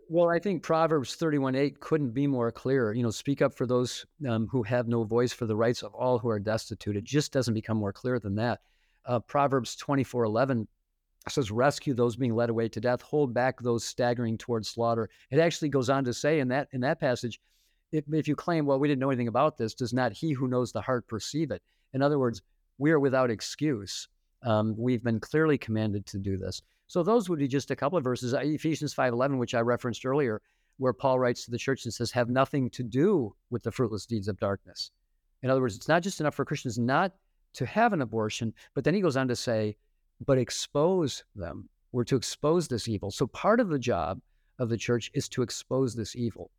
Well, 0.08 0.30
I 0.30 0.40
think 0.40 0.64
Proverbs 0.64 1.16
31 1.16 1.56
8 1.56 1.80
couldn't 1.80 2.12
be 2.12 2.28
more 2.28 2.52
clear. 2.52 2.94
You 2.94 3.04
know, 3.04 3.10
speak 3.10 3.42
up 3.42 3.54
for 3.54 3.66
those 3.66 4.06
um, 4.28 4.48
who 4.48 4.64
have 4.64 4.88
no 4.88 5.04
voice, 5.04 5.34
for 5.34 5.46
the 5.48 5.56
rights 5.56 5.82
of 5.84 5.94
all 5.94 6.20
who 6.20 6.30
are 6.30 6.40
destitute. 6.40 6.96
It 6.96 7.04
just 7.04 7.34
doesn't 7.34 7.54
become 7.54 7.78
more 7.78 7.92
clear 7.92 8.20
than 8.20 8.36
that. 8.36 8.62
Uh, 9.06 9.20
Proverbs 9.20 9.76
twenty 9.76 10.04
four 10.04 10.24
eleven 10.24 10.68
says, 11.28 11.52
Rescue 11.52 11.94
those 11.94 12.16
being 12.16 12.34
led 12.36 12.50
away 12.50 12.70
to 12.70 12.80
death, 12.80 13.02
hold 13.02 13.34
back 13.34 13.60
those 13.60 13.84
staggering 13.84 14.38
towards 14.38 14.70
slaughter. 14.70 15.10
It 15.30 15.40
actually 15.40 15.70
goes 15.70 15.90
on 15.90 16.04
to 16.06 16.14
say 16.14 16.40
in 16.40 16.48
that 16.50 16.68
in 16.72 16.82
that 16.82 17.00
passage, 17.00 17.42
if, 17.92 18.06
if 18.12 18.28
you 18.28 18.36
claim, 18.36 18.66
well, 18.66 18.80
we 18.80 18.88
didn't 18.88 19.00
know 19.00 19.10
anything 19.10 19.28
about 19.28 19.58
this, 19.58 19.74
does 19.74 19.94
not 19.94 20.14
he 20.14 20.32
who 20.32 20.48
knows 20.48 20.72
the 20.72 20.82
heart 20.82 21.08
perceive 21.08 21.52
it? 21.52 21.62
In 21.94 22.02
other 22.02 22.20
words, 22.20 22.42
we 22.78 22.92
are 22.92 23.00
without 23.00 23.30
excuse. 23.30 24.08
Um, 24.44 24.76
we've 24.78 25.04
been 25.04 25.20
clearly 25.20 25.58
commanded 25.58 26.06
to 26.08 26.18
do 26.18 26.38
this. 26.38 26.62
So 26.88 27.04
those 27.04 27.30
would 27.30 27.40
be 27.40 27.48
just 27.48 27.72
a 27.72 27.76
couple 27.76 27.98
of 27.98 28.04
verses. 28.04 28.34
Ephesians 28.34 28.94
5:11, 28.94 29.38
which 29.38 29.54
I 29.54 29.62
referenced 29.62 30.06
earlier, 30.06 30.42
where 30.78 30.94
Paul 30.94 31.20
writes 31.20 31.46
to 31.46 31.52
the 31.52 31.58
church 31.58 31.86
and 31.86 31.94
says, 31.94 32.12
"Have 32.12 32.30
nothing 32.30 32.70
to 32.72 32.84
do 32.84 33.36
with 33.50 33.64
the 33.64 33.72
fruitless 33.72 34.06
deeds 34.06 34.28
of 34.28 34.40
darkness." 34.40 34.92
In 35.44 35.50
other 35.50 35.62
words, 35.62 35.76
it's 35.76 35.88
not 35.88 36.04
just 36.04 36.20
enough 36.20 36.36
for 36.36 36.46
Christians 36.46 36.78
not 36.78 37.14
to 37.54 37.66
have 37.66 37.94
an 37.94 38.02
abortion, 38.02 38.54
but 38.74 38.84
then 38.84 38.94
he 38.94 39.02
goes 39.02 39.16
on 39.16 39.28
to 39.28 39.36
say, 39.36 39.78
"But 40.20 40.38
expose 40.38 41.24
them." 41.36 41.70
We're 41.92 42.06
to 42.06 42.16
expose 42.16 42.68
this 42.68 42.88
evil. 42.88 43.12
So 43.12 43.28
part 43.28 43.60
of 43.60 43.70
the 43.70 43.80
job 43.80 44.22
of 44.60 44.70
the 44.70 44.78
church 44.78 45.12
is 45.14 45.28
to 45.30 45.42
expose 45.42 45.94
this 45.94 46.16
evil. 46.16 46.52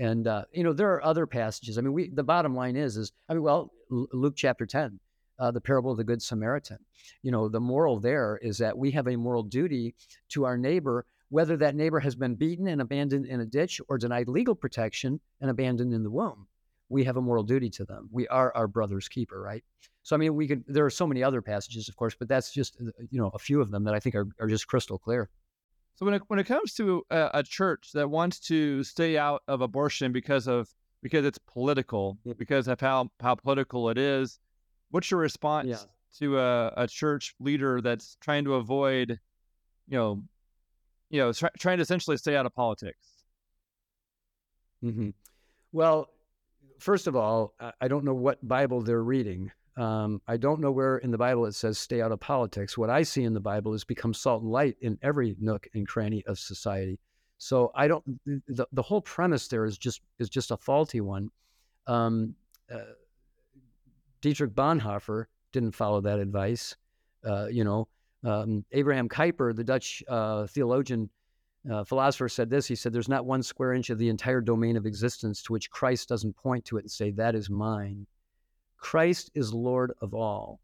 And 0.00 0.26
uh, 0.26 0.44
you 0.52 0.64
know, 0.64 0.72
there 0.72 0.94
are 0.94 1.04
other 1.04 1.26
passages. 1.26 1.76
I 1.76 1.82
mean, 1.82 1.92
we 1.92 2.08
the 2.08 2.24
bottom 2.24 2.56
line 2.56 2.74
is 2.74 2.96
is 2.96 3.12
I 3.28 3.34
mean, 3.34 3.42
well, 3.42 3.70
Luke 3.90 4.32
chapter 4.34 4.64
10, 4.64 4.98
uh, 5.38 5.50
the 5.50 5.60
parable 5.60 5.90
of 5.90 5.98
the 5.98 6.04
good 6.04 6.22
Samaritan. 6.22 6.78
You 7.22 7.30
know, 7.30 7.50
the 7.50 7.60
moral 7.60 8.00
there 8.00 8.38
is 8.40 8.56
that 8.58 8.76
we 8.76 8.90
have 8.92 9.08
a 9.08 9.16
moral 9.16 9.42
duty 9.42 9.94
to 10.30 10.46
our 10.46 10.56
neighbor, 10.56 11.04
whether 11.28 11.54
that 11.58 11.74
neighbor 11.74 12.00
has 12.00 12.14
been 12.14 12.34
beaten 12.34 12.66
and 12.68 12.80
abandoned 12.80 13.26
in 13.26 13.40
a 13.40 13.46
ditch 13.46 13.78
or 13.90 13.98
denied 13.98 14.28
legal 14.28 14.54
protection 14.54 15.20
and 15.42 15.50
abandoned 15.50 15.92
in 15.92 16.02
the 16.02 16.10
womb. 16.10 16.46
We 16.88 17.04
have 17.04 17.18
a 17.18 17.22
moral 17.22 17.44
duty 17.44 17.68
to 17.70 17.84
them. 17.84 18.08
We 18.10 18.26
are 18.28 18.56
our 18.56 18.68
brother's 18.68 19.06
keeper, 19.06 19.38
right? 19.38 19.62
So 20.02 20.16
I 20.16 20.18
mean, 20.18 20.34
we 20.34 20.48
could. 20.48 20.64
There 20.66 20.86
are 20.86 20.90
so 20.90 21.06
many 21.06 21.22
other 21.22 21.42
passages, 21.42 21.90
of 21.90 21.96
course, 21.96 22.16
but 22.18 22.26
that's 22.26 22.54
just 22.54 22.78
uh, 22.80 22.90
you 23.10 23.20
know 23.20 23.30
a 23.34 23.38
few 23.38 23.60
of 23.60 23.70
them 23.70 23.84
that 23.84 23.92
I 23.92 24.00
think 24.00 24.14
are, 24.14 24.28
are 24.40 24.48
just 24.48 24.66
crystal 24.66 24.98
clear. 24.98 25.28
So 25.96 26.06
when 26.06 26.14
it 26.14 26.22
when 26.28 26.38
it 26.38 26.44
comes 26.44 26.72
to 26.74 27.04
a, 27.10 27.30
a 27.34 27.42
church 27.42 27.90
that 27.92 28.08
wants 28.08 28.40
to 28.40 28.82
stay 28.84 29.18
out 29.18 29.42
of 29.48 29.60
abortion 29.60 30.12
because 30.12 30.46
of 30.48 30.72
because 31.02 31.24
it's 31.24 31.38
political, 31.38 32.18
because 32.38 32.68
of 32.68 32.80
how 32.80 33.10
how 33.20 33.34
political 33.34 33.90
it 33.90 33.98
is, 33.98 34.38
what's 34.90 35.10
your 35.10 35.20
response 35.20 35.68
Yeah. 35.68 35.78
to 36.18 36.38
a, 36.38 36.72
a 36.76 36.86
church 36.86 37.34
leader 37.38 37.80
that's 37.80 38.16
trying 38.20 38.44
to 38.44 38.54
avoid, 38.54 39.18
you 39.88 39.96
know, 39.98 40.22
you 41.10 41.20
know, 41.20 41.32
try, 41.32 41.50
trying 41.58 41.78
to 41.78 41.82
essentially 41.82 42.16
stay 42.16 42.36
out 42.36 42.46
of 42.46 42.54
politics? 42.54 43.24
Mm-hmm. 44.82 45.10
Well, 45.72 46.08
first 46.78 47.06
of 47.06 47.14
all, 47.14 47.54
I 47.80 47.88
don't 47.88 48.04
know 48.04 48.14
what 48.14 48.46
Bible 48.46 48.80
they're 48.80 49.02
reading. 49.02 49.52
Um, 49.76 50.20
I 50.26 50.36
don't 50.36 50.60
know 50.60 50.72
where 50.72 50.98
in 50.98 51.10
the 51.10 51.18
Bible 51.18 51.46
it 51.46 51.54
says 51.54 51.78
stay 51.78 52.02
out 52.02 52.12
of 52.12 52.20
politics. 52.20 52.76
What 52.76 52.90
I 52.90 53.02
see 53.02 53.24
in 53.24 53.34
the 53.34 53.40
Bible 53.40 53.72
is 53.72 53.84
become 53.84 54.12
salt 54.12 54.42
and 54.42 54.50
light 54.50 54.76
in 54.80 54.98
every 55.02 55.36
nook 55.40 55.68
and 55.74 55.86
cranny 55.86 56.24
of 56.26 56.38
society. 56.38 56.98
So 57.38 57.72
I 57.74 57.88
don't. 57.88 58.04
The, 58.48 58.66
the 58.72 58.82
whole 58.82 59.00
premise 59.00 59.48
there 59.48 59.64
is 59.64 59.78
just 59.78 60.02
is 60.18 60.28
just 60.28 60.50
a 60.50 60.56
faulty 60.56 61.00
one. 61.00 61.30
Um, 61.86 62.34
uh, 62.72 62.92
Dietrich 64.20 64.52
Bonhoeffer 64.52 65.24
didn't 65.52 65.74
follow 65.74 66.00
that 66.02 66.18
advice. 66.18 66.76
Uh, 67.24 67.46
you 67.46 67.64
know, 67.64 67.88
um, 68.24 68.64
Abraham 68.72 69.08
Kuyper, 69.08 69.56
the 69.56 69.64
Dutch 69.64 70.02
uh, 70.08 70.46
theologian, 70.48 71.08
uh, 71.70 71.84
philosopher, 71.84 72.28
said 72.28 72.50
this. 72.50 72.66
He 72.66 72.74
said, 72.74 72.92
"There's 72.92 73.08
not 73.08 73.24
one 73.24 73.42
square 73.42 73.72
inch 73.72 73.88
of 73.88 73.98
the 73.98 74.10
entire 74.10 74.42
domain 74.42 74.76
of 74.76 74.84
existence 74.84 75.42
to 75.44 75.52
which 75.54 75.70
Christ 75.70 76.10
doesn't 76.10 76.36
point 76.36 76.66
to 76.66 76.76
it 76.76 76.82
and 76.82 76.90
say 76.90 77.10
that 77.12 77.34
is 77.34 77.48
mine." 77.48 78.06
Christ 78.80 79.30
is 79.34 79.52
Lord 79.52 79.92
of 80.00 80.14
all. 80.14 80.58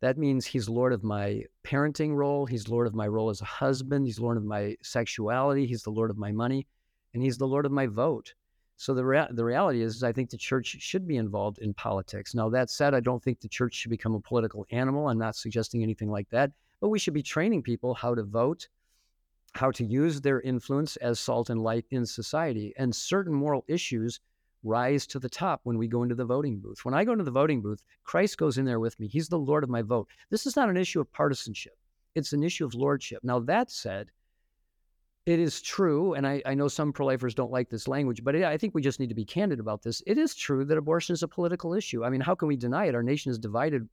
That 0.00 0.18
means 0.18 0.44
He's 0.44 0.68
Lord 0.68 0.92
of 0.92 1.02
my 1.02 1.44
parenting 1.64 2.14
role. 2.14 2.44
He's 2.46 2.68
Lord 2.68 2.86
of 2.86 2.94
my 2.94 3.08
role 3.08 3.30
as 3.30 3.40
a 3.40 3.46
husband. 3.46 4.06
He's 4.06 4.20
Lord 4.20 4.36
of 4.36 4.44
my 4.44 4.76
sexuality. 4.82 5.66
He's 5.66 5.82
the 5.82 5.90
Lord 5.90 6.10
of 6.10 6.18
my 6.18 6.30
money, 6.30 6.66
and 7.14 7.22
He's 7.22 7.38
the 7.38 7.48
Lord 7.48 7.64
of 7.64 7.72
my 7.72 7.86
vote. 7.86 8.34
So 8.76 8.92
the 8.92 9.04
rea- 9.04 9.28
the 9.30 9.44
reality 9.44 9.80
is, 9.82 9.96
is, 9.96 10.02
I 10.02 10.12
think 10.12 10.30
the 10.30 10.36
church 10.36 10.76
should 10.80 11.06
be 11.06 11.16
involved 11.16 11.58
in 11.58 11.72
politics. 11.74 12.34
Now 12.34 12.50
that 12.50 12.70
said, 12.70 12.92
I 12.92 13.00
don't 13.00 13.22
think 13.22 13.40
the 13.40 13.48
church 13.48 13.74
should 13.74 13.90
become 13.90 14.14
a 14.14 14.20
political 14.20 14.66
animal. 14.70 15.08
I'm 15.08 15.18
not 15.18 15.36
suggesting 15.36 15.82
anything 15.82 16.10
like 16.10 16.28
that. 16.30 16.50
But 16.80 16.90
we 16.90 16.98
should 16.98 17.14
be 17.14 17.22
training 17.22 17.62
people 17.62 17.94
how 17.94 18.14
to 18.14 18.24
vote, 18.24 18.68
how 19.54 19.70
to 19.70 19.84
use 19.84 20.20
their 20.20 20.40
influence 20.42 20.96
as 20.96 21.18
salt 21.18 21.48
and 21.48 21.62
light 21.62 21.86
in 21.92 22.04
society, 22.04 22.74
and 22.76 22.94
certain 22.94 23.32
moral 23.32 23.64
issues 23.68 24.20
rise 24.64 25.06
to 25.06 25.18
the 25.18 25.28
top 25.28 25.60
when 25.62 25.78
we 25.78 25.86
go 25.86 26.02
into 26.02 26.14
the 26.14 26.24
voting 26.24 26.58
booth. 26.58 26.84
When 26.84 26.94
I 26.94 27.04
go 27.04 27.12
into 27.12 27.24
the 27.24 27.30
voting 27.30 27.62
booth, 27.62 27.82
Christ 28.02 28.38
goes 28.38 28.58
in 28.58 28.64
there 28.64 28.80
with 28.80 28.98
me. 28.98 29.06
He's 29.06 29.28
the 29.28 29.38
Lord 29.38 29.62
of 29.62 29.70
my 29.70 29.82
vote. 29.82 30.08
This 30.30 30.46
is 30.46 30.56
not 30.56 30.68
an 30.68 30.76
issue 30.76 31.00
of 31.00 31.12
partisanship. 31.12 31.76
It's 32.14 32.32
an 32.32 32.42
issue 32.42 32.64
of 32.64 32.74
lordship. 32.74 33.20
Now 33.22 33.38
that 33.40 33.70
said, 33.70 34.10
it 35.26 35.38
is 35.38 35.62
true, 35.62 36.14
and 36.14 36.26
I, 36.26 36.42
I 36.44 36.54
know 36.54 36.68
some 36.68 36.92
pro 36.92 37.06
lifers 37.06 37.34
don't 37.34 37.50
like 37.50 37.70
this 37.70 37.88
language, 37.88 38.22
but 38.22 38.36
I 38.36 38.58
think 38.58 38.74
we 38.74 38.82
just 38.82 39.00
need 39.00 39.08
to 39.08 39.14
be 39.14 39.24
candid 39.24 39.58
about 39.58 39.82
this. 39.82 40.02
It 40.06 40.18
is 40.18 40.34
true 40.34 40.64
that 40.66 40.76
abortion 40.76 41.14
is 41.14 41.22
a 41.22 41.28
political 41.28 41.72
issue. 41.72 42.04
I 42.04 42.10
mean, 42.10 42.20
how 42.20 42.34
can 42.34 42.46
we 42.46 42.56
deny 42.56 42.86
it? 42.86 42.94
Our 42.94 43.02
nation 43.02 43.30
is 43.30 43.38
divided, 43.38 43.88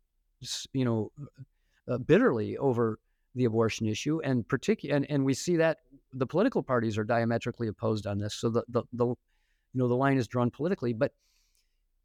you 0.74 0.84
know, 0.84 1.12
uh, 1.90 2.00
bitterly 2.00 2.58
over 2.58 3.00
the 3.36 3.46
abortion 3.46 3.88
issue, 3.88 4.20
and 4.26 4.46
particular, 4.46 4.94
and, 4.94 5.10
and 5.10 5.24
we 5.24 5.34
see 5.34 5.56
that 5.56 5.78
the 6.14 6.28
political 6.28 6.62
parties 6.62 6.98
are 6.98 7.06
diametrically 7.06 7.70
opposed 7.70 8.06
on 8.08 8.18
this. 8.18 8.34
So 8.34 8.50
the, 8.50 8.64
the 8.68 8.84
the 8.92 9.16
you 9.74 9.80
know 9.80 9.88
the 9.88 9.96
line 9.96 10.18
is 10.18 10.28
drawn 10.28 10.50
politically, 10.50 10.94
but 10.94 11.14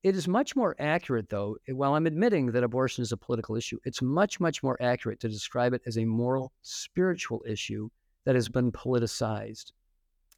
it 0.03 0.15
is 0.15 0.29
much 0.29 0.55
more 0.55 0.77
accurate, 0.79 1.29
though. 1.29 1.57
While 1.69 1.95
I'm 1.95 2.07
admitting 2.07 2.53
that 2.53 2.63
abortion 2.63 3.03
is 3.03 3.13
a 3.13 3.17
political 3.17 3.57
issue, 3.57 3.79
it's 3.85 4.03
much 4.03 4.39
much 4.39 4.63
more 4.63 4.77
accurate 4.81 5.21
to 5.21 5.29
describe 5.29 5.73
it 5.73 5.83
as 5.87 5.99
a 5.99 6.05
moral, 6.05 6.53
spiritual 6.63 7.43
issue 7.47 7.89
that 8.25 8.35
has 8.35 8.49
been 8.49 8.71
politicized. 8.71 9.73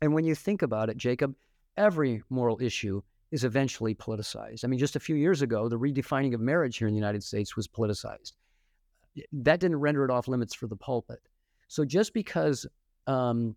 And 0.00 0.14
when 0.14 0.24
you 0.24 0.34
think 0.34 0.62
about 0.62 0.88
it, 0.88 0.96
Jacob, 0.96 1.34
every 1.76 2.22
moral 2.30 2.60
issue 2.62 3.02
is 3.30 3.44
eventually 3.44 3.94
politicized. 3.94 4.64
I 4.64 4.68
mean, 4.68 4.78
just 4.78 4.96
a 4.96 5.00
few 5.00 5.16
years 5.16 5.42
ago, 5.42 5.68
the 5.68 5.78
redefining 5.78 6.34
of 6.34 6.40
marriage 6.40 6.78
here 6.78 6.88
in 6.88 6.94
the 6.94 6.98
United 6.98 7.22
States 7.22 7.56
was 7.56 7.68
politicized. 7.68 8.32
That 9.32 9.60
didn't 9.60 9.80
render 9.80 10.04
it 10.04 10.10
off 10.10 10.28
limits 10.28 10.54
for 10.54 10.66
the 10.66 10.76
pulpit. 10.76 11.20
So 11.66 11.84
just 11.84 12.14
because 12.14 12.66
um, 13.06 13.56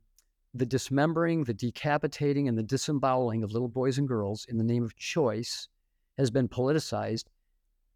the 0.54 0.66
dismembering, 0.66 1.44
the 1.44 1.54
decapitating, 1.54 2.48
and 2.48 2.58
the 2.58 2.64
disemboweling 2.64 3.44
of 3.44 3.52
little 3.52 3.70
boys 3.70 3.98
and 3.98 4.08
girls 4.08 4.46
in 4.50 4.58
the 4.58 4.64
name 4.64 4.84
of 4.84 4.96
choice 4.96 5.68
has 6.18 6.30
been 6.30 6.50
politicized 6.50 7.26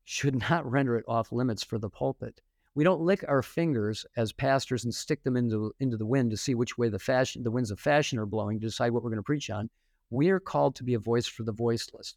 should 0.06 0.36
not 0.50 0.70
render 0.70 0.96
it 0.96 1.06
off 1.08 1.32
limits 1.32 1.64
for 1.64 1.78
the 1.78 1.90
pulpit. 1.90 2.42
We 2.76 2.84
don't 2.84 3.02
lick 3.02 3.24
our 3.28 3.42
fingers 3.42 4.06
as 4.18 4.34
pastors 4.34 4.84
and 4.84 4.94
stick 4.94 5.24
them 5.24 5.38
into 5.38 5.74
into 5.80 5.98
the 5.98 6.06
wind 6.06 6.32
to 6.32 6.38
see 6.38 6.56
which 6.56 6.78
way 6.78 6.90
the 6.90 7.00
fashion 7.00 7.44
the 7.44 7.52
winds 7.52 7.72
of 7.72 7.80
fashion 7.80 8.20
are 8.20 8.26
blowing 8.26 8.60
to 8.60 8.66
decide 8.66 8.92
what 8.92 9.02
we're 9.04 9.12
going 9.12 9.20
to 9.20 9.24
preach 9.24 9.50
on. 9.50 9.70
We 10.10 10.30
are 10.30 10.42
called 10.42 10.76
to 10.76 10.84
be 10.84 10.94
a 10.94 11.00
voice 11.00 11.26
for 11.26 11.44
the 11.44 11.54
voiceless. 11.54 12.16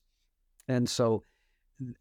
And 0.66 0.88
so 0.88 1.22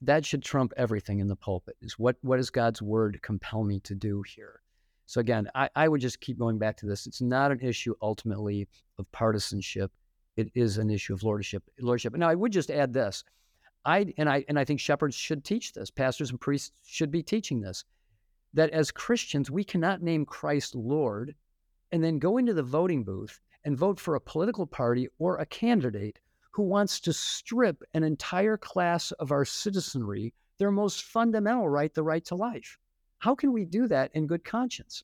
that 0.02 0.26
should 0.26 0.42
trump 0.42 0.74
everything 0.76 1.20
in 1.20 1.28
the 1.28 1.36
pulpit 1.36 1.78
is 1.82 2.00
what 2.00 2.18
what 2.22 2.38
does 2.38 2.50
God's 2.50 2.82
word 2.82 3.20
compel 3.22 3.64
me 3.64 3.80
to 3.82 3.94
do 3.94 4.24
here? 4.24 4.62
So 5.08 5.22
again, 5.22 5.50
I, 5.56 5.70
I 5.76 5.88
would 5.88 6.02
just 6.02 6.20
keep 6.20 6.38
going 6.38 6.58
back 6.58 6.78
to 6.78 6.86
this. 6.86 7.08
It's 7.08 7.22
not 7.22 7.52
an 7.52 7.62
issue 7.62 7.96
ultimately 8.02 8.68
of 9.00 9.12
partisanship. 9.14 9.92
It 10.36 10.52
is 10.54 10.78
an 10.78 10.90
issue 10.90 11.14
of 11.14 11.24
lordship. 11.24 11.64
Lordship. 11.80 12.14
Now 12.16 12.30
I 12.30 12.36
would 12.36 12.52
just 12.52 12.70
add 12.70 12.94
this. 12.94 13.24
I 13.86 14.14
and 14.18 14.30
I 14.30 14.44
and 14.50 14.60
I 14.60 14.66
think 14.66 14.82
shepherds 14.82 15.16
should 15.16 15.46
teach 15.46 15.72
this. 15.72 15.90
Pastors 15.90 16.30
and 16.30 16.40
priests 16.40 16.72
should 16.86 17.10
be 17.10 17.24
teaching 17.24 17.62
this 17.62 17.86
that 18.54 18.70
as 18.72 18.92
Christians, 18.92 19.50
we 19.50 19.64
cannot 19.64 20.02
name 20.02 20.26
Christ 20.26 20.76
Lord 20.76 21.34
and 21.92 22.04
then 22.04 22.20
go 22.20 22.38
into 22.38 22.54
the 22.54 22.64
voting 22.64 23.04
booth 23.04 23.40
and 23.64 23.78
vote 23.78 24.00
for 24.00 24.16
a 24.16 24.22
political 24.22 24.68
party 24.68 25.08
or 25.20 25.38
a 25.38 25.46
candidate 25.46 26.20
who 26.52 26.64
wants 26.64 27.00
to 27.02 27.14
strip 27.14 27.82
an 27.94 28.04
entire 28.04 28.58
class 28.58 29.12
of 29.14 29.32
our 29.32 29.46
citizenry 29.46 30.34
their 30.58 30.72
most 30.72 31.04
fundamental 31.04 31.70
right, 31.70 31.94
the 31.94 32.04
right 32.04 32.26
to 32.26 32.36
life. 32.36 32.78
How 33.20 33.36
can 33.36 33.52
we 33.52 33.66
do 33.66 33.88
that 33.88 34.12
in 34.14 34.28
good 34.28 34.44
conscience? 34.44 35.04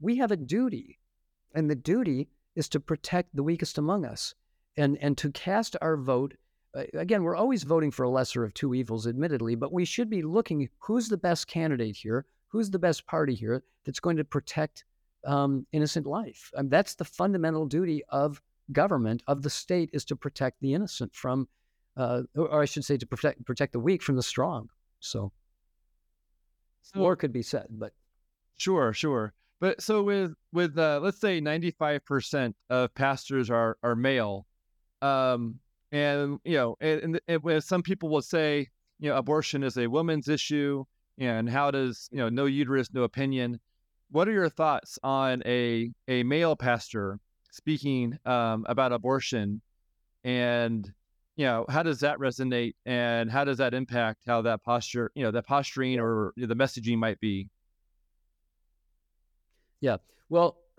We 0.00 0.16
have 0.18 0.30
a 0.30 0.36
duty, 0.36 0.98
and 1.54 1.70
the 1.70 1.74
duty 1.74 2.28
is 2.54 2.68
to 2.70 2.80
protect 2.80 3.34
the 3.34 3.42
weakest 3.42 3.78
among 3.78 4.04
us 4.04 4.34
and, 4.76 4.98
and 5.00 5.16
to 5.18 5.30
cast 5.30 5.76
our 5.80 5.96
vote. 5.96 6.34
Uh, 6.74 6.84
again, 6.94 7.22
we're 7.22 7.36
always 7.36 7.62
voting 7.62 7.90
for 7.90 8.02
a 8.02 8.10
lesser 8.10 8.44
of 8.44 8.52
two 8.54 8.74
evils, 8.74 9.06
admittedly, 9.06 9.54
but 9.54 9.72
we 9.72 9.84
should 9.84 10.10
be 10.10 10.22
looking 10.22 10.68
who's 10.78 11.08
the 11.08 11.16
best 11.16 11.46
candidate 11.46 11.96
here, 11.96 12.26
who's 12.48 12.70
the 12.70 12.78
best 12.78 13.06
party 13.06 13.34
here 13.34 13.62
that's 13.84 14.00
going 14.00 14.16
to 14.16 14.24
protect 14.24 14.84
um, 15.24 15.66
innocent 15.72 16.06
life. 16.06 16.50
That's 16.54 16.94
the 16.94 17.04
fundamental 17.04 17.66
duty 17.66 18.02
of 18.08 18.42
government, 18.72 19.22
of 19.26 19.42
the 19.42 19.50
state, 19.50 19.90
is 19.92 20.04
to 20.06 20.16
protect 20.16 20.60
the 20.60 20.74
innocent 20.74 21.14
from, 21.14 21.48
uh, 21.96 22.22
or 22.34 22.62
I 22.62 22.66
should 22.66 22.84
say, 22.84 22.96
to 22.96 23.06
protect 23.06 23.44
protect 23.44 23.72
the 23.72 23.80
weak 23.80 24.02
from 24.02 24.16
the 24.16 24.22
strong. 24.22 24.68
So, 25.00 25.32
So 26.84 27.00
more 27.00 27.16
could 27.16 27.32
be 27.32 27.42
said, 27.42 27.66
but 27.70 27.92
sure, 28.56 28.92
sure. 28.92 29.32
But 29.60 29.80
so 29.80 30.02
with 30.02 30.34
with 30.52 30.76
uh, 30.78 31.00
let's 31.02 31.18
say 31.18 31.40
ninety 31.40 31.70
five 31.70 32.04
percent 32.04 32.54
of 32.68 32.94
pastors 32.94 33.48
are 33.48 33.78
are 33.82 33.96
male, 33.96 34.46
um, 35.00 35.58
and 35.92 36.38
you 36.44 36.56
know, 36.56 36.76
and, 36.80 37.18
and, 37.26 37.40
and 37.46 37.64
some 37.64 37.82
people 37.82 38.10
will 38.10 38.22
say, 38.22 38.68
you 39.00 39.08
know, 39.08 39.16
abortion 39.16 39.62
is 39.62 39.78
a 39.78 39.86
woman's 39.86 40.28
issue, 40.28 40.84
and 41.18 41.48
how 41.48 41.70
does 41.70 42.08
you 42.12 42.18
know, 42.18 42.28
no 42.28 42.44
uterus, 42.44 42.92
no 42.92 43.04
opinion. 43.04 43.58
What 44.10 44.28
are 44.28 44.32
your 44.32 44.50
thoughts 44.50 44.98
on 45.02 45.42
a 45.46 45.90
a 46.08 46.22
male 46.24 46.56
pastor 46.56 47.18
speaking 47.50 48.18
um, 48.26 48.66
about 48.68 48.92
abortion, 48.92 49.62
and 50.24 50.92
you 51.36 51.46
know, 51.46 51.64
how 51.68 51.82
does 51.82 52.00
that 52.00 52.18
resonate, 52.18 52.74
and 52.86 53.30
how 53.30 53.44
does 53.44 53.58
that 53.58 53.74
impact 53.74 54.22
how 54.26 54.42
that 54.42 54.62
posture, 54.62 55.10
you 55.14 55.24
know, 55.24 55.30
that 55.30 55.46
posturing 55.46 55.98
or 55.98 56.32
you 56.36 56.46
know, 56.46 56.54
the 56.54 56.56
messaging 56.56 56.98
might 56.98 57.20
be? 57.20 57.48
yeah. 59.84 59.98
Well, 60.30 60.56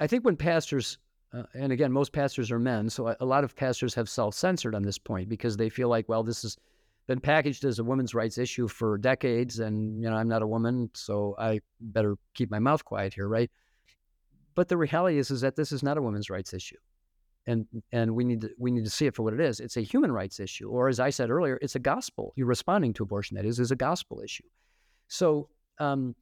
I 0.00 0.06
think 0.08 0.24
when 0.24 0.36
pastors, 0.36 0.98
uh, 1.32 1.44
and 1.54 1.72
again, 1.72 1.92
most 1.92 2.12
pastors 2.12 2.50
are 2.50 2.58
men, 2.58 2.90
so 2.90 3.08
a, 3.08 3.16
a 3.20 3.24
lot 3.24 3.44
of 3.44 3.54
pastors 3.54 3.94
have 3.94 4.08
self 4.08 4.34
censored 4.34 4.74
on 4.74 4.82
this 4.82 4.98
point 4.98 5.28
because 5.28 5.56
they 5.56 5.68
feel 5.68 5.88
like, 5.88 6.08
well, 6.08 6.24
this 6.24 6.42
has 6.42 6.56
been 7.06 7.20
packaged 7.20 7.64
as 7.64 7.78
a 7.78 7.84
women's 7.84 8.12
rights 8.12 8.38
issue 8.38 8.66
for 8.66 8.98
decades, 8.98 9.60
and 9.60 10.02
you 10.02 10.10
know, 10.10 10.16
I'm 10.16 10.26
not 10.28 10.42
a 10.42 10.46
woman, 10.46 10.90
so 10.94 11.36
I 11.38 11.60
better 11.80 12.16
keep 12.34 12.50
my 12.50 12.58
mouth 12.58 12.84
quiet 12.84 13.14
here, 13.14 13.28
right? 13.28 13.50
But 14.56 14.68
the 14.68 14.76
reality 14.76 15.18
is, 15.18 15.30
is 15.30 15.42
that 15.42 15.54
this 15.54 15.70
is 15.70 15.84
not 15.84 15.96
a 15.96 16.02
women's 16.02 16.28
rights 16.28 16.52
issue, 16.52 16.78
and 17.46 17.66
and 17.92 18.14
we 18.14 18.24
need 18.24 18.40
to 18.40 18.50
we 18.58 18.70
need 18.70 18.84
to 18.84 18.90
see 18.90 19.06
it 19.06 19.14
for 19.14 19.22
what 19.22 19.34
it 19.34 19.40
is. 19.40 19.60
It's 19.60 19.76
a 19.76 19.80
human 19.80 20.10
rights 20.10 20.40
issue, 20.40 20.68
or 20.68 20.88
as 20.88 21.00
I 21.00 21.10
said 21.10 21.30
earlier, 21.30 21.58
it's 21.62 21.76
a 21.76 21.80
gospel. 21.80 22.32
You're 22.36 22.46
responding 22.46 22.92
to 22.94 23.02
abortion. 23.02 23.36
That 23.36 23.44
is, 23.44 23.60
is 23.60 23.70
a 23.70 23.76
gospel 23.76 24.20
issue. 24.20 24.44
So 25.08 25.48
um, 25.78 26.14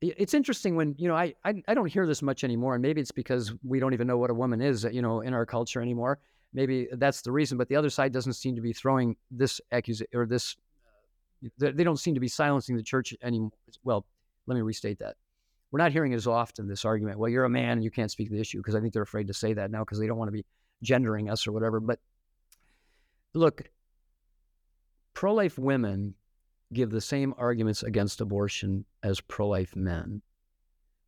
it's 0.00 0.32
interesting 0.32 0.76
when 0.76 0.94
you 0.98 1.08
know 1.08 1.16
I, 1.16 1.34
I, 1.44 1.62
I 1.68 1.74
don't 1.74 1.86
hear 1.86 2.06
this 2.06 2.22
much 2.22 2.44
anymore, 2.44 2.74
and 2.74 2.82
maybe 2.82 3.00
it's 3.00 3.12
because 3.12 3.52
we 3.62 3.78
don't 3.78 3.92
even 3.92 4.06
know 4.06 4.16
what 4.16 4.30
a 4.30 4.34
woman 4.34 4.60
is, 4.60 4.84
you 4.90 5.02
know, 5.02 5.20
in 5.20 5.34
our 5.34 5.44
culture 5.44 5.82
anymore. 5.82 6.18
Maybe 6.52 6.88
that's 6.92 7.20
the 7.22 7.30
reason. 7.30 7.58
But 7.58 7.68
the 7.68 7.76
other 7.76 7.90
side 7.90 8.12
doesn't 8.12 8.32
seem 8.32 8.56
to 8.56 8.62
be 8.62 8.72
throwing 8.72 9.16
this 9.30 9.60
accusation 9.72 10.08
or 10.14 10.26
this. 10.26 10.56
They 11.58 11.84
don't 11.84 11.98
seem 11.98 12.14
to 12.14 12.20
be 12.20 12.28
silencing 12.28 12.76
the 12.76 12.82
church 12.82 13.14
anymore. 13.22 13.52
Well, 13.84 14.06
let 14.46 14.54
me 14.54 14.62
restate 14.62 14.98
that. 14.98 15.16
We're 15.70 15.78
not 15.78 15.92
hearing 15.92 16.12
as 16.14 16.26
often 16.26 16.66
this 16.66 16.84
argument. 16.84 17.18
Well, 17.18 17.30
you're 17.30 17.44
a 17.44 17.50
man 17.50 17.72
and 17.72 17.84
you 17.84 17.90
can't 17.90 18.10
speak 18.10 18.30
the 18.30 18.40
issue 18.40 18.58
because 18.58 18.74
I 18.74 18.80
think 18.80 18.92
they're 18.92 19.02
afraid 19.02 19.28
to 19.28 19.34
say 19.34 19.52
that 19.54 19.70
now 19.70 19.84
because 19.84 20.00
they 20.00 20.06
don't 20.06 20.18
want 20.18 20.28
to 20.28 20.32
be 20.32 20.44
gendering 20.82 21.30
us 21.30 21.46
or 21.46 21.52
whatever. 21.52 21.80
But 21.80 22.00
look, 23.34 23.62
pro-life 25.14 25.58
women 25.58 26.14
give 26.72 26.90
the 26.90 27.00
same 27.00 27.34
arguments 27.36 27.82
against 27.82 28.20
abortion 28.20 28.84
as 29.02 29.20
pro 29.20 29.48
life 29.48 29.74
men. 29.76 30.22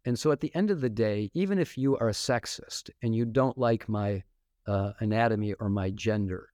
And 0.05 0.19
so 0.19 0.33
at 0.33 0.41
the 0.41 0.55
end 0.55 0.71
of 0.71 0.81
the 0.81 0.91
day, 0.91 1.31
even 1.35 1.59
if 1.59 1.79
you 1.79 1.97
are 1.99 2.09
a 2.09 2.13
sexist 2.13 2.91
and 3.03 3.15
you 3.15 3.25
don't 3.25 3.57
like 3.57 3.89
my 3.89 4.23
uh, 4.67 4.93
anatomy 4.99 5.53
or 5.55 5.69
my 5.69 5.91
gender, 5.91 6.49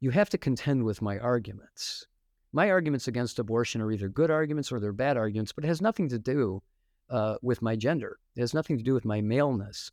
you 0.00 0.10
have 0.10 0.30
to 0.30 0.38
contend 0.38 0.84
with 0.84 1.02
my 1.02 1.18
arguments. 1.18 2.06
My 2.52 2.70
arguments 2.70 3.08
against 3.08 3.38
abortion 3.38 3.80
are 3.80 3.92
either 3.92 4.08
good 4.08 4.30
arguments 4.30 4.72
or 4.72 4.80
they're 4.80 4.92
bad 4.92 5.16
arguments, 5.16 5.52
but 5.52 5.64
it 5.64 5.68
has 5.68 5.82
nothing 5.82 6.08
to 6.08 6.18
do 6.18 6.62
uh, 7.10 7.36
with 7.42 7.60
my 7.60 7.76
gender. 7.76 8.18
It 8.36 8.40
has 8.40 8.54
nothing 8.54 8.78
to 8.78 8.84
do 8.84 8.94
with 8.94 9.04
my 9.04 9.20
maleness. 9.20 9.90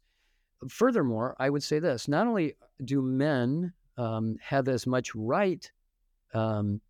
Furthermore, 0.70 1.36
I 1.39 1.49
would 1.49 1.64
say 1.64 1.80
this 1.80 2.07
not 2.07 2.28
only 2.28 2.55
do 2.86 3.01
men 3.01 3.74
um, 3.97 4.38
have 4.41 4.68
as 4.68 4.86
much 4.86 5.14
right 5.16 5.70
um, 6.34 6.82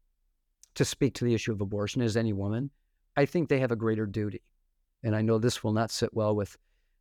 to 0.75 0.85
speak 0.85 1.13
to 1.15 1.25
the 1.25 1.33
issue 1.33 1.51
of 1.51 1.61
abortion 1.61 2.01
as 2.01 2.17
any 2.17 2.33
woman, 2.33 2.69
I 3.17 3.25
think 3.25 3.49
they 3.49 3.59
have 3.59 3.71
a 3.71 3.75
greater 3.75 4.05
duty. 4.05 4.41
And 5.03 5.15
I 5.15 5.21
know 5.21 5.37
this 5.37 5.63
will 5.63 5.73
not 5.73 5.91
sit 5.91 6.13
well 6.13 6.35
with 6.35 6.57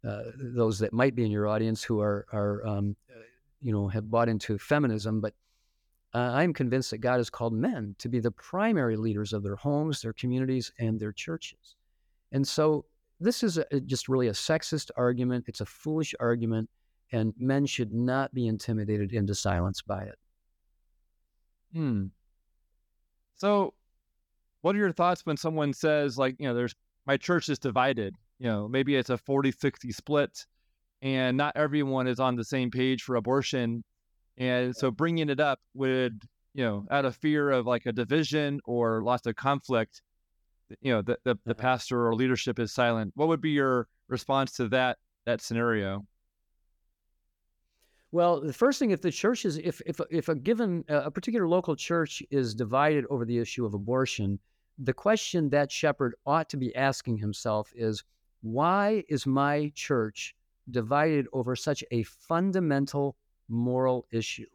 uh, 0.06 0.22
those 0.36 0.78
that 0.78 0.92
might 0.92 1.14
be 1.14 1.24
in 1.24 1.30
your 1.30 1.46
audience 1.46 1.82
who 1.82 2.00
are, 2.00 2.26
are 2.32 2.66
um, 2.66 2.96
you 3.60 3.72
know, 3.72 3.88
have 3.88 4.10
bought 4.10 4.28
into 4.28 4.58
feminism. 4.58 5.20
But 5.20 5.34
uh, 6.14 6.30
I'm 6.32 6.52
convinced 6.52 6.90
that 6.90 6.98
God 6.98 7.18
has 7.18 7.30
called 7.30 7.52
men 7.52 7.94
to 7.98 8.08
be 8.08 8.18
the 8.18 8.30
primary 8.30 8.96
leaders 8.96 9.32
of 9.32 9.42
their 9.42 9.56
homes, 9.56 10.00
their 10.00 10.14
communities, 10.14 10.72
and 10.78 10.98
their 10.98 11.12
churches. 11.12 11.76
And 12.32 12.46
so 12.46 12.86
this 13.20 13.42
is 13.42 13.58
a, 13.58 13.80
just 13.80 14.08
really 14.08 14.28
a 14.28 14.32
sexist 14.32 14.90
argument. 14.96 15.44
It's 15.46 15.60
a 15.60 15.66
foolish 15.66 16.14
argument, 16.18 16.68
and 17.12 17.34
men 17.38 17.66
should 17.66 17.92
not 17.92 18.32
be 18.32 18.46
intimidated 18.46 19.12
into 19.12 19.34
silence 19.34 19.82
by 19.82 20.04
it. 20.04 20.18
Hmm. 21.74 22.06
So, 23.36 23.74
what 24.62 24.74
are 24.74 24.78
your 24.78 24.92
thoughts 24.92 25.24
when 25.24 25.36
someone 25.36 25.72
says, 25.72 26.18
like, 26.18 26.36
you 26.38 26.48
know, 26.48 26.54
there's 26.54 26.74
my 27.06 27.16
church 27.16 27.48
is 27.48 27.58
divided? 27.58 28.14
You 28.38 28.46
know, 28.46 28.68
maybe 28.68 28.96
it's 28.96 29.10
a 29.10 29.18
40 29.18 29.52
60 29.52 29.92
split, 29.92 30.46
and 31.02 31.36
not 31.36 31.56
everyone 31.56 32.06
is 32.06 32.20
on 32.20 32.36
the 32.36 32.44
same 32.44 32.70
page 32.70 33.02
for 33.02 33.16
abortion. 33.16 33.84
And 34.38 34.74
so, 34.74 34.90
bringing 34.90 35.28
it 35.28 35.40
up 35.40 35.60
would, 35.74 36.22
you 36.54 36.64
know, 36.64 36.86
out 36.90 37.04
of 37.04 37.16
fear 37.16 37.50
of 37.50 37.66
like 37.66 37.84
a 37.84 37.92
division 37.92 38.60
or 38.64 39.02
lots 39.02 39.26
of 39.26 39.36
conflict, 39.36 40.00
you 40.80 40.92
know, 40.92 41.02
the, 41.02 41.18
the, 41.24 41.38
the 41.44 41.54
pastor 41.54 42.06
or 42.06 42.14
leadership 42.14 42.58
is 42.58 42.72
silent. 42.72 43.12
What 43.14 43.28
would 43.28 43.40
be 43.40 43.50
your 43.50 43.88
response 44.08 44.52
to 44.52 44.68
that 44.68 44.98
that 45.26 45.40
scenario? 45.40 46.06
Well, 48.12 48.40
the 48.40 48.52
first 48.52 48.78
thing, 48.78 48.90
if 48.90 49.00
the 49.00 49.10
church 49.10 49.44
is, 49.44 49.58
if 49.58 49.80
if 49.86 50.00
if 50.10 50.28
a 50.28 50.34
given 50.34 50.84
uh, 50.88 51.02
a 51.04 51.10
particular 51.10 51.46
local 51.48 51.76
church 51.76 52.22
is 52.30 52.54
divided 52.54 53.04
over 53.08 53.24
the 53.24 53.38
issue 53.38 53.64
of 53.64 53.74
abortion, 53.74 54.38
the 54.78 54.92
question 54.92 55.50
that 55.50 55.70
shepherd 55.70 56.14
ought 56.26 56.48
to 56.50 56.56
be 56.56 56.74
asking 56.74 57.18
himself 57.18 57.70
is, 57.74 58.02
why 58.42 59.04
is 59.08 59.26
my 59.26 59.70
church 59.74 60.34
divided 60.70 61.26
over 61.32 61.54
such 61.54 61.84
a 61.90 62.02
fundamental 62.02 63.16
moral 63.48 64.06
issue? 64.10 64.46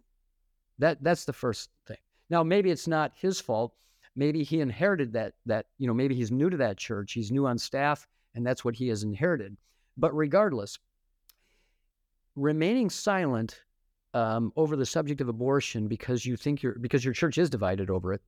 That 0.79 1.01
that's 1.01 1.25
the 1.25 1.33
first 1.33 1.69
thing. 1.87 1.97
Now, 2.29 2.43
maybe 2.43 2.71
it's 2.71 2.87
not 2.87 3.13
his 3.15 3.39
fault. 3.39 3.73
Maybe 4.15 4.43
he 4.43 4.61
inherited 4.61 5.13
that 5.13 5.33
that 5.45 5.65
you 5.77 5.87
know 5.87 5.93
maybe 5.93 6.15
he's 6.15 6.31
new 6.31 6.49
to 6.49 6.57
that 6.57 6.77
church. 6.77 7.13
He's 7.13 7.31
new 7.31 7.45
on 7.45 7.57
staff, 7.57 8.07
and 8.33 8.45
that's 8.45 8.63
what 8.63 8.75
he 8.75 8.87
has 8.89 9.03
inherited. 9.03 9.57
But 9.97 10.15
regardless, 10.15 10.77
remaining 12.35 12.89
silent 12.89 13.61
um, 14.13 14.53
over 14.55 14.75
the 14.75 14.85
subject 14.85 15.21
of 15.21 15.27
abortion 15.27 15.87
because 15.87 16.25
you 16.25 16.37
think 16.37 16.63
your 16.63 16.75
because 16.79 17.03
your 17.03 17.13
church 17.13 17.37
is 17.37 17.49
divided 17.49 17.89
over 17.89 18.13
it 18.13 18.21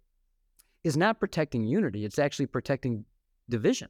is 0.84 0.98
not 0.98 1.20
protecting 1.20 1.64
unity. 1.64 2.06
It's 2.06 2.20
actually 2.20 2.46
protecting 2.48 3.06
division. 3.50 3.90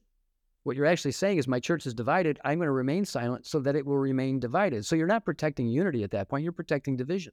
What 0.63 0.75
you're 0.75 0.85
actually 0.85 1.13
saying 1.13 1.37
is, 1.37 1.47
my 1.47 1.59
church 1.59 1.85
is 1.85 1.93
divided. 1.93 2.39
I'm 2.43 2.57
going 2.57 2.67
to 2.67 2.71
remain 2.71 3.05
silent 3.05 3.45
so 3.45 3.59
that 3.61 3.75
it 3.75 3.85
will 3.85 3.97
remain 3.97 4.39
divided. 4.39 4.85
So 4.85 4.95
you're 4.95 5.07
not 5.07 5.23
protecting 5.23 5.67
unity 5.67 6.03
at 6.03 6.11
that 6.11 6.27
point. 6.27 6.43
You're 6.43 6.51
protecting 6.51 6.97
division. 6.97 7.31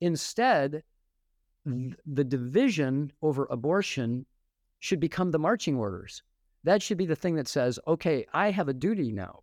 Instead, 0.00 0.82
the 1.64 2.24
division 2.24 3.12
over 3.22 3.46
abortion 3.50 4.26
should 4.80 5.00
become 5.00 5.30
the 5.30 5.38
marching 5.38 5.76
orders. 5.76 6.22
That 6.64 6.82
should 6.82 6.98
be 6.98 7.06
the 7.06 7.16
thing 7.16 7.36
that 7.36 7.48
says, 7.48 7.78
okay, 7.86 8.26
I 8.32 8.50
have 8.50 8.68
a 8.68 8.74
duty 8.74 9.12
now 9.12 9.40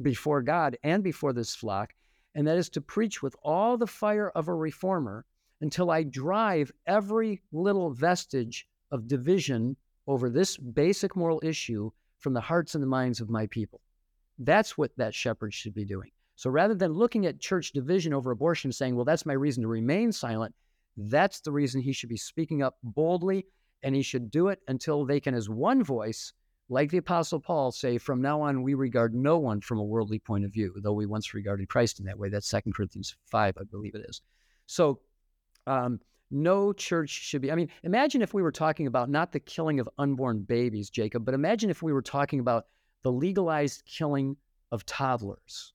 before 0.00 0.42
God 0.42 0.76
and 0.82 1.02
before 1.02 1.32
this 1.32 1.54
flock, 1.54 1.92
and 2.34 2.46
that 2.46 2.56
is 2.56 2.70
to 2.70 2.80
preach 2.80 3.22
with 3.22 3.36
all 3.42 3.76
the 3.76 3.86
fire 3.86 4.30
of 4.30 4.48
a 4.48 4.54
reformer 4.54 5.24
until 5.60 5.90
I 5.90 6.02
drive 6.02 6.72
every 6.86 7.40
little 7.52 7.90
vestige 7.90 8.66
of 8.90 9.06
division 9.06 9.76
over 10.06 10.28
this 10.28 10.56
basic 10.56 11.14
moral 11.16 11.40
issue 11.42 11.90
from 12.18 12.34
the 12.34 12.40
hearts 12.40 12.74
and 12.74 12.82
the 12.82 12.88
minds 12.88 13.20
of 13.20 13.30
my 13.30 13.46
people. 13.46 13.80
That's 14.38 14.76
what 14.76 14.90
that 14.96 15.14
shepherd 15.14 15.54
should 15.54 15.74
be 15.74 15.84
doing. 15.84 16.10
So 16.36 16.50
rather 16.50 16.74
than 16.74 16.92
looking 16.92 17.26
at 17.26 17.38
church 17.38 17.72
division 17.72 18.12
over 18.12 18.30
abortion 18.30 18.72
saying, 18.72 18.96
well, 18.96 19.04
that's 19.04 19.26
my 19.26 19.34
reason 19.34 19.62
to 19.62 19.68
remain 19.68 20.10
silent, 20.10 20.54
that's 20.96 21.40
the 21.40 21.52
reason 21.52 21.80
he 21.80 21.92
should 21.92 22.08
be 22.08 22.16
speaking 22.16 22.62
up 22.62 22.76
boldly 22.82 23.46
and 23.82 23.94
he 23.94 24.02
should 24.02 24.30
do 24.30 24.48
it 24.48 24.60
until 24.68 25.04
they 25.04 25.20
can, 25.20 25.34
as 25.34 25.48
one 25.48 25.82
voice, 25.82 26.32
like 26.68 26.90
the 26.90 26.98
Apostle 26.98 27.40
Paul, 27.40 27.72
say, 27.72 27.98
From 27.98 28.22
now 28.22 28.40
on, 28.42 28.62
we 28.62 28.74
regard 28.74 29.14
no 29.14 29.38
one 29.38 29.60
from 29.60 29.78
a 29.78 29.84
worldly 29.84 30.18
point 30.18 30.44
of 30.44 30.52
view, 30.52 30.74
though 30.82 30.92
we 30.92 31.06
once 31.06 31.34
regarded 31.34 31.68
Christ 31.68 31.98
in 31.98 32.06
that 32.06 32.18
way. 32.18 32.28
That's 32.28 32.48
Second 32.48 32.74
Corinthians 32.74 33.16
5, 33.26 33.56
I 33.58 33.64
believe 33.64 33.94
it 33.94 34.06
is. 34.08 34.22
So, 34.66 35.00
um, 35.66 36.00
no 36.30 36.72
church 36.72 37.10
should 37.10 37.42
be. 37.42 37.52
I 37.52 37.54
mean, 37.54 37.68
imagine 37.82 38.22
if 38.22 38.32
we 38.32 38.42
were 38.42 38.52
talking 38.52 38.86
about 38.86 39.10
not 39.10 39.32
the 39.32 39.40
killing 39.40 39.80
of 39.80 39.88
unborn 39.98 40.40
babies, 40.40 40.88
Jacob, 40.88 41.24
but 41.24 41.34
imagine 41.34 41.68
if 41.68 41.82
we 41.82 41.92
were 41.92 42.02
talking 42.02 42.40
about 42.40 42.66
the 43.02 43.12
legalized 43.12 43.84
killing 43.84 44.36
of 44.70 44.86
toddlers. 44.86 45.74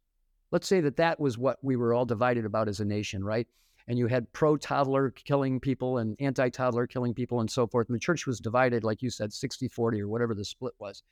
Let's 0.51 0.67
say 0.67 0.81
that 0.81 0.97
that 0.97 1.19
was 1.19 1.37
what 1.37 1.59
we 1.61 1.75
were 1.75 1.93
all 1.93 2.05
divided 2.05 2.45
about 2.45 2.69
as 2.69 2.79
a 2.79 2.85
nation, 2.85 3.23
right? 3.23 3.47
And 3.87 3.97
you 3.97 4.07
had 4.07 4.31
pro 4.33 4.57
toddler 4.57 5.11
killing 5.11 5.59
people 5.59 5.99
and 5.99 6.15
anti 6.19 6.49
toddler 6.49 6.87
killing 6.87 7.13
people 7.13 7.39
and 7.39 7.49
so 7.49 7.67
forth. 7.67 7.87
And 7.87 7.95
the 7.95 7.99
church 7.99 8.27
was 8.27 8.39
divided, 8.39 8.83
like 8.83 9.01
you 9.01 9.09
said, 9.09 9.31
60 9.31 9.67
40 9.69 10.01
or 10.01 10.07
whatever 10.07 10.33
the 10.33 10.43
split 10.43 10.73
was. 10.79 11.03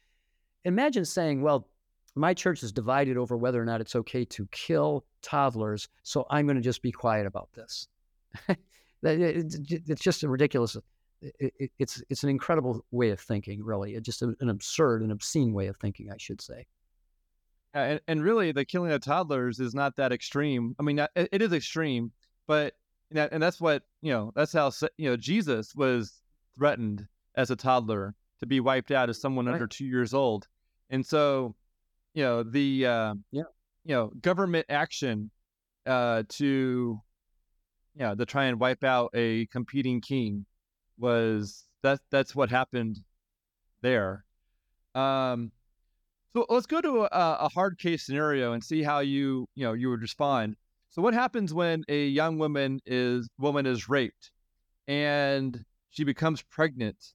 Imagine 0.65 1.05
saying, 1.05 1.41
well, 1.41 1.67
my 2.15 2.33
church 2.33 2.63
is 2.63 2.71
divided 2.71 3.17
over 3.17 3.37
whether 3.37 3.61
or 3.61 3.65
not 3.65 3.81
it's 3.81 3.95
okay 3.95 4.25
to 4.25 4.47
kill 4.51 5.05
toddlers, 5.21 5.89
so 6.03 6.25
I'm 6.29 6.45
going 6.45 6.55
to 6.55 6.61
just 6.61 6.81
be 6.81 6.91
quiet 6.91 7.27
about 7.27 7.49
this. 7.53 7.87
it's 9.03 10.01
just 10.01 10.23
a 10.23 10.29
ridiculous. 10.29 10.75
Uh, 10.75 10.79
it's 11.79 12.01
it's 12.09 12.23
an 12.23 12.29
incredible 12.29 12.85
way 12.91 13.09
of 13.09 13.19
thinking, 13.19 13.63
really. 13.63 13.95
It's 13.95 14.05
just 14.05 14.23
uh, 14.23 14.29
an 14.39 14.49
absurd 14.49 15.01
and 15.01 15.11
obscene 15.11 15.53
way 15.53 15.67
of 15.67 15.77
thinking, 15.77 16.09
I 16.11 16.17
should 16.17 16.41
say. 16.41 16.65
and, 17.73 17.99
and 18.07 18.23
really, 18.23 18.51
the 18.51 18.65
killing 18.65 18.91
of 18.91 19.01
toddlers 19.01 19.59
is 19.59 19.75
not 19.75 19.95
that 19.97 20.11
extreme. 20.11 20.75
I 20.79 20.83
mean, 20.83 20.99
uh, 20.99 21.07
it, 21.15 21.29
it 21.33 21.41
is 21.41 21.51
extreme, 21.51 22.11
but 22.47 22.73
and 23.13 23.41
that's 23.41 23.61
what 23.61 23.83
you 24.01 24.11
know. 24.11 24.31
That's 24.35 24.53
how 24.53 24.71
you 24.97 25.09
know 25.09 25.17
Jesus 25.17 25.75
was 25.75 26.21
threatened 26.57 27.07
as 27.35 27.51
a 27.51 27.55
toddler 27.55 28.15
to 28.39 28.45
be 28.45 28.59
wiped 28.59 28.91
out 28.91 29.09
as 29.09 29.19
someone 29.19 29.45
right. 29.45 29.53
under 29.53 29.67
two 29.67 29.85
years 29.85 30.13
old, 30.13 30.47
and 30.89 31.05
so 31.05 31.55
you 32.13 32.23
know 32.23 32.43
the 32.43 32.85
uh, 32.85 33.13
yeah 33.31 33.43
you 33.83 33.95
know 33.95 34.11
government 34.21 34.65
action 34.69 35.29
uh, 35.85 36.23
to 36.29 36.99
yeah, 37.95 38.13
to 38.13 38.25
try 38.25 38.45
and 38.45 38.59
wipe 38.59 38.83
out 38.83 39.11
a 39.13 39.45
competing 39.47 40.01
king 40.01 40.45
was 40.97 41.65
that 41.83 41.99
that's 42.11 42.35
what 42.35 42.49
happened 42.49 42.99
there. 43.81 44.25
Um, 44.93 45.51
so 46.33 46.45
let's 46.49 46.65
go 46.65 46.81
to 46.81 47.03
a, 47.03 47.07
a, 47.11 47.49
hard 47.49 47.77
case 47.77 48.05
scenario 48.05 48.53
and 48.53 48.63
see 48.63 48.81
how 48.81 48.99
you 48.99 49.47
you 49.55 49.65
know 49.65 49.73
you 49.73 49.89
would 49.89 50.01
respond. 50.01 50.55
So 50.89 51.01
what 51.01 51.13
happens 51.13 51.53
when 51.53 51.83
a 51.89 52.07
young 52.07 52.37
woman 52.37 52.79
is 52.85 53.27
woman 53.37 53.65
is 53.65 53.89
raped 53.89 54.31
and 54.87 55.63
she 55.89 56.03
becomes 56.03 56.41
pregnant? 56.41 57.13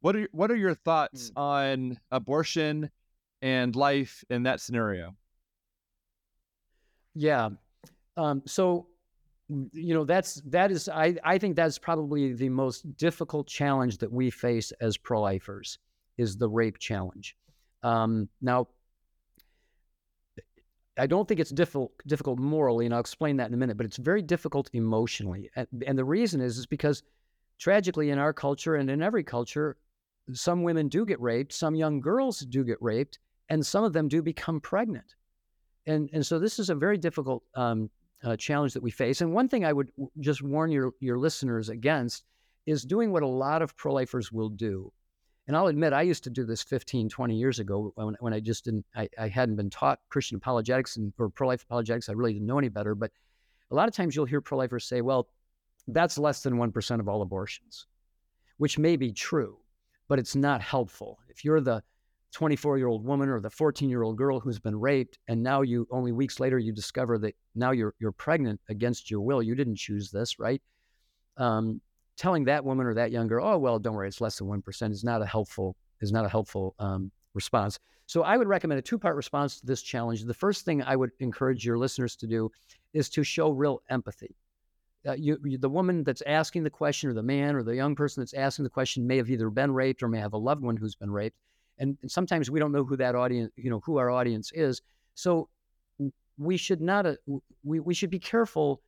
What 0.00 0.16
are 0.16 0.28
what 0.32 0.50
are 0.50 0.56
your 0.56 0.74
thoughts 0.74 1.30
mm. 1.30 1.40
on 1.40 1.98
abortion 2.10 2.90
and 3.42 3.74
life 3.76 4.24
in 4.30 4.44
that 4.44 4.60
scenario? 4.60 5.14
Yeah. 7.14 7.50
Um, 8.16 8.42
so 8.46 8.86
you 9.48 9.94
know 9.94 10.04
that's 10.04 10.42
that 10.46 10.70
is 10.70 10.88
I, 10.88 11.16
I 11.24 11.38
think 11.38 11.56
that's 11.56 11.78
probably 11.78 12.34
the 12.34 12.48
most 12.48 12.96
difficult 12.96 13.46
challenge 13.46 13.98
that 13.98 14.12
we 14.12 14.30
face 14.30 14.72
as 14.80 14.96
pro-lifers 14.98 15.78
is 16.18 16.36
the 16.36 16.48
rape 16.48 16.78
challenge 16.78 17.34
um, 17.82 18.28
now 18.42 18.68
i 20.98 21.06
don't 21.06 21.26
think 21.28 21.40
it's 21.40 21.50
difficult 21.50 21.92
difficult 22.06 22.38
morally 22.38 22.86
and 22.86 22.94
i'll 22.94 23.00
explain 23.00 23.36
that 23.36 23.48
in 23.48 23.54
a 23.54 23.56
minute 23.56 23.76
but 23.76 23.86
it's 23.86 23.96
very 23.96 24.22
difficult 24.22 24.70
emotionally 24.72 25.50
and, 25.56 25.66
and 25.86 25.98
the 25.98 26.04
reason 26.04 26.40
is 26.40 26.58
is 26.58 26.66
because 26.66 27.02
tragically 27.58 28.10
in 28.10 28.18
our 28.18 28.32
culture 28.32 28.76
and 28.76 28.90
in 28.90 29.02
every 29.02 29.24
culture 29.24 29.76
some 30.32 30.62
women 30.62 30.88
do 30.88 31.04
get 31.04 31.20
raped 31.20 31.52
some 31.52 31.74
young 31.74 32.00
girls 32.00 32.40
do 32.40 32.64
get 32.64 32.80
raped 32.80 33.18
and 33.48 33.64
some 33.64 33.84
of 33.84 33.92
them 33.92 34.08
do 34.08 34.22
become 34.22 34.60
pregnant 34.60 35.14
and 35.86 36.10
and 36.12 36.24
so 36.24 36.38
this 36.38 36.58
is 36.58 36.70
a 36.70 36.74
very 36.74 36.98
difficult 36.98 37.42
um, 37.54 37.90
uh, 38.24 38.36
challenge 38.36 38.72
that 38.74 38.82
we 38.82 38.90
face. 38.90 39.20
And 39.20 39.32
one 39.32 39.48
thing 39.48 39.64
I 39.64 39.72
would 39.72 39.90
just 40.20 40.42
warn 40.42 40.70
your 40.70 40.92
your 41.00 41.18
listeners 41.18 41.68
against 41.68 42.24
is 42.66 42.84
doing 42.84 43.12
what 43.12 43.22
a 43.22 43.26
lot 43.26 43.62
of 43.62 43.76
pro-lifers 43.76 44.30
will 44.30 44.50
do. 44.50 44.92
And 45.48 45.56
I'll 45.56 45.68
admit, 45.68 45.94
I 45.94 46.02
used 46.02 46.24
to 46.24 46.30
do 46.30 46.44
this 46.44 46.62
15, 46.62 47.08
20 47.08 47.34
years 47.34 47.58
ago 47.58 47.90
when, 47.94 48.14
when 48.20 48.34
I 48.34 48.40
just 48.40 48.66
didn't, 48.66 48.84
I, 48.94 49.08
I 49.18 49.28
hadn't 49.28 49.56
been 49.56 49.70
taught 49.70 49.98
Christian 50.10 50.36
apologetics 50.36 50.98
and 50.98 51.10
or 51.18 51.30
pro-life 51.30 51.62
apologetics. 51.62 52.10
I 52.10 52.12
really 52.12 52.34
didn't 52.34 52.46
know 52.46 52.58
any 52.58 52.68
better. 52.68 52.94
But 52.94 53.10
a 53.70 53.74
lot 53.74 53.88
of 53.88 53.94
times 53.94 54.14
you'll 54.14 54.26
hear 54.26 54.42
pro-lifers 54.42 54.84
say, 54.84 55.00
well, 55.00 55.28
that's 55.88 56.18
less 56.18 56.42
than 56.42 56.58
1% 56.58 57.00
of 57.00 57.08
all 57.08 57.22
abortions, 57.22 57.86
which 58.58 58.78
may 58.78 58.96
be 58.96 59.10
true, 59.10 59.56
but 60.06 60.18
it's 60.18 60.36
not 60.36 60.60
helpful. 60.60 61.18
If 61.30 61.46
you're 61.46 61.62
the 61.62 61.82
24 62.32 62.76
year 62.76 62.88
old 62.88 63.02
woman 63.02 63.30
or 63.30 63.40
the 63.40 63.48
14 63.48 63.88
year 63.88 64.02
old 64.02 64.18
girl 64.18 64.38
who's 64.38 64.58
been 64.58 64.78
raped 64.78 65.18
and 65.28 65.42
now 65.42 65.62
you 65.62 65.88
only 65.90 66.12
weeks 66.12 66.38
later 66.38 66.58
you 66.58 66.74
discover 66.74 67.16
that 67.18 67.34
now 67.54 67.70
you're 67.70 67.94
you're 67.98 68.12
pregnant 68.12 68.60
against 68.68 69.10
your 69.10 69.22
will 69.22 69.42
you 69.42 69.54
didn't 69.54 69.76
choose 69.76 70.10
this 70.10 70.38
right 70.38 70.60
um, 71.38 71.80
telling 72.18 72.44
that 72.44 72.64
woman 72.64 72.86
or 72.86 72.94
that 72.94 73.10
young 73.10 73.26
girl 73.26 73.46
oh 73.46 73.56
well 73.56 73.78
don't 73.78 73.94
worry 73.94 74.08
it's 74.08 74.20
less 74.20 74.38
than 74.38 74.46
1% 74.46 74.90
is 74.90 75.04
not 75.04 75.22
a 75.22 75.26
helpful 75.26 75.76
is 76.00 76.12
not 76.12 76.24
a 76.24 76.28
helpful 76.28 76.74
um, 76.78 77.10
response. 77.34 77.78
So 78.06 78.22
i 78.22 78.36
would 78.36 78.48
recommend 78.48 78.78
a 78.78 78.82
two 78.82 78.98
part 78.98 79.16
response 79.16 79.60
to 79.60 79.66
this 79.66 79.82
challenge. 79.82 80.24
The 80.24 80.34
first 80.34 80.64
thing 80.64 80.82
i 80.82 80.96
would 80.96 81.10
encourage 81.20 81.64
your 81.64 81.78
listeners 81.78 82.16
to 82.16 82.26
do 82.26 82.50
is 82.92 83.08
to 83.10 83.24
show 83.24 83.50
real 83.50 83.82
empathy. 83.88 84.34
Uh, 85.06 85.12
you, 85.12 85.38
you, 85.44 85.56
the 85.56 85.68
woman 85.68 86.02
that's 86.02 86.22
asking 86.26 86.64
the 86.64 86.70
question 86.70 87.08
or 87.08 87.14
the 87.14 87.22
man 87.22 87.54
or 87.54 87.62
the 87.62 87.74
young 87.74 87.94
person 87.94 88.20
that's 88.20 88.34
asking 88.34 88.64
the 88.64 88.70
question 88.70 89.06
may 89.06 89.16
have 89.16 89.30
either 89.30 89.48
been 89.48 89.72
raped 89.72 90.02
or 90.02 90.08
may 90.08 90.18
have 90.18 90.32
a 90.32 90.38
loved 90.38 90.62
one 90.62 90.76
who's 90.76 90.96
been 90.96 91.10
raped 91.10 91.38
and, 91.78 91.96
and 92.02 92.10
sometimes 92.10 92.50
we 92.50 92.60
don't 92.60 92.72
know 92.72 92.84
who 92.84 92.96
that 92.96 93.14
audience, 93.14 93.52
you 93.56 93.70
know, 93.70 93.80
who 93.84 93.98
our 93.98 94.10
audience 94.10 94.50
is. 94.54 94.82
So 95.14 95.48
we 96.36 96.56
should 96.56 96.80
not, 96.80 97.06
uh, 97.06 97.14
we, 97.64 97.80
we 97.80 97.94
should 97.94 98.10
be 98.10 98.18
careful 98.18 98.80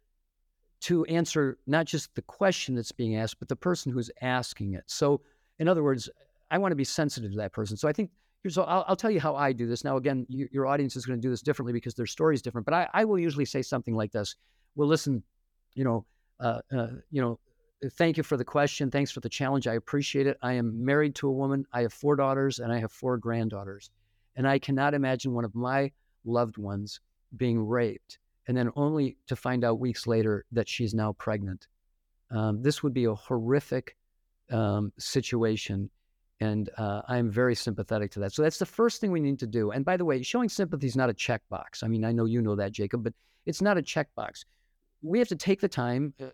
to 0.80 1.04
answer 1.06 1.58
not 1.66 1.86
just 1.86 2.14
the 2.14 2.22
question 2.22 2.74
that's 2.74 2.92
being 2.92 3.16
asked, 3.16 3.38
but 3.38 3.48
the 3.48 3.56
person 3.56 3.92
who's 3.92 4.10
asking 4.22 4.74
it. 4.74 4.84
So, 4.86 5.20
in 5.58 5.68
other 5.68 5.82
words, 5.82 6.08
I 6.50 6.58
want 6.58 6.72
to 6.72 6.76
be 6.76 6.84
sensitive 6.84 7.30
to 7.32 7.36
that 7.38 7.52
person. 7.52 7.76
So 7.76 7.86
I 7.88 7.92
think 7.92 8.10
here's, 8.42 8.56
I'll, 8.56 8.84
I'll 8.88 8.96
tell 8.96 9.10
you 9.10 9.20
how 9.20 9.36
I 9.36 9.52
do 9.52 9.66
this. 9.66 9.84
Now, 9.84 9.98
again, 9.98 10.26
you, 10.28 10.48
your 10.50 10.66
audience 10.66 10.96
is 10.96 11.04
going 11.04 11.18
to 11.18 11.22
do 11.22 11.30
this 11.30 11.42
differently 11.42 11.72
because 11.72 11.94
their 11.94 12.06
story 12.06 12.34
is 12.34 12.42
different. 12.42 12.64
But 12.64 12.74
I, 12.74 12.88
I 12.94 13.04
will 13.04 13.18
usually 13.18 13.44
say 13.44 13.62
something 13.62 13.94
like 13.94 14.10
this: 14.12 14.36
"Well, 14.74 14.88
listen, 14.88 15.22
you 15.74 15.84
know, 15.84 16.06
uh, 16.40 16.60
uh, 16.74 16.88
you 17.10 17.20
know, 17.20 17.38
thank 17.92 18.16
you 18.16 18.22
for 18.22 18.36
the 18.36 18.44
question. 18.44 18.90
Thanks 18.90 19.10
for 19.10 19.20
the 19.20 19.28
challenge. 19.28 19.66
I 19.66 19.74
appreciate 19.74 20.26
it. 20.26 20.38
I 20.42 20.54
am 20.54 20.84
married 20.84 21.14
to 21.16 21.28
a 21.28 21.32
woman. 21.32 21.64
I 21.72 21.82
have 21.82 21.92
four 21.92 22.16
daughters 22.16 22.58
and 22.58 22.72
I 22.72 22.78
have 22.78 22.92
four 22.92 23.16
granddaughters. 23.16 23.90
And 24.36 24.46
I 24.46 24.58
cannot 24.58 24.94
imagine 24.94 25.32
one 25.32 25.44
of 25.44 25.54
my 25.54 25.90
loved 26.24 26.58
ones 26.58 27.00
being 27.36 27.58
raped 27.58 28.18
and 28.50 28.56
then 28.56 28.68
only 28.74 29.16
to 29.28 29.36
find 29.36 29.62
out 29.62 29.78
weeks 29.78 30.08
later 30.08 30.44
that 30.50 30.68
she's 30.68 30.92
now 30.92 31.12
pregnant. 31.12 31.68
Um, 32.32 32.60
this 32.62 32.82
would 32.82 32.92
be 32.92 33.04
a 33.04 33.14
horrific 33.14 33.96
um, 34.50 34.92
situation. 34.98 35.88
And 36.40 36.68
uh, 36.76 37.02
I'm 37.06 37.30
very 37.30 37.54
sympathetic 37.54 38.10
to 38.10 38.18
that. 38.18 38.32
So 38.32 38.42
that's 38.42 38.58
the 38.58 38.66
first 38.66 39.00
thing 39.00 39.12
we 39.12 39.20
need 39.20 39.38
to 39.38 39.46
do. 39.46 39.70
And 39.70 39.84
by 39.84 39.96
the 39.96 40.04
way, 40.04 40.20
showing 40.22 40.48
sympathy 40.48 40.88
is 40.88 40.96
not 40.96 41.08
a 41.08 41.14
checkbox. 41.14 41.84
I 41.84 41.86
mean, 41.86 42.04
I 42.04 42.10
know 42.10 42.24
you 42.24 42.42
know 42.42 42.56
that, 42.56 42.72
Jacob, 42.72 43.04
but 43.04 43.12
it's 43.46 43.62
not 43.62 43.78
a 43.78 43.82
checkbox. 43.82 44.44
We 45.00 45.20
have 45.20 45.28
to 45.28 45.36
take 45.36 45.60
the 45.60 45.68
time. 45.68 46.12
Uh, 46.20 46.30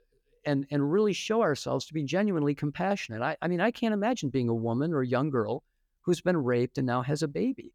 and 0.46 0.64
and 0.70 0.90
really 0.90 1.12
show 1.12 1.42
ourselves 1.42 1.84
to 1.86 1.92
be 1.92 2.04
genuinely 2.04 2.54
compassionate. 2.54 3.20
I, 3.20 3.36
I 3.42 3.48
mean, 3.48 3.60
I 3.60 3.72
can't 3.72 3.92
imagine 3.92 4.30
being 4.30 4.48
a 4.48 4.54
woman 4.54 4.94
or 4.94 5.02
a 5.02 5.06
young 5.06 5.28
girl 5.28 5.64
who's 6.02 6.20
been 6.22 6.36
raped 6.36 6.78
and 6.78 6.86
now 6.86 7.02
has 7.02 7.22
a 7.22 7.28
baby. 7.28 7.74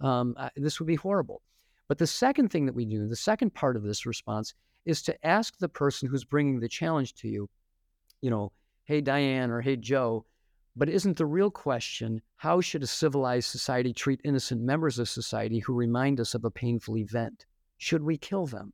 Um, 0.00 0.36
I, 0.38 0.50
this 0.54 0.78
would 0.78 0.86
be 0.86 0.96
horrible. 0.96 1.40
But 1.90 1.98
the 1.98 2.06
second 2.06 2.50
thing 2.50 2.66
that 2.66 2.74
we 2.76 2.84
do, 2.84 3.08
the 3.08 3.16
second 3.16 3.52
part 3.52 3.74
of 3.74 3.82
this 3.82 4.06
response, 4.06 4.54
is 4.84 5.02
to 5.02 5.26
ask 5.26 5.58
the 5.58 5.68
person 5.68 6.08
who's 6.08 6.22
bringing 6.22 6.60
the 6.60 6.68
challenge 6.68 7.14
to 7.14 7.26
you, 7.26 7.50
you 8.20 8.30
know, 8.30 8.52
hey 8.84 9.00
Diane 9.00 9.50
or 9.50 9.60
hey 9.60 9.74
Joe, 9.74 10.24
but 10.76 10.88
isn't 10.88 11.16
the 11.16 11.26
real 11.26 11.50
question 11.50 12.22
how 12.36 12.60
should 12.60 12.84
a 12.84 12.86
civilized 12.86 13.48
society 13.48 13.92
treat 13.92 14.20
innocent 14.22 14.60
members 14.60 15.00
of 15.00 15.08
society 15.08 15.58
who 15.58 15.74
remind 15.74 16.20
us 16.20 16.32
of 16.32 16.44
a 16.44 16.50
painful 16.52 16.96
event? 16.96 17.44
Should 17.78 18.04
we 18.04 18.16
kill 18.16 18.46
them? 18.46 18.72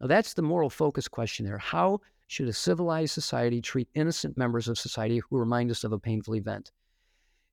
Now, 0.00 0.06
that's 0.06 0.34
the 0.34 0.42
moral 0.42 0.70
focus 0.70 1.08
question 1.08 1.44
there. 1.44 1.58
How 1.58 2.02
should 2.28 2.46
a 2.46 2.52
civilized 2.52 3.14
society 3.14 3.60
treat 3.60 3.88
innocent 3.94 4.38
members 4.38 4.68
of 4.68 4.78
society 4.78 5.18
who 5.28 5.38
remind 5.38 5.72
us 5.72 5.82
of 5.82 5.90
a 5.90 5.98
painful 5.98 6.36
event? 6.36 6.70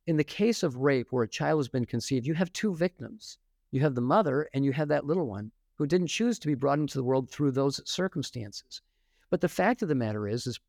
In 0.05 0.15
the 0.15 0.23
case 0.23 0.61
of 0.61 0.75
rape, 0.75 1.07
where 1.09 1.23
a 1.23 1.27
child 1.27 1.57
has 1.57 1.69
been 1.69 1.85
conceived, 1.85 2.27
you 2.27 2.35
have 2.35 2.53
two 2.53 2.75
victims. 2.75 3.39
You 3.71 3.81
have 3.81 3.95
the 3.95 4.01
mother 4.01 4.49
and 4.53 4.65
you 4.65 4.71
have 4.73 4.87
that 4.87 5.05
little 5.05 5.27
one 5.27 5.51
who 5.75 5.85
didn't 5.85 6.07
choose 6.07 6.39
to 6.39 6.47
be 6.47 6.55
brought 6.55 6.79
into 6.79 6.97
the 6.97 7.03
world 7.03 7.29
through 7.29 7.51
those 7.51 7.81
circumstances. 7.89 8.81
But 9.29 9.41
the 9.41 9.47
fact 9.47 9.81
of 9.81 9.87
the 9.87 9.95
matter 9.95 10.27
is, 10.27 10.47
is 10.47 10.59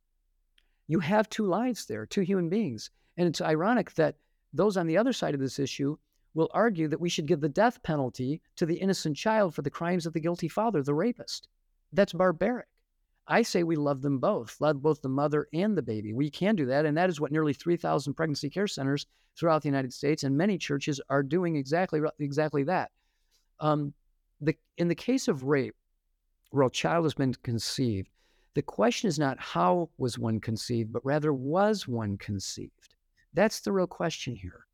you 0.87 1.01
have 1.01 1.29
two 1.29 1.47
lives 1.47 1.87
there, 1.87 2.05
two 2.07 2.21
human 2.21 2.49
beings. 2.49 2.91
And 3.17 3.27
it's 3.27 3.41
ironic 3.41 3.95
that 3.95 4.17
those 4.53 4.77
on 4.77 4.87
the 4.87 4.99
other 4.99 5.13
side 5.13 5.35
of 5.35 5.41
this 5.41 5.59
issue 5.59 5.97
will 6.35 6.51
argue 6.53 6.89
that 6.89 7.01
we 7.01 7.09
should 7.09 7.27
give 7.27 7.41
the 7.41 7.49
death 7.49 7.83
penalty 7.83 8.41
to 8.57 8.67
the 8.67 8.77
innocent 8.77 9.17
child 9.17 9.55
for 9.55 9.63
the 9.63 9.71
crimes 9.71 10.07
of 10.07 10.13
the 10.13 10.21
guilty 10.21 10.49
father, 10.49 10.83
the 10.83 10.95
rapist. 10.95 11.49
That's 11.93 12.13
barbaric. 12.13 12.67
I 13.31 13.43
say 13.43 13.63
we 13.63 13.77
love 13.77 14.03
them 14.03 14.19
both, 14.19 14.61
love 14.61 14.83
both 14.83 15.01
the 15.03 15.09
mother 15.09 15.49
and 15.55 15.79
the 15.79 15.83
baby. 15.83 16.13
We 16.13 16.31
can 16.31 16.57
do 16.57 16.67
that. 16.67 16.85
And 16.85 16.97
that 16.97 17.09
is 17.09 17.21
what 17.21 17.31
nearly 17.31 17.53
3,000 17.53 18.15
pregnancy 18.15 18.51
care 18.51 18.67
centers 18.67 19.07
throughout 19.39 19.63
the 19.63 19.69
United 19.69 19.93
States 19.93 20.25
and 20.25 20.37
many 20.37 20.59
churches 20.59 21.01
are 21.09 21.23
doing 21.23 21.55
exactly, 21.55 22.01
exactly 22.19 22.65
that. 22.65 22.91
Um, 23.61 23.95
the, 24.41 24.57
in 24.79 24.89
the 24.89 24.97
case 24.97 25.29
of 25.29 25.45
rape, 25.45 25.77
where 26.51 26.67
a 26.67 26.71
child 26.71 27.05
has 27.05 27.15
been 27.15 27.33
conceived, 27.45 28.09
the 28.55 28.63
question 28.63 29.07
is 29.07 29.19
not 29.19 29.39
how 29.39 29.91
was 29.97 30.19
one 30.19 30.41
conceived, 30.41 30.93
but 30.93 31.05
rather 31.05 31.33
was 31.33 31.87
one 31.87 32.19
conceived? 32.19 32.97
That's 33.33 33.61
the 33.61 33.71
real 33.71 33.87
question 33.87 34.35
here. 34.35 34.67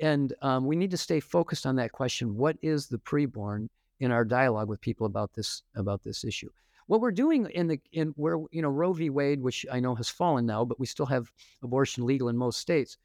And 0.00 0.32
um, 0.42 0.66
we 0.66 0.74
need 0.74 0.90
to 0.90 0.96
stay 0.96 1.20
focused 1.20 1.64
on 1.64 1.76
that 1.76 1.92
question. 1.92 2.36
What 2.36 2.56
is 2.60 2.88
the 2.88 2.98
preborn 2.98 3.68
in 4.00 4.10
our 4.10 4.24
dialogue 4.24 4.68
with 4.68 4.80
people 4.80 5.06
about 5.06 5.32
this 5.34 5.62
about 5.76 6.02
this 6.02 6.24
issue? 6.24 6.48
What 6.90 7.00
we're 7.00 7.12
doing 7.12 7.46
in 7.54 7.68
the 7.68 7.80
in 7.92 8.08
where 8.16 8.40
you 8.50 8.62
know 8.62 8.68
Roe 8.68 8.92
v. 8.92 9.10
Wade, 9.10 9.40
which 9.40 9.64
I 9.70 9.78
know 9.78 9.94
has 9.94 10.08
fallen 10.08 10.44
now, 10.44 10.64
but 10.64 10.80
we 10.80 10.86
still 10.86 11.06
have 11.06 11.30
abortion 11.62 12.04
legal 12.04 12.28
in 12.28 12.36
most 12.36 12.58
states. 12.58 12.98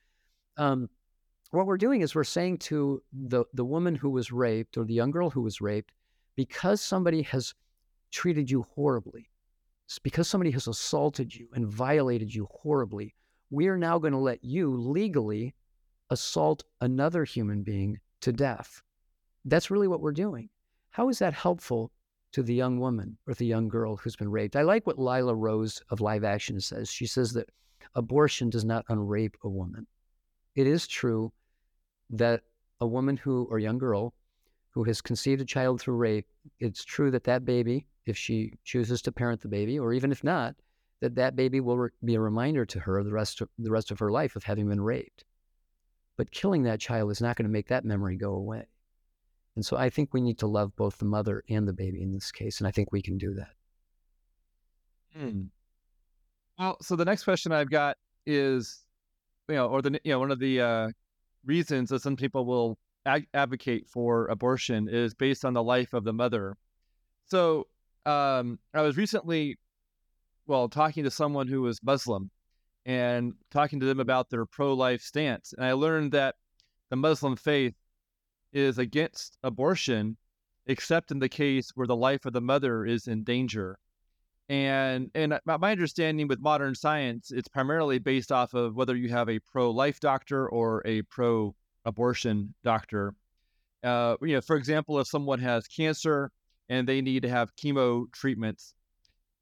Um, 0.58 0.90
what 1.52 1.68
we're 1.68 1.78
doing 1.78 2.02
is 2.02 2.16
we're 2.16 2.24
saying 2.24 2.58
to 2.70 3.04
the 3.14 3.46
the 3.54 3.64
woman 3.64 3.94
who 3.94 4.10
was 4.10 4.32
raped 4.32 4.76
or 4.76 4.86
the 4.86 4.96
young 4.96 5.12
girl 5.12 5.30
who 5.30 5.44
was 5.44 5.62
raped, 5.62 5.92
because 6.36 6.82
somebody 6.82 7.22
has 7.22 7.54
treated 8.10 8.50
you 8.50 8.64
horribly, 8.74 9.30
because 10.02 10.28
somebody 10.28 10.50
has 10.50 10.66
assaulted 10.66 11.36
you 11.36 11.48
and 11.54 11.68
violated 11.68 12.34
you 12.34 12.48
horribly, 12.50 13.14
we 13.52 13.68
are 13.68 13.78
now 13.78 14.00
going 14.00 14.14
to 14.14 14.18
let 14.18 14.44
you 14.44 14.76
legally 14.76 15.54
assault 16.10 16.64
another 16.82 17.24
human 17.24 17.62
being 17.62 18.00
to 18.22 18.34
death. 18.34 18.82
That's 19.46 19.70
really 19.70 19.88
what 19.88 20.02
we're 20.02 20.12
doing. 20.12 20.50
How 20.90 21.10
is 21.10 21.20
that 21.20 21.36
helpful 21.36 21.92
to 22.36 22.44
the 22.44 22.54
young 22.54 22.82
woman 22.82 23.18
or 23.28 23.34
the 23.34 23.46
young 23.46 23.70
girl 23.70 23.96
who's 23.96 24.18
been 24.18 24.30
raped? 24.30 24.58
I 24.58 24.64
like 24.64 24.86
what 24.86 25.00
Lila 25.00 25.34
Rose 25.34 25.82
of 25.90 26.02
Live 26.02 26.26
Action 26.26 26.60
says. 26.60 26.92
She 26.92 27.06
says 27.06 27.32
that 27.32 27.50
abortion 27.96 28.50
does 28.50 28.66
not 28.66 28.86
unrape 28.88 29.36
a 29.46 29.48
woman. 29.48 29.88
It 30.54 30.68
is 30.68 30.86
true 30.86 31.32
that 32.10 32.42
a 32.82 32.88
woman 32.88 33.16
who, 33.16 33.48
or 33.50 33.58
young 33.58 33.78
girl, 33.78 34.14
who 34.72 34.84
has 34.84 35.00
conceived 35.00 35.42
a 35.42 35.46
child 35.46 35.80
through 35.80 35.96
rape, 35.96 36.28
it's 36.60 36.84
true 36.84 37.10
that 37.12 37.24
that 37.24 37.46
baby, 37.46 37.88
if 38.06 38.18
she 38.18 38.52
chooses 38.66 39.02
to 39.04 39.14
parent 39.14 39.40
the 39.40 39.48
baby, 39.48 39.80
or 39.80 39.94
even 39.94 40.12
if 40.12 40.22
not, 40.22 40.56
that 41.00 41.16
that 41.16 41.38
baby 41.38 41.62
will 41.62 41.78
re- 41.78 41.90
be 42.04 42.16
a 42.16 42.20
reminder 42.20 42.66
to 42.66 42.82
her 42.82 43.02
the 43.02 43.14
rest 43.14 43.40
of 43.40 43.48
the 43.60 43.72
rest 43.72 43.92
of 43.92 44.00
her 44.00 44.12
life 44.12 44.36
of 44.36 44.44
having 44.44 44.68
been 44.68 44.82
raped. 44.82 45.24
But 46.18 46.32
killing 46.32 46.64
that 46.64 46.82
child 46.82 47.12
is 47.12 47.22
not 47.22 47.38
going 47.38 47.46
to 47.46 47.54
make 47.54 47.70
that 47.70 47.86
memory 47.86 48.18
go 48.18 48.34
away. 48.34 48.68
And 49.56 49.66
so 49.66 49.78
I 49.78 49.90
think 49.90 50.14
we 50.14 50.22
need 50.22 50.40
to 50.40 50.48
love 50.48 50.76
both 50.76 50.98
the 50.98 51.06
mother 51.06 51.44
and 51.50 51.68
the 51.68 51.74
baby 51.74 52.02
in 52.02 52.12
this 52.12 52.32
case, 52.32 52.60
and 52.60 52.68
I 52.68 52.72
think 52.72 52.92
we 52.92 53.02
can 53.02 53.18
do 53.18 53.34
that. 53.36 53.54
Hmm. 55.18 55.44
Well, 56.60 56.78
so 56.82 56.96
the 56.96 57.06
next 57.06 57.24
question 57.24 57.52
I've 57.52 57.70
got 57.70 57.98
is, 58.26 58.86
you 59.48 59.56
know, 59.56 59.68
or 59.68 59.82
the 59.82 60.00
you 60.04 60.12
know 60.12 60.20
one 60.20 60.32
of 60.32 60.40
the 60.40 60.62
uh, 60.62 60.90
reasons 61.46 61.90
that 61.90 62.02
some 62.02 62.18
people 62.18 62.46
will 62.46 62.78
ag- 63.06 63.28
advocate 63.34 63.88
for 63.88 64.28
abortion 64.28 64.90
is 64.90 65.14
based 65.14 65.46
on 65.46 65.54
the 65.54 65.64
life 65.64 65.94
of 65.94 66.04
the 66.04 66.14
mother. 66.14 66.58
So 67.28 67.68
um, 68.06 68.60
I 68.74 68.82
was 68.82 68.98
recently, 68.98 69.58
well, 70.48 70.68
talking 70.68 71.06
to 71.06 71.12
someone 71.12 71.48
who 71.48 71.62
was 71.62 71.82
Muslim 71.82 72.30
and 72.86 73.34
talking 73.52 73.80
to 73.80 73.86
them 73.86 74.00
about 74.00 74.30
their 74.30 74.46
pro-life 74.46 75.02
stance, 75.02 75.54
and 75.54 75.66
I 75.66 75.74
learned 75.74 76.12
that 76.12 76.36
the 76.90 76.98
Muslim 76.98 77.36
faith 77.36 77.74
is 78.56 78.80
against 78.80 79.38
abortion, 79.44 80.18
except 80.66 81.12
in 81.12 81.20
the 81.20 81.30
case 81.30 81.72
where 81.76 81.86
the 81.86 81.96
life 81.96 82.26
of 82.26 82.34
the 82.34 82.42
mother 82.42 82.86
is 82.86 83.08
in 83.08 83.24
danger. 83.24 83.78
And 84.48 85.12
and 85.14 85.40
my 85.46 85.72
understanding 85.72 86.28
with 86.28 86.40
modern 86.40 86.74
science, 86.74 87.32
it's 87.32 87.48
primarily 87.48 88.00
based 88.00 88.32
off 88.32 88.54
of 88.54 88.76
whether 88.76 88.96
you 88.96 89.10
have 89.10 89.28
a 89.30 89.40
pro-life 89.40 90.00
doctor 90.00 90.48
or 90.48 90.82
a 90.86 91.02
pro-abortion 91.04 92.54
doctor. 92.64 93.14
Uh, 93.84 94.16
you 94.22 94.36
know, 94.36 94.42
for 94.42 94.56
example, 94.56 95.00
if 95.00 95.08
someone 95.08 95.40
has 95.40 95.68
cancer 95.68 96.32
and 96.70 96.88
they 96.88 97.02
need 97.02 97.24
to 97.24 97.30
have 97.30 97.56
chemo 97.56 98.12
treatments, 98.12 98.74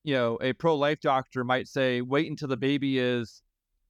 you 0.04 0.14
know, 0.14 0.38
a 0.42 0.54
pro-life 0.54 1.02
doctor 1.02 1.44
might 1.44 1.68
say, 1.68 2.02
wait 2.02 2.30
until 2.30 2.48
the 2.48 2.58
baby 2.58 2.98
is 2.98 3.42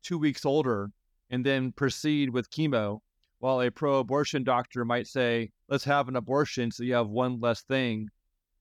two 0.03 0.17
weeks 0.17 0.45
older 0.45 0.91
and 1.29 1.45
then 1.45 1.71
proceed 1.71 2.29
with 2.29 2.49
chemo 2.51 2.99
while 3.43 3.59
a 3.59 3.69
pro 3.69 3.99
abortion 3.99 4.41
doctor 4.41 4.85
might 4.85 5.05
say, 5.05 5.49
let's 5.67 5.83
have 5.83 6.07
an 6.07 6.15
abortion 6.15 6.71
so 6.71 6.81
you 6.81 6.93
have 6.93 7.09
one 7.09 7.41
less 7.41 7.61
thing 7.63 8.07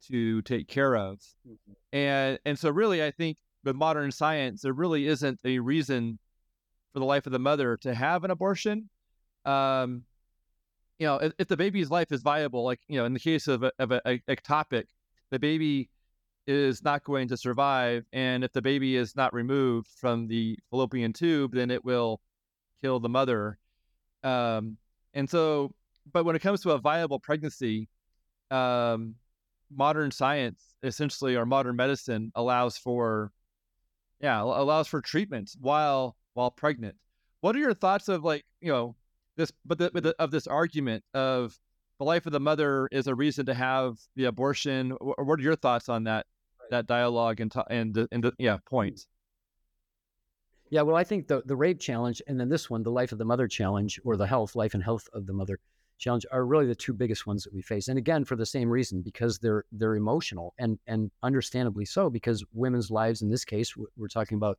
to 0.09 0.43
take 0.43 0.67
care 0.67 0.97
of. 0.97 1.21
Mm-hmm. 1.49 1.73
And 1.93 2.39
and 2.45 2.59
so 2.59 2.69
really 2.69 3.01
I 3.01 3.13
think 3.13 3.37
with 3.63 3.77
modern 3.77 4.11
science, 4.11 4.63
there 4.63 4.73
really 4.73 5.07
isn't 5.07 5.39
a 5.45 5.61
reason 5.61 6.19
for 6.93 6.99
the 6.99 7.05
life 7.05 7.27
of 7.27 7.33
the 7.33 7.39
mother 7.39 7.77
to 7.83 7.95
have 7.95 8.25
an 8.25 8.33
abortion. 8.33 8.91
Um, 9.45 10.03
you 10.99 11.07
know, 11.07 11.19
if, 11.19 11.33
if 11.39 11.47
the 11.47 11.57
baby's 11.57 11.89
life 11.89 12.11
is 12.11 12.23
viable, 12.23 12.65
like, 12.65 12.81
you 12.89 12.99
know, 12.99 13.05
in 13.05 13.13
the 13.13 13.21
case 13.21 13.47
of 13.47 13.63
a, 13.63 13.71
of 13.79 13.93
a, 13.93 14.03
a 14.05 14.19
ectopic, 14.29 14.87
the 15.31 15.39
baby 15.39 15.91
is 16.49 16.83
not 16.83 17.05
going 17.05 17.29
to 17.29 17.37
survive. 17.37 18.05
And 18.13 18.43
if 18.43 18.53
the 18.53 18.63
baby 18.63 18.97
is 18.97 19.15
not 19.15 19.33
removed 19.33 19.91
from 19.97 20.27
the 20.27 20.59
fallopian 20.71 21.13
tube, 21.13 21.55
then 21.55 21.71
it 21.71 21.85
will 21.85 22.21
kill 22.83 22.99
the 22.99 23.09
mother. 23.09 23.59
Um, 24.23 24.77
and 25.15 25.29
so, 25.29 25.75
but 26.13 26.25
when 26.25 26.37
it 26.37 26.41
comes 26.41 26.63
to 26.63 26.73
a 26.73 26.79
viable 26.79 27.19
pregnancy, 27.19 27.89
um, 28.51 29.15
modern 29.75 30.11
science 30.11 30.75
essentially 30.83 31.37
or 31.37 31.47
modern 31.47 31.77
medicine 31.77 32.33
allows 32.35 32.77
for, 32.77 33.33
yeah, 34.21 34.41
allows 34.43 34.89
for 34.89 35.01
treatment 35.01 35.51
while 35.61 36.17
while 36.35 36.51
pregnant. 36.51 36.97
What 37.41 37.57
are 37.57 37.61
your 37.61 37.75
thoughts 37.75 38.09
of 38.09 38.25
like 38.25 38.45
you 38.61 38.73
know 38.73 38.97
this, 39.37 39.53
but 39.65 39.79
the, 39.79 39.91
but 39.93 40.03
the, 40.03 40.15
of 40.19 40.31
this 40.31 40.47
argument 40.47 41.05
of 41.15 41.59
the 41.99 42.05
life 42.05 42.27
of 42.27 42.33
the 42.33 42.41
mother 42.41 42.89
is 42.93 43.07
a 43.07 43.15
reason 43.15 43.47
to 43.47 43.55
have 43.55 43.99
the 44.17 44.25
abortion? 44.25 44.91
What 45.01 45.39
are 45.39 45.43
your 45.43 45.57
thoughts 45.57 45.89
on 45.89 46.05
that 46.05 46.27
that 46.71 46.87
dialogue 46.87 47.41
and 47.41 47.53
and 47.71 48.09
and 48.11 48.25
the, 48.25 48.33
yeah 48.39 48.59
points? 48.65 49.07
Yeah, 50.73 50.81
well, 50.81 50.97
I 50.97 51.05
think 51.05 51.29
the 51.29 51.43
the 51.45 51.55
rape 51.55 51.79
challenge 51.81 52.23
and 52.27 52.41
then 52.41 52.49
this 52.49 52.71
one, 52.71 52.83
the 52.83 52.91
life 52.91 53.13
of 53.13 53.19
the 53.19 53.27
mother 53.27 53.47
challenge, 53.47 54.01
or 54.05 54.17
the 54.17 54.27
health, 54.27 54.57
life 54.57 54.73
and 54.73 54.83
health 54.83 55.07
of 55.13 55.27
the 55.27 55.33
mother 55.35 55.59
challenge, 55.99 56.25
are 56.33 56.47
really 56.47 56.65
the 56.65 56.75
two 56.75 56.95
biggest 56.95 57.27
ones 57.27 57.45
that 57.45 57.53
we 57.53 57.61
face. 57.61 57.89
And 57.89 57.99
again, 57.99 58.25
for 58.25 58.37
the 58.37 58.47
same 58.47 58.71
reason, 58.71 59.03
because 59.03 59.39
they're 59.39 59.67
they're 59.71 59.97
emotional 59.97 60.55
and 60.57 60.79
and 60.87 61.11
understandably 61.23 61.85
so, 61.85 62.09
because 62.09 62.43
women's 62.55 62.91
lives 62.91 63.21
in 63.21 63.29
this 63.29 63.45
case, 63.45 63.75
we're 63.99 64.09
talking 64.09 64.37
about, 64.37 64.59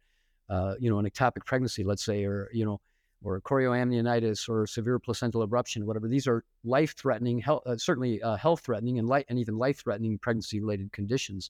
uh, 0.51 0.75
you 0.79 0.87
know, 0.87 0.99
an 0.99 1.09
ectopic 1.09 1.45
pregnancy, 1.45 1.83
let's 1.83 2.05
say, 2.05 2.25
or 2.25 2.47
you 2.53 2.63
know, 2.63 2.79
or 3.23 3.41
chorioamnionitis 3.41 4.47
or 4.47 4.67
severe 4.67 4.99
placental 4.99 5.47
abruption, 5.47 5.83
whatever. 5.83 6.07
These 6.07 6.27
are 6.27 6.43
life-threatening, 6.63 7.39
health, 7.39 7.63
uh, 7.65 7.77
certainly 7.77 8.21
uh, 8.21 8.35
health-threatening, 8.35 8.99
and 8.99 9.09
light 9.09 9.25
and 9.29 9.39
even 9.39 9.57
life-threatening 9.57 10.19
pregnancy-related 10.19 10.91
conditions. 10.91 11.49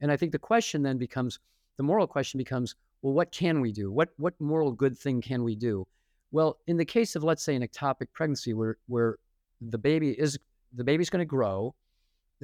And 0.00 0.10
I 0.10 0.16
think 0.16 0.32
the 0.32 0.38
question 0.38 0.82
then 0.82 0.96
becomes, 0.96 1.38
the 1.76 1.82
moral 1.82 2.06
question 2.06 2.38
becomes, 2.38 2.76
well, 3.04 3.12
what 3.12 3.30
can 3.30 3.60
we 3.60 3.70
do? 3.70 3.92
What 3.92 4.08
what 4.16 4.32
moral 4.40 4.72
good 4.72 4.96
thing 4.96 5.20
can 5.20 5.44
we 5.44 5.54
do? 5.54 5.86
Well, 6.32 6.58
in 6.66 6.78
the 6.78 6.86
case 6.86 7.14
of 7.16 7.22
let's 7.22 7.42
say 7.42 7.54
an 7.54 7.62
ectopic 7.62 8.06
pregnancy, 8.14 8.54
where 8.54 8.78
where 8.86 9.18
the 9.60 9.76
baby 9.76 10.18
is 10.18 10.38
the 10.72 10.84
baby's 10.84 11.10
going 11.10 11.20
to 11.20 11.26
grow, 11.26 11.74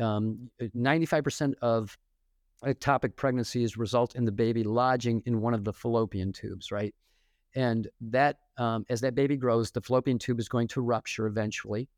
um, 0.00 0.50
95% 0.60 1.54
of 1.62 1.96
ectopic 2.62 3.16
pregnancies 3.16 3.78
result 3.78 4.14
in 4.16 4.26
the 4.26 4.32
baby 4.32 4.62
lodging 4.62 5.22
in 5.24 5.40
one 5.40 5.54
of 5.54 5.64
the 5.64 5.72
fallopian 5.72 6.30
tubes, 6.30 6.70
right? 6.70 6.94
And 7.54 7.88
that 8.02 8.40
um, 8.58 8.84
as 8.90 9.00
that 9.00 9.14
baby 9.14 9.38
grows, 9.38 9.70
the 9.70 9.80
fallopian 9.80 10.18
tube 10.18 10.38
is 10.38 10.48
going 10.50 10.68
to 10.68 10.82
rupture 10.82 11.26
eventually, 11.26 11.88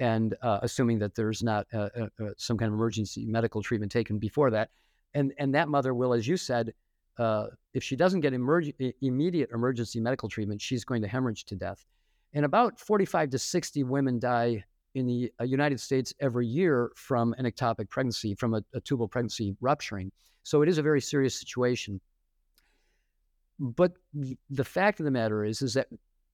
and 0.00 0.34
uh, 0.42 0.58
assuming 0.60 0.98
that 0.98 1.14
there's 1.14 1.42
not 1.42 1.66
uh, 1.72 1.88
uh, 1.98 2.08
uh 2.20 2.30
some 2.36 2.58
kind 2.58 2.68
of 2.68 2.74
emergency 2.74 3.24
medical 3.24 3.62
treatment 3.62 3.90
taken 3.90 4.18
before 4.18 4.50
that, 4.50 4.68
and 5.14 5.32
and 5.38 5.54
that 5.54 5.70
mother 5.70 5.94
will, 5.94 6.12
as 6.12 6.28
you 6.28 6.36
said, 6.36 6.74
uh, 7.18 7.46
if 7.74 7.82
she 7.82 7.96
doesn't 7.96 8.20
get 8.20 8.32
emerg- 8.32 8.94
immediate 9.00 9.50
emergency 9.52 10.00
medical 10.00 10.28
treatment, 10.28 10.60
she's 10.60 10.84
going 10.84 11.02
to 11.02 11.08
hemorrhage 11.08 11.44
to 11.44 11.56
death. 11.56 11.84
And 12.34 12.44
about 12.44 12.80
45 12.80 13.30
to 13.30 13.38
60 13.38 13.84
women 13.84 14.18
die 14.18 14.64
in 14.94 15.06
the 15.06 15.32
uh, 15.40 15.44
United 15.44 15.80
States 15.80 16.12
every 16.20 16.46
year 16.46 16.92
from 16.96 17.34
an 17.38 17.44
ectopic 17.44 17.88
pregnancy, 17.88 18.34
from 18.34 18.54
a, 18.54 18.62
a 18.74 18.80
tubal 18.80 19.08
pregnancy 19.08 19.54
rupturing. 19.60 20.10
So 20.42 20.62
it 20.62 20.68
is 20.68 20.78
a 20.78 20.82
very 20.82 21.00
serious 21.00 21.38
situation. 21.38 22.00
But 23.58 23.92
the 24.50 24.64
fact 24.64 24.98
of 25.00 25.04
the 25.04 25.10
matter 25.10 25.44
is, 25.44 25.62
is 25.62 25.74
that 25.74 25.88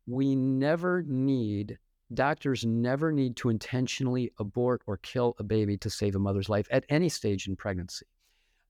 we 0.07 0.35
never 0.35 1.03
need 1.07 1.79
doctors 2.14 2.64
never 2.64 3.12
need 3.12 3.37
to 3.37 3.51
intentionally 3.51 4.33
abort 4.39 4.81
or 4.87 4.97
kill 4.99 5.37
a 5.39 5.43
baby 5.43 5.76
to 5.76 5.91
save 5.91 6.16
a 6.16 6.18
mother's 6.18 6.49
life 6.49 6.66
at 6.70 6.85
any 6.89 7.09
stage 7.09 7.47
in 7.47 7.55
pregnancy 7.55 8.07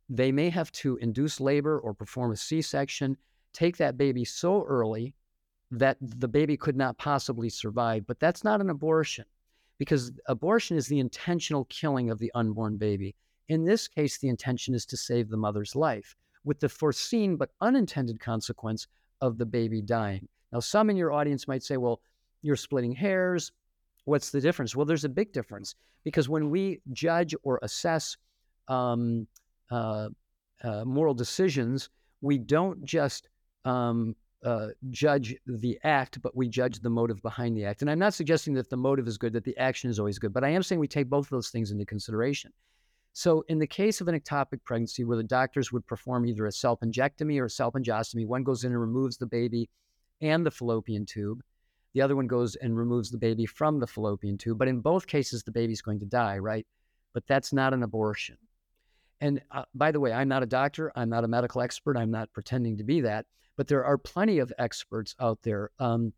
they 0.09 0.33
may 0.33 0.51
have 0.51 0.73
to 0.73 0.97
induce 0.97 1.41
labor 1.41 1.79
or 1.79 1.95
perform 1.95 2.33
a 2.33 2.37
C 2.37 2.63
section, 2.63 3.17
take 3.53 3.77
that 3.77 3.99
baby 3.99 4.25
so 4.25 4.65
early 4.65 5.15
that 5.71 5.99
the 6.01 6.29
baby 6.29 6.57
could 6.57 6.77
not 6.77 6.97
possibly 6.99 7.51
survive. 7.51 8.07
But 8.07 8.21
that's 8.21 8.45
not 8.45 8.61
an 8.61 8.71
abortion 8.71 9.27
because 9.79 10.13
abortion 10.27 10.77
is 10.77 10.87
the 10.87 10.99
intentional 10.99 11.67
killing 11.67 12.11
of 12.11 12.19
the 12.19 12.33
unborn 12.35 12.77
baby. 12.77 13.15
In 13.49 13.65
this 13.65 13.89
case, 13.89 14.19
the 14.19 14.29
intention 14.29 14.75
is 14.75 14.85
to 14.87 14.97
save 14.97 15.29
the 15.29 15.37
mother's 15.37 15.77
life 15.77 16.17
with 16.45 16.61
the 16.61 16.69
foreseen 16.69 17.37
but 17.37 17.51
unintended 17.61 18.21
consequence 18.21 18.87
of 19.21 19.39
the 19.39 19.47
baby 19.47 19.83
dying. 19.83 20.27
Now, 20.53 20.61
some 20.61 20.91
in 20.91 20.97
your 20.97 21.13
audience 21.13 21.47
might 21.47 21.63
say, 21.63 21.77
well, 21.77 22.01
you're 22.43 22.57
splitting 22.57 22.93
hairs. 22.93 23.53
What's 24.05 24.31
the 24.31 24.41
difference? 24.41 24.75
Well, 24.75 24.87
there's 24.87 25.05
a 25.05 25.09
big 25.11 25.33
difference 25.33 25.75
because 26.05 26.29
when 26.29 26.51
we 26.51 26.81
judge 26.93 27.35
or 27.43 27.59
assess 27.63 28.17
um, 28.69 29.27
uh, 29.71 30.09
uh, 30.62 30.85
moral 30.85 31.14
decisions, 31.14 31.91
we 32.21 32.39
don't 32.39 32.85
just 32.85 33.29
um, 33.64 34.14
uh, 34.45 34.69
judge 34.91 35.37
the 35.47 35.79
act, 35.85 36.21
but 36.23 36.37
we 36.37 36.49
judge 36.49 36.81
the 36.81 36.91
motive 36.91 37.21
behind 37.23 37.57
the 37.57 37.64
act. 37.64 37.83
And 37.83 37.91
I'm 37.91 37.99
not 37.99 38.14
suggesting 38.14 38.55
that 38.55 38.71
the 38.71 38.77
motive 38.77 39.09
is 39.09 39.19
good, 39.19 39.33
that 39.33 39.45
the 39.45 39.57
action 39.57 39.91
is 39.91 39.99
always 39.99 40.19
good, 40.19 40.33
but 40.33 40.45
I 40.45 40.51
am 40.51 40.62
saying 40.62 40.81
we 40.81 40.89
take 40.89 41.09
both 41.09 41.27
of 41.27 41.31
those 41.31 41.51
things 41.51 41.71
into 41.71 41.85
consideration. 41.85 42.53
So, 43.14 43.45
in 43.49 43.59
the 43.59 43.66
case 43.66 44.01
of 44.01 44.07
an 44.07 44.19
ectopic 44.19 44.62
pregnancy 44.64 45.05
where 45.05 45.16
the 45.16 45.25
doctors 45.25 45.73
would 45.73 45.87
perform 45.87 46.27
either 46.27 46.47
a 46.47 46.51
salpingectomy 46.51 47.41
or 47.41 47.47
a 47.47 47.49
salpingostomy, 47.49 48.27
one 48.27 48.45
goes 48.45 48.62
in 48.64 48.71
and 48.71 48.81
removes 48.81 49.16
the 49.16 49.27
baby 49.27 49.69
and 50.21 50.47
the 50.47 50.51
fallopian 50.51 51.05
tube. 51.05 51.43
The 51.95 52.03
other 52.03 52.14
one 52.14 52.29
goes 52.29 52.55
and 52.57 52.77
removes 52.77 53.11
the 53.11 53.19
baby 53.19 53.47
from 53.47 53.81
the 53.81 53.87
fallopian 53.87 54.39
tube. 54.39 54.59
But 54.59 54.69
in 54.69 54.81
both 54.81 55.07
cases, 55.07 55.43
the 55.43 55.51
baby's 55.51 55.83
going 55.83 55.99
to 56.01 56.07
die, 56.07 56.39
right? 56.39 56.66
But 57.12 57.27
that's 57.27 57.53
not 57.53 57.73
an 57.73 57.83
abortion. 57.83 58.37
And 59.21 59.41
uh, 59.51 59.64
by 59.75 59.91
the 59.91 60.01
way, 60.01 60.12
I'm 60.12 60.29
not 60.29 60.43
a 60.43 60.47
doctor. 60.47 60.93
I'm 60.95 61.09
not 61.09 61.25
a 61.25 61.29
medical 61.29 61.61
expert. 61.61 61.97
I'm 61.97 62.11
not 62.11 62.33
pretending 62.33 62.77
to 62.77 62.85
be 62.85 63.01
that. 63.03 63.27
But 63.57 63.66
there 63.66 63.85
are 63.85 63.99
plenty 63.99 64.39
of 64.39 64.53
experts 64.59 65.14
out 65.21 65.39
there. 65.43 65.71
Um, 65.79 66.12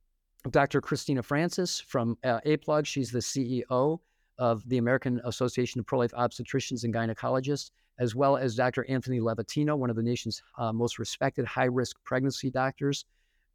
Dr. 0.50 0.80
Christina 0.80 1.22
Francis 1.22 1.80
from 1.80 2.16
uh, 2.24 2.40
APLOG, 2.46 2.86
she's 2.86 3.10
the 3.10 3.18
CEO 3.18 3.98
of 4.38 4.66
the 4.68 4.78
American 4.78 5.20
Association 5.24 5.80
of 5.80 5.86
Pro 5.86 5.98
Life 5.98 6.12
Obstetricians 6.12 6.84
and 6.84 6.94
Gynecologists, 6.94 7.70
as 7.98 8.14
well 8.14 8.36
as 8.36 8.54
Dr. 8.54 8.86
Anthony 8.88 9.20
Levatino, 9.20 9.76
one 9.76 9.90
of 9.90 9.96
the 9.96 10.02
nation's 10.02 10.42
uh, 10.58 10.72
most 10.72 10.98
respected 10.98 11.44
high 11.44 11.66
risk 11.66 11.96
pregnancy 12.04 12.50
doctors. 12.50 13.04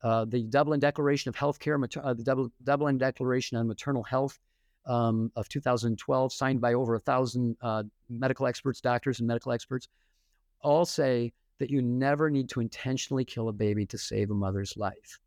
Uh, 0.04 0.26
the 0.26 0.44
Dublin 0.44 0.80
Declaration 0.80 1.30
of 1.30 1.36
Healthcare, 1.36 1.82
uh, 2.04 2.14
the 2.14 2.52
Dublin 2.64 2.98
Declaration 3.00 3.58
on 3.58 3.68
Maternal 3.68 4.04
Health 4.04 4.38
um, 4.86 5.32
of 5.36 5.50
2012, 5.50 6.34
signed 6.34 6.62
by 6.62 6.74
over 6.74 6.96
a 6.96 7.00
thousand 7.00 7.58
uh, 7.62 7.84
medical 8.10 8.48
experts, 8.48 8.82
doctors, 8.82 9.20
and 9.20 9.28
medical 9.28 9.52
experts, 9.52 9.88
all 10.62 10.86
say 10.86 11.34
that 11.60 11.70
you 11.70 11.82
never 11.82 12.30
need 12.30 12.50
to 12.50 12.60
intentionally 12.60 13.26
kill 13.26 13.50
a 13.50 13.54
baby 13.54 13.86
to 13.86 13.98
save 13.98 14.32
a 14.32 14.34
mother's 14.34 14.76
life. 14.78 15.20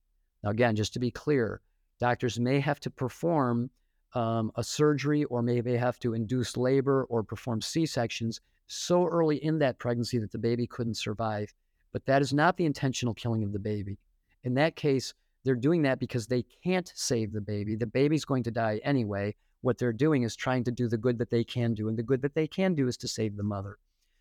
Now, 0.42 0.50
again, 0.50 0.76
just 0.76 0.92
to 0.92 0.98
be 0.98 1.10
clear, 1.10 1.60
doctors 2.00 2.38
may 2.38 2.60
have 2.60 2.80
to 2.80 2.90
perform 2.90 3.70
um, 4.14 4.52
a 4.56 4.64
surgery 4.64 5.24
or 5.24 5.42
maybe 5.42 5.76
have 5.76 5.98
to 6.00 6.14
induce 6.14 6.56
labor 6.56 7.04
or 7.04 7.22
perform 7.22 7.60
C 7.60 7.86
sections 7.86 8.40
so 8.66 9.06
early 9.06 9.42
in 9.42 9.58
that 9.58 9.78
pregnancy 9.78 10.18
that 10.18 10.32
the 10.32 10.38
baby 10.38 10.66
couldn't 10.66 10.96
survive. 10.96 11.52
But 11.92 12.04
that 12.06 12.22
is 12.22 12.32
not 12.32 12.56
the 12.56 12.66
intentional 12.66 13.14
killing 13.14 13.42
of 13.42 13.52
the 13.52 13.58
baby. 13.58 13.98
In 14.44 14.54
that 14.54 14.76
case, 14.76 15.14
they're 15.44 15.54
doing 15.54 15.82
that 15.82 15.98
because 15.98 16.26
they 16.26 16.44
can't 16.62 16.90
save 16.94 17.32
the 17.32 17.40
baby. 17.40 17.74
The 17.74 17.86
baby's 17.86 18.24
going 18.24 18.42
to 18.44 18.50
die 18.50 18.80
anyway. 18.84 19.34
What 19.60 19.78
they're 19.78 19.92
doing 19.92 20.22
is 20.22 20.36
trying 20.36 20.64
to 20.64 20.70
do 20.70 20.88
the 20.88 20.96
good 20.96 21.18
that 21.18 21.30
they 21.30 21.44
can 21.44 21.74
do. 21.74 21.88
And 21.88 21.98
the 21.98 22.02
good 22.02 22.22
that 22.22 22.34
they 22.34 22.46
can 22.46 22.74
do 22.74 22.88
is 22.88 22.96
to 22.98 23.08
save 23.08 23.36
the 23.36 23.42
mother. 23.42 23.78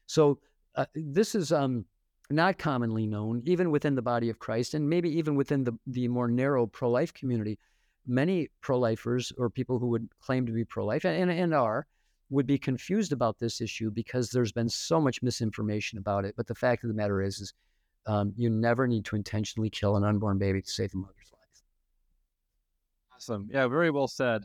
So 0.08 0.40
uh, 0.76 0.86
this 0.96 1.36
is 1.36 1.52
um, 1.52 1.86
not 2.30 2.58
commonly 2.58 3.08
known, 3.08 3.42
even 3.46 3.72
within 3.72 3.96
the 3.96 4.02
body 4.02 4.30
of 4.30 4.40
Christ, 4.40 4.74
and 4.74 4.90
maybe 4.90 5.10
even 5.18 5.36
within 5.36 5.64
the, 5.64 5.78
the 5.88 6.08
more 6.08 6.28
narrow 6.28 6.66
pro 6.66 6.90
life 6.90 7.14
community. 7.14 7.60
Many 8.06 8.50
pro 8.62 8.80
lifers 8.80 9.34
or 9.38 9.50
people 9.50 9.80
who 9.80 9.88
would 9.88 10.08
claim 10.20 10.46
to 10.46 10.52
be 10.54 10.64
pro 10.64 10.86
life 10.86 11.06
and, 11.06 11.30
and 11.30 11.54
are 11.54 11.86
would 12.30 12.48
be 12.48 12.58
confused 12.58 13.12
about 13.12 13.40
this 13.40 13.62
issue 13.62 13.90
because 13.92 14.30
there's 14.30 14.52
been 14.52 14.70
so 14.70 15.00
much 15.00 15.22
misinformation 15.22 15.98
about 15.98 16.26
it. 16.26 16.36
But 16.36 16.48
the 16.48 16.56
fact 16.56 16.84
of 16.84 16.90
the 16.90 16.94
matter 16.94 17.22
is, 17.22 17.40
is 17.40 17.54
um, 18.06 18.34
you 18.36 18.50
never 18.50 18.88
need 18.88 19.06
to 19.06 19.16
intentionally 19.16 19.70
kill 19.70 19.98
an 19.98 20.04
unborn 20.04 20.38
baby 20.38 20.62
to 20.62 20.70
save 20.70 20.92
the 20.92 20.98
mother's 20.98 21.32
life. 21.34 21.64
Awesome. 23.16 23.50
Yeah, 23.52 23.68
very 23.68 23.92
well 23.92 24.08
said. 24.08 24.44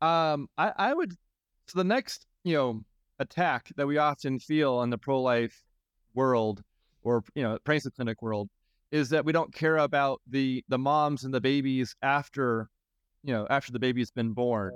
Um, 0.00 0.48
I, 0.56 0.72
I 0.76 0.94
would, 0.94 1.12
so 1.66 1.78
the 1.78 1.84
next, 1.84 2.26
you 2.44 2.54
know, 2.54 2.82
attack 3.18 3.70
that 3.76 3.86
we 3.86 3.98
often 3.98 4.38
feel 4.38 4.82
in 4.82 4.90
the 4.90 4.98
pro 4.98 5.20
life 5.20 5.62
world 6.14 6.62
or, 7.02 7.22
you 7.34 7.42
know, 7.42 7.58
pregnancy 7.64 7.90
clinic 7.90 8.22
world 8.22 8.48
is 8.90 9.10
that 9.10 9.24
we 9.24 9.32
don't 9.32 9.54
care 9.54 9.76
about 9.76 10.20
the 10.26 10.64
the 10.68 10.78
moms 10.78 11.24
and 11.24 11.32
the 11.32 11.40
babies 11.40 11.94
after, 12.02 12.68
you 13.22 13.32
know, 13.32 13.46
after 13.50 13.72
the 13.72 13.78
baby's 13.78 14.10
been 14.10 14.32
born. 14.32 14.72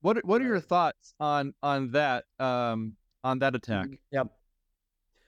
What 0.00 0.22
what 0.24 0.42
are 0.42 0.46
your 0.46 0.60
thoughts 0.60 1.14
on 1.18 1.54
on 1.62 1.90
that 1.92 2.24
um 2.38 2.96
on 3.22 3.38
that 3.38 3.54
attack? 3.54 3.86
Mm, 3.86 3.98
yep. 4.10 4.26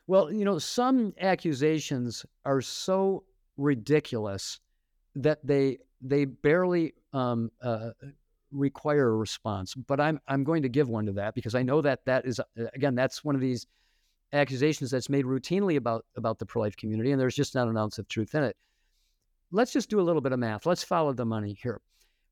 Well, 0.07 0.31
you 0.33 0.45
know, 0.45 0.59
some 0.59 1.15
accusations 1.21 2.27
are 2.45 2.61
so 2.61 3.25
ridiculous 3.57 4.61
that 5.15 5.45
they 5.45 5.79
they 6.03 6.27
barely 6.27 6.95
um, 7.13 7.51
uh, 7.63 7.91
require 8.53 9.09
a 9.09 9.17
response. 9.17 9.75
But 9.75 10.01
I'm 10.01 10.21
I'm 10.29 10.45
going 10.45 10.63
to 10.63 10.69
give 10.69 10.89
one 10.89 11.07
to 11.07 11.13
that 11.13 11.35
because 11.35 11.55
I 11.55 11.63
know 11.63 11.81
that 11.83 12.05
that 12.07 12.27
is 12.27 12.41
uh, 12.41 12.65
again 12.75 12.95
that's 12.95 13.25
one 13.25 13.35
of 13.35 13.41
these 13.41 13.67
accusations 14.33 14.91
that's 14.91 15.09
made 15.09 15.25
routinely 15.25 15.77
about 15.77 16.05
about 16.17 16.39
the 16.39 16.47
pro 16.47 16.63
life 16.63 16.77
community, 16.77 17.13
and 17.13 17.21
there's 17.21 17.37
just 17.37 17.55
not 17.55 17.69
an 17.69 17.77
ounce 17.77 17.99
of 17.99 18.09
truth 18.09 18.35
in 18.35 18.45
it. 18.45 18.57
Let's 19.53 19.73
just 19.73 19.91
do 19.91 20.01
a 20.01 20.03
little 20.03 20.23
bit 20.23 20.33
of 20.33 20.39
math. 20.39 20.67
Let's 20.67 20.83
follow 20.83 21.13
the 21.13 21.25
money 21.25 21.57
here. 21.63 21.81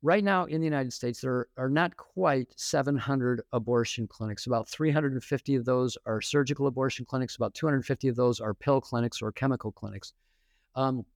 Right 0.03 0.23
now 0.23 0.45
in 0.45 0.61
the 0.61 0.67
United 0.67 0.93
States, 0.93 1.23
there 1.23 1.47
are 1.57 1.71
not 1.71 1.97
quite 1.97 2.53
700 2.57 3.41
abortion 3.53 4.07
clinics. 4.07 4.47
About 4.47 4.69
350 4.69 5.55
of 5.55 5.65
those 5.65 5.97
are 6.05 6.21
surgical 6.21 6.67
abortion 6.67 7.07
clinics. 7.07 7.37
About 7.37 7.55
250 7.55 8.09
of 8.09 8.17
those 8.17 8.39
are 8.39 8.53
pill 8.53 8.83
clinics 8.83 9.23
or 9.23 9.33
chemical 9.33 9.73
clinics. 9.73 10.13
Um, 10.75 11.07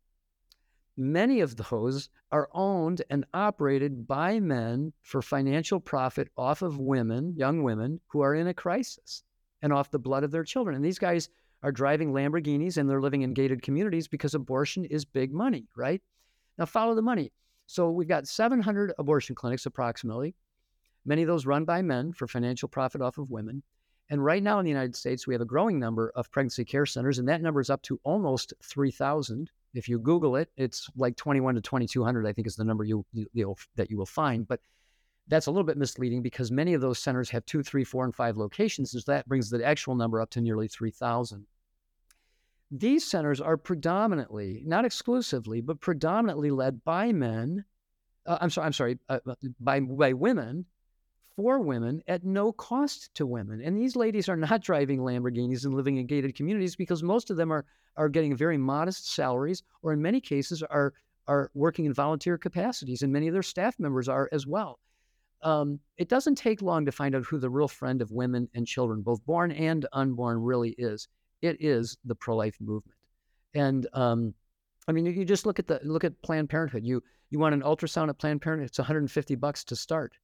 Many 1.00 1.38
of 1.42 1.54
those 1.54 2.08
are 2.32 2.48
owned 2.52 3.02
and 3.08 3.24
operated 3.32 4.08
by 4.08 4.40
men 4.40 4.92
for 5.02 5.22
financial 5.22 5.78
profit 5.78 6.28
off 6.36 6.60
of 6.60 6.80
women, 6.80 7.34
young 7.36 7.62
women 7.62 8.00
who 8.08 8.20
are 8.20 8.34
in 8.34 8.48
a 8.48 8.54
crisis 8.54 9.22
and 9.62 9.72
off 9.72 9.92
the 9.92 10.00
blood 10.00 10.24
of 10.24 10.32
their 10.32 10.42
children. 10.42 10.74
And 10.74 10.84
these 10.84 10.98
guys 10.98 11.28
are 11.62 11.70
driving 11.70 12.12
Lamborghinis 12.12 12.78
and 12.78 12.90
they're 12.90 13.00
living 13.00 13.22
in 13.22 13.32
gated 13.32 13.62
communities 13.62 14.08
because 14.08 14.34
abortion 14.34 14.84
is 14.86 15.04
big 15.04 15.32
money, 15.32 15.68
right? 15.76 16.02
Now, 16.58 16.66
follow 16.66 16.96
the 16.96 17.02
money. 17.02 17.30
So 17.66 17.92
we've 17.92 18.08
got 18.08 18.26
700 18.26 18.92
abortion 18.98 19.36
clinics 19.36 19.66
approximately, 19.66 20.34
many 21.04 21.22
of 21.22 21.28
those 21.28 21.46
run 21.46 21.64
by 21.64 21.80
men 21.80 22.12
for 22.12 22.26
financial 22.26 22.68
profit 22.68 23.02
off 23.02 23.18
of 23.18 23.30
women. 23.30 23.62
And 24.10 24.24
right 24.24 24.42
now 24.42 24.58
in 24.58 24.64
the 24.64 24.70
United 24.70 24.96
States, 24.96 25.28
we 25.28 25.34
have 25.34 25.42
a 25.42 25.44
growing 25.44 25.78
number 25.78 26.10
of 26.16 26.28
pregnancy 26.32 26.64
care 26.64 26.86
centers, 26.86 27.20
and 27.20 27.28
that 27.28 27.40
number 27.40 27.60
is 27.60 27.70
up 27.70 27.82
to 27.82 28.00
almost 28.02 28.52
3,000. 28.64 29.48
If 29.74 29.88
you 29.88 29.98
Google 29.98 30.36
it, 30.36 30.50
it's 30.56 30.88
like 30.96 31.16
21 31.16 31.54
to 31.56 31.60
2,200, 31.60 32.26
I 32.26 32.32
think 32.32 32.46
is 32.46 32.56
the 32.56 32.64
number 32.64 32.84
you, 32.84 33.04
you 33.12 33.54
that 33.76 33.90
you 33.90 33.96
will 33.96 34.06
find. 34.06 34.46
But 34.46 34.60
that's 35.28 35.46
a 35.46 35.50
little 35.50 35.64
bit 35.64 35.76
misleading 35.76 36.22
because 36.22 36.50
many 36.50 36.74
of 36.74 36.80
those 36.80 36.98
centers 36.98 37.30
have 37.30 37.44
two, 37.44 37.62
three, 37.62 37.84
four, 37.84 38.04
and 38.04 38.14
five 38.14 38.36
locations. 38.36 38.92
So 38.92 39.00
that 39.06 39.28
brings 39.28 39.50
the 39.50 39.64
actual 39.64 39.94
number 39.94 40.20
up 40.20 40.30
to 40.30 40.40
nearly 40.40 40.68
3,000. 40.68 41.46
These 42.70 43.06
centers 43.06 43.40
are 43.40 43.56
predominantly, 43.56 44.62
not 44.66 44.84
exclusively, 44.84 45.60
but 45.60 45.80
predominantly 45.80 46.50
led 46.50 46.84
by 46.84 47.12
men. 47.12 47.64
Uh, 48.26 48.38
I'm 48.40 48.50
sorry, 48.50 48.66
I'm 48.66 48.72
sorry, 48.72 48.98
uh, 49.08 49.20
uh 49.26 49.34
by 49.58 49.80
by 49.80 50.12
women 50.12 50.66
for 51.38 51.60
women 51.60 52.02
at 52.08 52.24
no 52.24 52.50
cost 52.50 53.14
to 53.14 53.24
women. 53.24 53.60
And 53.62 53.78
these 53.78 53.94
ladies 53.94 54.28
are 54.28 54.36
not 54.36 54.60
driving 54.64 54.98
Lamborghinis 54.98 55.64
and 55.64 55.72
living 55.72 55.98
in 55.98 56.06
gated 56.06 56.34
communities 56.34 56.74
because 56.74 57.00
most 57.02 57.30
of 57.30 57.36
them 57.36 57.52
are 57.52 57.64
are 57.96 58.08
getting 58.08 58.36
very 58.36 58.58
modest 58.58 59.14
salaries, 59.14 59.62
or 59.82 59.92
in 59.92 60.02
many 60.02 60.20
cases 60.20 60.64
are 60.64 60.92
are 61.28 61.50
working 61.54 61.84
in 61.84 61.94
volunteer 61.94 62.36
capacities, 62.38 63.02
and 63.02 63.12
many 63.12 63.28
of 63.28 63.32
their 63.32 63.42
staff 63.42 63.78
members 63.78 64.08
are 64.08 64.28
as 64.32 64.48
well. 64.48 64.80
Um, 65.42 65.78
it 65.96 66.08
doesn't 66.08 66.34
take 66.34 66.60
long 66.60 66.84
to 66.86 66.92
find 66.92 67.14
out 67.14 67.24
who 67.24 67.38
the 67.38 67.50
real 67.50 67.68
friend 67.68 68.02
of 68.02 68.10
women 68.10 68.48
and 68.54 68.66
children, 68.66 69.02
both 69.02 69.24
born 69.24 69.52
and 69.52 69.86
unborn, 69.92 70.42
really 70.42 70.70
is. 70.70 71.06
It 71.40 71.58
is 71.60 71.98
the 72.04 72.16
pro-life 72.16 72.56
movement, 72.60 72.96
and 73.54 73.86
um, 73.92 74.34
I 74.88 74.92
mean, 74.92 75.06
you 75.06 75.24
just 75.24 75.46
look 75.46 75.60
at 75.60 75.68
the 75.68 75.78
look 75.84 76.02
at 76.02 76.20
Planned 76.22 76.50
Parenthood. 76.50 76.84
You 76.84 77.00
you 77.30 77.38
want 77.38 77.54
an 77.54 77.62
ultrasound 77.62 78.08
at 78.08 78.18
Planned 78.18 78.42
Parenthood? 78.42 78.70
It's 78.70 78.78
150 78.78 79.36
bucks 79.36 79.62
to 79.64 79.76
start. 79.76 80.14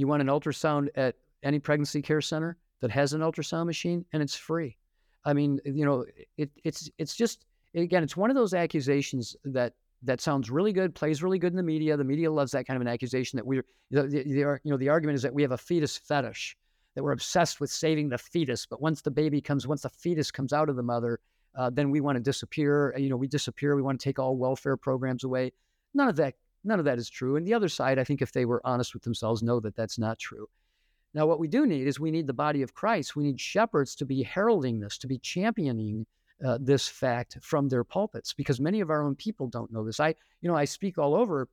You 0.00 0.06
want 0.06 0.22
an 0.22 0.28
ultrasound 0.28 0.88
at 0.94 1.14
any 1.42 1.58
pregnancy 1.58 2.02
care 2.02 2.20
center 2.20 2.56
that 2.80 2.90
has 2.90 3.12
an 3.12 3.20
ultrasound 3.20 3.66
machine, 3.66 4.04
and 4.12 4.22
it's 4.22 4.34
free. 4.34 4.76
I 5.24 5.34
mean, 5.34 5.60
you 5.64 5.84
know, 5.84 6.06
it, 6.38 6.50
it's 6.64 6.90
it's 6.98 7.14
just 7.14 7.44
again, 7.74 8.02
it's 8.02 8.16
one 8.16 8.30
of 8.30 8.36
those 8.36 8.54
accusations 8.54 9.36
that 9.44 9.74
that 10.02 10.20
sounds 10.20 10.50
really 10.50 10.72
good, 10.72 10.94
plays 10.94 11.22
really 11.22 11.38
good 11.38 11.52
in 11.52 11.56
the 11.56 11.62
media. 11.62 11.96
The 11.96 12.04
media 12.04 12.32
loves 12.32 12.52
that 12.52 12.66
kind 12.66 12.76
of 12.76 12.80
an 12.80 12.88
accusation 12.88 13.36
that 13.36 13.46
we're 13.46 13.64
the, 13.90 14.04
the, 14.04 14.22
the 14.22 14.60
you 14.64 14.70
know 14.70 14.78
the 14.78 14.88
argument 14.88 15.16
is 15.16 15.22
that 15.22 15.34
we 15.34 15.42
have 15.42 15.52
a 15.52 15.58
fetus 15.58 15.98
fetish, 15.98 16.56
that 16.94 17.02
we're 17.02 17.12
obsessed 17.12 17.60
with 17.60 17.70
saving 17.70 18.08
the 18.08 18.18
fetus. 18.18 18.64
But 18.64 18.80
once 18.80 19.02
the 19.02 19.10
baby 19.10 19.40
comes, 19.40 19.66
once 19.66 19.82
the 19.82 19.90
fetus 19.90 20.30
comes 20.30 20.54
out 20.54 20.70
of 20.70 20.76
the 20.76 20.82
mother, 20.82 21.20
uh, 21.54 21.68
then 21.70 21.90
we 21.90 22.00
want 22.00 22.16
to 22.16 22.22
disappear. 22.22 22.94
You 22.96 23.10
know, 23.10 23.16
we 23.16 23.28
disappear. 23.28 23.76
We 23.76 23.82
want 23.82 24.00
to 24.00 24.04
take 24.04 24.18
all 24.18 24.36
welfare 24.36 24.78
programs 24.78 25.24
away. 25.24 25.52
None 25.92 26.08
of 26.08 26.16
that 26.16 26.34
none 26.64 26.78
of 26.78 26.84
that 26.84 26.98
is 26.98 27.08
true. 27.08 27.36
And 27.36 27.46
the 27.46 27.54
other 27.54 27.68
side, 27.68 27.98
I 27.98 28.04
think, 28.04 28.22
if 28.22 28.32
they 28.32 28.44
were 28.44 28.60
honest 28.64 28.94
with 28.94 29.02
themselves, 29.02 29.42
know 29.42 29.60
that 29.60 29.76
that's 29.76 29.98
not 29.98 30.18
true. 30.18 30.48
Now, 31.12 31.26
what 31.26 31.40
we 31.40 31.48
do 31.48 31.66
need 31.66 31.86
is 31.86 31.98
we 31.98 32.10
need 32.10 32.26
the 32.26 32.32
body 32.32 32.62
of 32.62 32.74
Christ. 32.74 33.16
We 33.16 33.24
need 33.24 33.40
shepherds 33.40 33.94
to 33.96 34.04
be 34.04 34.22
heralding 34.22 34.78
this, 34.78 34.96
to 34.98 35.06
be 35.06 35.18
championing 35.18 36.06
uh, 36.44 36.58
this 36.60 36.86
fact 36.86 37.38
from 37.42 37.68
their 37.68 37.84
pulpits, 37.84 38.32
because 38.32 38.60
many 38.60 38.80
of 38.80 38.90
our 38.90 39.02
own 39.02 39.16
people 39.16 39.48
don't 39.48 39.72
know 39.72 39.84
this. 39.84 40.00
I, 40.00 40.14
you 40.40 40.48
know, 40.48 40.56
I 40.56 40.64
speak 40.64 40.98
all 40.98 41.14
over, 41.14 41.48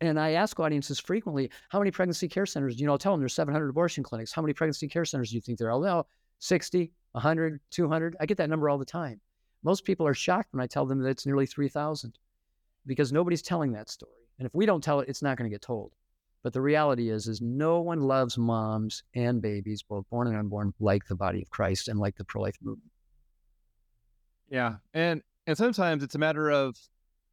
and 0.00 0.18
I 0.18 0.32
ask 0.32 0.58
audiences 0.58 0.98
frequently, 0.98 1.50
how 1.68 1.78
many 1.78 1.90
pregnancy 1.90 2.28
care 2.28 2.46
centers? 2.46 2.80
You 2.80 2.86
know, 2.86 2.92
I'll 2.92 2.98
tell 2.98 3.12
them 3.12 3.20
there's 3.20 3.34
700 3.34 3.68
abortion 3.68 4.02
clinics. 4.02 4.32
How 4.32 4.42
many 4.42 4.52
pregnancy 4.52 4.88
care 4.88 5.04
centers 5.04 5.30
do 5.30 5.36
you 5.36 5.40
think 5.40 5.58
there 5.58 5.68
are? 5.68 5.72
I'll 5.72 5.80
know 5.80 6.06
60, 6.40 6.92
100, 7.12 7.60
200. 7.70 8.16
I 8.20 8.26
get 8.26 8.36
that 8.38 8.50
number 8.50 8.68
all 8.68 8.78
the 8.78 8.84
time. 8.84 9.20
Most 9.62 9.84
people 9.84 10.06
are 10.06 10.14
shocked 10.14 10.52
when 10.52 10.60
I 10.60 10.66
tell 10.66 10.84
them 10.84 11.00
that 11.00 11.08
it's 11.08 11.26
nearly 11.26 11.46
3,000 11.46 12.18
because 12.86 13.12
nobody's 13.12 13.42
telling 13.42 13.72
that 13.72 13.88
story. 13.88 14.12
And 14.38 14.46
if 14.46 14.54
we 14.54 14.66
don't 14.66 14.84
tell 14.84 15.00
it, 15.00 15.08
it's 15.08 15.22
not 15.22 15.36
going 15.36 15.50
to 15.50 15.54
get 15.54 15.62
told. 15.62 15.92
But 16.42 16.52
the 16.52 16.60
reality 16.60 17.10
is, 17.10 17.26
is 17.26 17.40
no 17.40 17.80
one 17.80 18.02
loves 18.02 18.38
moms 18.38 19.02
and 19.14 19.42
babies, 19.42 19.82
both 19.82 20.08
born 20.10 20.28
and 20.28 20.36
unborn, 20.36 20.74
like 20.78 21.06
the 21.08 21.16
body 21.16 21.42
of 21.42 21.50
Christ 21.50 21.88
and 21.88 21.98
like 21.98 22.16
the 22.16 22.24
pro-life 22.24 22.56
movement. 22.62 22.92
Yeah, 24.48 24.76
and 24.94 25.22
and 25.48 25.56
sometimes 25.56 26.04
it's 26.04 26.14
a 26.14 26.18
matter 26.20 26.50
of, 26.50 26.76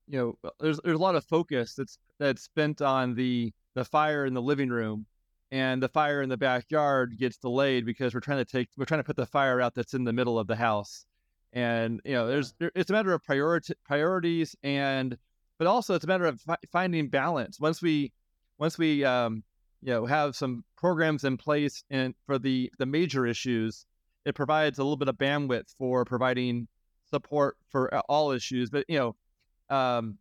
you 0.08 0.18
know, 0.18 0.52
there's 0.60 0.80
there's 0.84 0.98
a 0.98 1.02
lot 1.02 1.14
of 1.16 1.24
focus 1.26 1.76
that's 1.76 2.00
that's 2.18 2.42
spent 2.42 2.82
on 2.82 3.14
the 3.14 3.54
the 3.76 3.86
fire 3.86 4.26
in 4.26 4.34
the 4.34 4.42
living 4.42 4.70
room, 4.70 5.06
and 5.52 5.84
the 5.84 5.90
fire 5.90 6.24
in 6.24 6.30
the 6.30 6.38
backyard 6.38 7.16
gets 7.20 7.38
delayed 7.38 7.86
because 7.86 8.16
we're 8.16 8.20
trying 8.20 8.44
to 8.44 8.46
take 8.46 8.70
we're 8.78 8.86
trying 8.86 9.00
to 9.00 9.04
put 9.04 9.16
the 9.16 9.28
fire 9.28 9.62
out 9.62 9.76
that's 9.76 9.94
in 9.94 10.06
the 10.06 10.14
middle 10.14 10.40
of 10.40 10.48
the 10.48 10.56
house, 10.56 11.06
and 11.52 12.02
you 12.04 12.14
know, 12.14 12.26
there's 12.26 12.56
there, 12.58 12.72
it's 12.74 12.90
a 12.90 12.94
matter 12.94 13.14
of 13.14 13.24
priority 13.24 13.76
priorities 13.86 14.56
and, 14.64 15.18
but 15.58 15.68
also 15.68 15.96
it's 15.96 16.04
a 16.04 16.08
matter 16.08 16.26
of 16.26 16.40
fi- 16.42 16.58
finding 16.72 17.08
balance. 17.10 17.60
Once 17.60 17.82
we 17.82 18.12
once 18.58 18.78
we 18.78 19.04
um, 19.04 19.44
you 19.82 19.92
know 19.92 20.06
have 20.06 20.36
some 20.36 20.64
programs 20.78 21.24
in 21.24 21.38
place 21.38 21.84
and 21.90 22.14
for 22.26 22.40
the 22.40 22.72
the 22.80 22.86
major 22.86 23.26
issues, 23.26 23.86
it 24.26 24.36
provides 24.36 24.80
a 24.80 24.84
little 24.84 24.98
bit 24.98 25.08
of 25.08 25.18
bandwidth 25.18 25.74
for 25.78 26.06
providing 26.06 26.68
support 27.10 27.58
for 27.70 27.94
all 28.10 28.32
issues. 28.32 28.70
But 28.70 28.86
you 28.88 28.98
know, 29.70 29.76
um, 29.76 30.18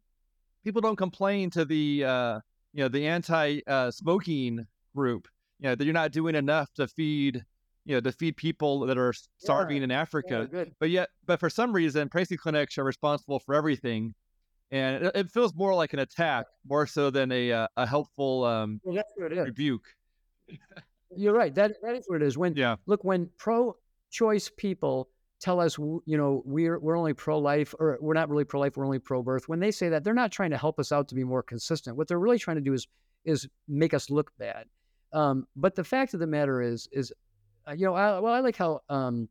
people 0.64 0.80
don't 0.80 0.96
complain 0.96 1.50
to 1.50 1.64
the 1.64 2.04
uh, 2.04 2.40
you 2.72 2.84
know 2.84 2.88
the 2.88 3.06
anti 3.06 3.60
uh, 3.66 3.90
smoking 3.90 4.66
group. 4.94 5.28
You 5.58 5.68
know 5.68 5.74
that 5.74 5.84
you're 5.84 5.94
not 5.94 6.12
doing 6.12 6.34
enough 6.34 6.72
to 6.74 6.88
feed 6.88 7.44
you 7.84 7.96
know 7.96 8.00
to 8.00 8.12
feed 8.12 8.36
people 8.36 8.80
that 8.86 8.98
are 8.98 9.12
starving 9.38 9.78
yeah, 9.78 9.84
in 9.84 9.90
Africa. 9.90 10.48
Yeah, 10.52 10.64
but 10.78 10.90
yet, 10.90 11.08
but 11.26 11.40
for 11.40 11.50
some 11.50 11.72
reason, 11.72 12.08
pregnancy 12.08 12.36
clinics 12.36 12.78
are 12.78 12.84
responsible 12.84 13.38
for 13.38 13.54
everything 13.54 14.14
and 14.72 15.04
it, 15.04 15.12
it, 15.14 15.30
feels 15.30 15.54
more 15.54 15.74
like 15.74 15.92
an 15.92 16.00
attack 16.00 16.46
more 16.66 16.86
so 16.86 17.10
than 17.10 17.30
a 17.30 17.52
uh, 17.52 17.66
a 17.76 17.86
helpful 17.86 18.44
um, 18.44 18.80
well, 18.82 18.96
that's 18.96 19.12
what 19.16 19.30
it 19.30 19.38
is. 19.38 19.44
rebuke. 19.44 19.84
You're 21.16 21.34
right. 21.34 21.54
That 21.54 21.74
that 21.82 21.94
is 21.94 22.04
what 22.06 22.22
it 22.22 22.26
is. 22.26 22.38
When 22.38 22.56
yeah, 22.56 22.76
look 22.86 23.04
when 23.04 23.28
pro-choice 23.38 24.50
people 24.56 25.10
tell 25.40 25.60
us, 25.60 25.76
you 25.76 26.02
know, 26.06 26.42
we're 26.46 26.78
we're 26.78 26.96
only 26.96 27.12
pro-life 27.12 27.74
or 27.78 27.98
we're 28.00 28.14
not 28.14 28.30
really 28.30 28.44
pro-life, 28.44 28.76
we're 28.76 28.86
only 28.86 28.98
pro-birth. 28.98 29.48
When 29.48 29.60
they 29.60 29.70
say 29.70 29.90
that, 29.90 30.04
they're 30.04 30.14
not 30.14 30.32
trying 30.32 30.50
to 30.50 30.58
help 30.58 30.78
us 30.80 30.90
out 30.90 31.08
to 31.08 31.14
be 31.14 31.24
more 31.24 31.42
consistent. 31.42 31.96
What 31.96 32.08
they're 32.08 32.18
really 32.18 32.38
trying 32.38 32.56
to 32.56 32.62
do 32.62 32.72
is 32.72 32.88
is 33.24 33.46
make 33.68 33.92
us 33.94 34.10
look 34.10 34.32
bad. 34.38 34.66
Um, 35.12 35.46
but 35.54 35.74
the 35.74 35.84
fact 35.84 36.14
of 36.14 36.20
the 36.20 36.26
matter 36.26 36.62
is, 36.62 36.88
is 36.90 37.12
uh, 37.68 37.72
you 37.72 37.84
know, 37.84 37.94
I, 37.94 38.18
well, 38.18 38.32
I 38.32 38.40
like 38.40 38.56
how 38.56 38.80
um, 38.88 39.28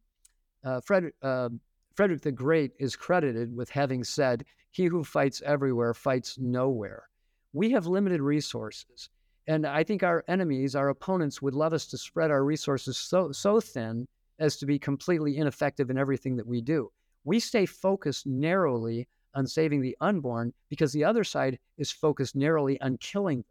uh, 0.63 0.79
Fred, 0.81 1.11
uh, 1.21 1.49
Frederick 1.95 2.21
the 2.21 2.31
Great 2.31 2.71
is 2.79 2.95
credited 2.95 3.55
with 3.55 3.69
having 3.69 4.03
said, 4.03 4.45
he 4.71 4.85
who 4.85 5.03
fights 5.03 5.41
everywhere 5.45 5.93
fights 5.93 6.37
nowhere. 6.39 7.09
We 7.53 7.71
have 7.71 7.85
limited 7.85 8.21
resources. 8.21 9.09
And 9.47 9.65
I 9.65 9.83
think 9.83 10.03
our 10.03 10.23
enemies, 10.27 10.75
our 10.75 10.89
opponents, 10.89 11.41
would 11.41 11.53
love 11.53 11.73
us 11.73 11.87
to 11.87 11.97
spread 11.97 12.31
our 12.31 12.45
resources 12.45 12.97
so, 12.97 13.31
so 13.31 13.59
thin 13.59 14.07
as 14.39 14.57
to 14.57 14.65
be 14.65 14.79
completely 14.79 15.37
ineffective 15.37 15.89
in 15.89 15.97
everything 15.97 16.35
that 16.37 16.47
we 16.47 16.61
do. 16.61 16.91
We 17.23 17.39
stay 17.39 17.65
focused 17.65 18.25
narrowly 18.25 19.07
on 19.35 19.47
saving 19.47 19.81
the 19.81 19.97
unborn 20.01 20.53
because 20.69 20.93
the 20.93 21.03
other 21.03 21.23
side 21.23 21.59
is 21.77 21.91
focused 21.91 22.35
narrowly 22.35 22.79
on 22.81 22.97
killing 22.97 23.43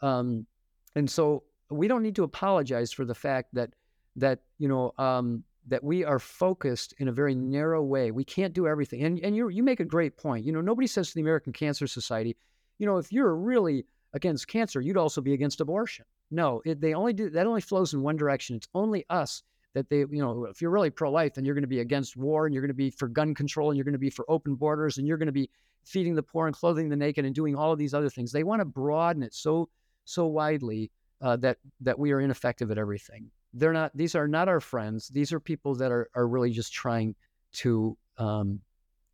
them. 0.00 0.08
Um, 0.10 0.46
and 0.94 1.10
so 1.10 1.44
we 1.70 1.88
don't 1.88 2.02
need 2.02 2.16
to 2.16 2.24
apologize 2.24 2.92
for 2.92 3.04
the 3.04 3.14
fact 3.14 3.54
that 3.54 3.70
that 4.16 4.40
you 4.58 4.68
know 4.68 4.92
um, 4.98 5.42
that 5.68 5.84
we 5.84 6.04
are 6.04 6.18
focused 6.18 6.94
in 6.98 7.08
a 7.08 7.12
very 7.12 7.34
narrow 7.34 7.82
way. 7.82 8.10
We 8.10 8.24
can't 8.24 8.52
do 8.52 8.66
everything. 8.66 9.04
And 9.04 9.18
and 9.20 9.36
you 9.36 9.48
you 9.48 9.62
make 9.62 9.80
a 9.80 9.84
great 9.84 10.16
point. 10.16 10.44
You 10.44 10.52
know, 10.52 10.60
nobody 10.60 10.86
says 10.86 11.08
to 11.08 11.14
the 11.14 11.20
American 11.20 11.52
Cancer 11.52 11.86
Society, 11.86 12.36
you 12.78 12.86
know, 12.86 12.98
if 12.98 13.12
you're 13.12 13.36
really 13.36 13.86
against 14.12 14.48
cancer, 14.48 14.80
you'd 14.80 14.96
also 14.96 15.20
be 15.20 15.32
against 15.32 15.60
abortion. 15.60 16.04
No, 16.30 16.62
it, 16.64 16.80
they 16.80 16.94
only 16.94 17.12
do 17.12 17.30
that 17.30 17.46
only 17.46 17.60
flows 17.60 17.94
in 17.94 18.02
one 18.02 18.16
direction. 18.16 18.56
It's 18.56 18.68
only 18.74 19.04
us 19.10 19.42
that 19.74 19.88
they, 19.88 19.98
you 19.98 20.08
know, 20.10 20.44
if 20.44 20.60
you're 20.60 20.70
really 20.70 20.90
pro-life, 20.90 21.34
then 21.34 21.44
you're 21.44 21.54
going 21.54 21.62
to 21.62 21.68
be 21.68 21.80
against 21.80 22.16
war 22.16 22.44
and 22.44 22.54
you're 22.54 22.62
going 22.62 22.68
to 22.68 22.74
be 22.74 22.90
for 22.90 23.08
gun 23.08 23.34
control 23.34 23.70
and 23.70 23.76
you're 23.76 23.84
going 23.84 23.92
to 23.92 23.98
be 23.98 24.10
for 24.10 24.26
open 24.28 24.54
borders 24.54 24.98
and 24.98 25.06
you're 25.06 25.16
going 25.16 25.26
to 25.26 25.32
be 25.32 25.48
feeding 25.84 26.14
the 26.14 26.22
poor 26.22 26.46
and 26.46 26.54
clothing 26.54 26.88
the 26.88 26.96
naked 26.96 27.24
and 27.24 27.34
doing 27.34 27.56
all 27.56 27.72
of 27.72 27.78
these 27.78 27.94
other 27.94 28.10
things. 28.10 28.32
They 28.32 28.44
want 28.44 28.60
to 28.60 28.66
broaden 28.66 29.22
it 29.22 29.34
so 29.34 29.68
so 30.04 30.26
widely 30.26 30.90
uh, 31.20 31.36
that 31.36 31.58
that 31.80 31.98
we 31.98 32.12
are 32.12 32.20
ineffective 32.20 32.70
at 32.70 32.78
everything 32.78 33.30
they're 33.54 33.72
not 33.72 33.90
these 33.94 34.14
are 34.14 34.28
not 34.28 34.48
our 34.48 34.60
friends. 34.60 35.08
These 35.08 35.32
are 35.32 35.40
people 35.40 35.74
that 35.76 35.90
are, 35.90 36.08
are 36.14 36.26
really 36.26 36.50
just 36.50 36.72
trying 36.72 37.14
to 37.54 37.96
um, 38.18 38.60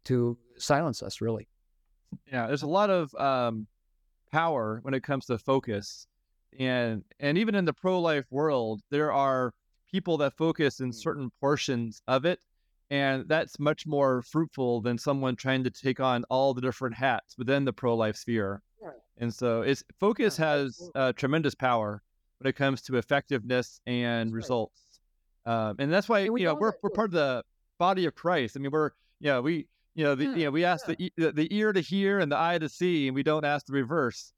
to 0.04 0.36
silence 0.56 1.02
us 1.02 1.20
really. 1.20 1.48
Yeah 2.30 2.46
there's 2.46 2.62
a 2.62 2.66
lot 2.66 2.90
of 2.90 3.14
um, 3.16 3.66
power 4.32 4.80
when 4.82 4.94
it 4.94 5.02
comes 5.02 5.26
to 5.26 5.38
focus 5.38 6.06
and 6.58 7.04
and 7.20 7.36
even 7.36 7.54
in 7.54 7.64
the 7.64 7.72
pro-life 7.72 8.24
world 8.30 8.80
there 8.90 9.12
are 9.12 9.52
people 9.90 10.16
that 10.16 10.34
focus 10.36 10.80
in 10.80 10.90
mm. 10.90 10.94
certain 10.94 11.30
portions 11.40 12.02
of 12.08 12.24
it 12.24 12.40
and 12.90 13.28
that's 13.28 13.58
much 13.58 13.86
more 13.86 14.22
fruitful 14.22 14.80
than 14.80 14.96
someone 14.96 15.36
trying 15.36 15.62
to 15.64 15.70
take 15.70 16.00
on 16.00 16.24
all 16.30 16.54
the 16.54 16.60
different 16.60 16.96
hats 16.96 17.36
within 17.36 17.64
the 17.64 17.72
pro-life 17.72 18.16
sphere. 18.16 18.62
And 19.18 19.34
so 19.34 19.62
it's 19.62 19.84
focus 20.00 20.36
has 20.36 20.90
uh, 20.94 21.12
tremendous 21.12 21.54
power 21.54 22.02
when 22.38 22.48
it 22.48 22.56
comes 22.56 22.82
to 22.82 22.96
effectiveness 22.96 23.80
and 23.86 24.32
results. 24.32 24.82
Um, 25.46 25.76
and 25.78 25.92
that's 25.92 26.08
why 26.08 26.20
you 26.20 26.44
know 26.44 26.54
we're 26.54 26.74
we're 26.82 26.90
part 26.90 27.08
of 27.08 27.12
the 27.12 27.44
body 27.78 28.04
of 28.04 28.14
Christ. 28.14 28.56
I 28.56 28.60
mean, 28.60 28.70
we're 28.70 28.90
you 29.20 29.28
know 29.28 29.40
we 29.40 29.66
you 29.94 30.04
know 30.04 30.14
the 30.14 30.24
yeah, 30.24 30.34
you 30.34 30.44
know 30.44 30.50
we 30.50 30.64
ask 30.64 30.86
yeah. 30.98 31.08
the, 31.16 31.32
the 31.32 31.56
ear 31.56 31.72
to 31.72 31.80
hear 31.80 32.18
and 32.18 32.30
the 32.30 32.38
eye 32.38 32.58
to 32.58 32.68
see, 32.68 33.08
and 33.08 33.14
we 33.14 33.22
don't 33.22 33.44
ask 33.44 33.66
the 33.66 33.72
reverse. 33.72 34.32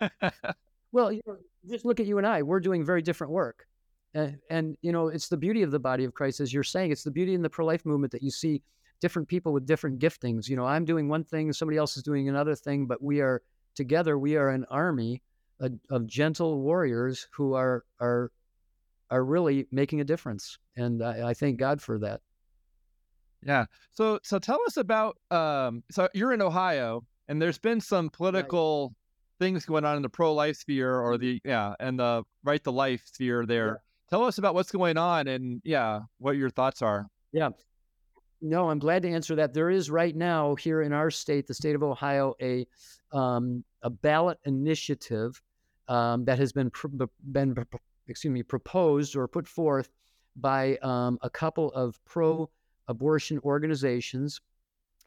well, 0.92 1.12
you 1.12 1.22
know, 1.26 1.36
just 1.68 1.84
look 1.84 2.00
at 2.00 2.06
you 2.06 2.18
and 2.18 2.26
I. 2.26 2.42
We're 2.42 2.60
doing 2.60 2.84
very 2.84 3.00
different 3.00 3.32
work, 3.32 3.66
and, 4.14 4.38
and 4.50 4.76
you 4.82 4.92
know 4.92 5.08
it's 5.08 5.28
the 5.28 5.36
beauty 5.36 5.62
of 5.62 5.70
the 5.70 5.78
body 5.78 6.04
of 6.04 6.14
Christ, 6.14 6.40
as 6.40 6.52
you're 6.52 6.64
saying. 6.64 6.90
It's 6.90 7.04
the 7.04 7.10
beauty 7.10 7.34
in 7.34 7.42
the 7.42 7.50
pro-life 7.50 7.86
movement 7.86 8.12
that 8.12 8.22
you 8.22 8.30
see 8.30 8.60
different 9.00 9.28
people 9.28 9.52
with 9.52 9.66
different 9.66 10.00
giftings. 10.00 10.48
You 10.48 10.56
know, 10.56 10.66
I'm 10.66 10.84
doing 10.84 11.08
one 11.08 11.22
thing, 11.22 11.52
somebody 11.52 11.78
else 11.78 11.96
is 11.96 12.02
doing 12.02 12.28
another 12.28 12.54
thing, 12.54 12.86
but 12.86 13.02
we 13.02 13.20
are 13.20 13.42
together. 13.74 14.18
We 14.18 14.36
are 14.36 14.48
an 14.48 14.64
army 14.70 15.22
a, 15.60 15.70
of 15.90 16.06
gentle 16.06 16.60
warriors 16.60 17.28
who 17.32 17.54
are 17.54 17.84
are 18.00 18.30
are 19.10 19.24
really 19.24 19.66
making 19.70 20.00
a 20.00 20.04
difference, 20.04 20.58
and 20.76 21.02
I, 21.02 21.30
I 21.30 21.34
thank 21.34 21.58
God 21.58 21.80
for 21.80 21.98
that. 22.00 22.20
Yeah. 23.44 23.66
So 23.92 24.18
so 24.22 24.38
tell 24.38 24.58
us 24.66 24.76
about 24.76 25.16
um. 25.30 25.82
So 25.90 26.08
you're 26.14 26.32
in 26.32 26.42
Ohio, 26.42 27.04
and 27.28 27.40
there's 27.40 27.58
been 27.58 27.80
some 27.80 28.10
political 28.10 28.88
right. 28.88 29.46
things 29.46 29.64
going 29.64 29.84
on 29.84 29.96
in 29.96 30.02
the 30.02 30.08
pro 30.08 30.34
life 30.34 30.56
sphere 30.56 30.98
or 31.00 31.18
the 31.18 31.40
yeah 31.44 31.74
and 31.80 31.98
the 31.98 32.24
right 32.44 32.62
to 32.64 32.70
life 32.70 33.02
sphere 33.06 33.46
there. 33.46 33.66
Yeah. 33.66 33.74
Tell 34.08 34.24
us 34.24 34.38
about 34.38 34.54
what's 34.54 34.70
going 34.70 34.96
on 34.96 35.26
and 35.26 35.60
yeah, 35.64 36.00
what 36.18 36.36
your 36.36 36.50
thoughts 36.50 36.80
are. 36.82 37.06
Yeah. 37.32 37.50
No, 38.40 38.70
I'm 38.70 38.78
glad 38.78 39.02
to 39.02 39.10
answer 39.10 39.34
that. 39.36 39.54
There 39.54 39.70
is 39.70 39.90
right 39.90 40.14
now 40.14 40.54
here 40.54 40.82
in 40.82 40.92
our 40.92 41.10
state, 41.10 41.46
the 41.46 41.54
state 41.54 41.74
of 41.74 41.82
Ohio, 41.82 42.34
a 42.40 42.66
um, 43.12 43.64
a 43.82 43.90
ballot 43.90 44.38
initiative 44.44 45.40
um, 45.88 46.24
that 46.24 46.38
has 46.38 46.52
been 46.52 46.70
pr- 46.70 46.88
been 47.32 47.54
excuse 48.08 48.32
me 48.32 48.42
proposed 48.42 49.16
or 49.16 49.26
put 49.28 49.46
forth 49.46 49.90
by 50.36 50.76
um, 50.82 51.18
a 51.22 51.30
couple 51.30 51.72
of 51.72 51.98
pro-abortion 52.04 53.38
organizations, 53.44 54.40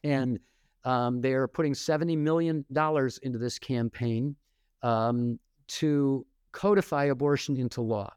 and 0.04 0.38
um, 0.84 1.20
they 1.20 1.32
are 1.32 1.46
putting 1.48 1.74
seventy 1.74 2.16
million 2.16 2.64
dollars 2.72 3.18
into 3.18 3.38
this 3.38 3.58
campaign 3.58 4.36
um, 4.82 5.38
to 5.68 6.26
codify 6.52 7.04
abortion 7.04 7.56
into 7.56 7.80
law, 7.80 8.12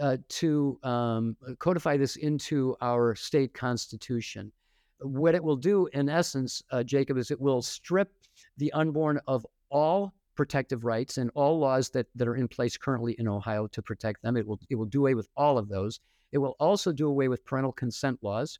uh, 0.00 0.16
to 0.28 0.78
um, 0.82 1.36
codify 1.58 1.96
this 1.96 2.16
into 2.16 2.76
our 2.80 3.14
state 3.14 3.54
constitution. 3.54 4.52
What 5.00 5.34
it 5.34 5.42
will 5.42 5.56
do, 5.56 5.86
in 5.92 6.08
essence, 6.08 6.62
uh, 6.70 6.82
Jacob, 6.82 7.16
is 7.18 7.30
it 7.30 7.40
will 7.40 7.62
strip 7.62 8.12
the 8.56 8.72
unborn 8.72 9.20
of 9.26 9.46
all 9.70 10.12
protective 10.38 10.84
rights 10.84 11.18
and 11.18 11.30
all 11.34 11.58
laws 11.58 11.90
that, 11.90 12.06
that 12.14 12.28
are 12.28 12.36
in 12.42 12.48
place 12.48 12.76
currently 12.76 13.14
in 13.18 13.26
Ohio 13.28 13.66
to 13.66 13.82
protect 13.82 14.22
them. 14.22 14.36
It 14.36 14.46
will, 14.46 14.60
it 14.70 14.76
will 14.76 14.86
do 14.96 15.00
away 15.00 15.14
with 15.14 15.28
all 15.36 15.58
of 15.58 15.68
those. 15.68 16.00
It 16.30 16.38
will 16.38 16.56
also 16.60 16.92
do 16.92 17.08
away 17.08 17.28
with 17.28 17.44
parental 17.44 17.72
consent 17.72 18.18
laws 18.22 18.58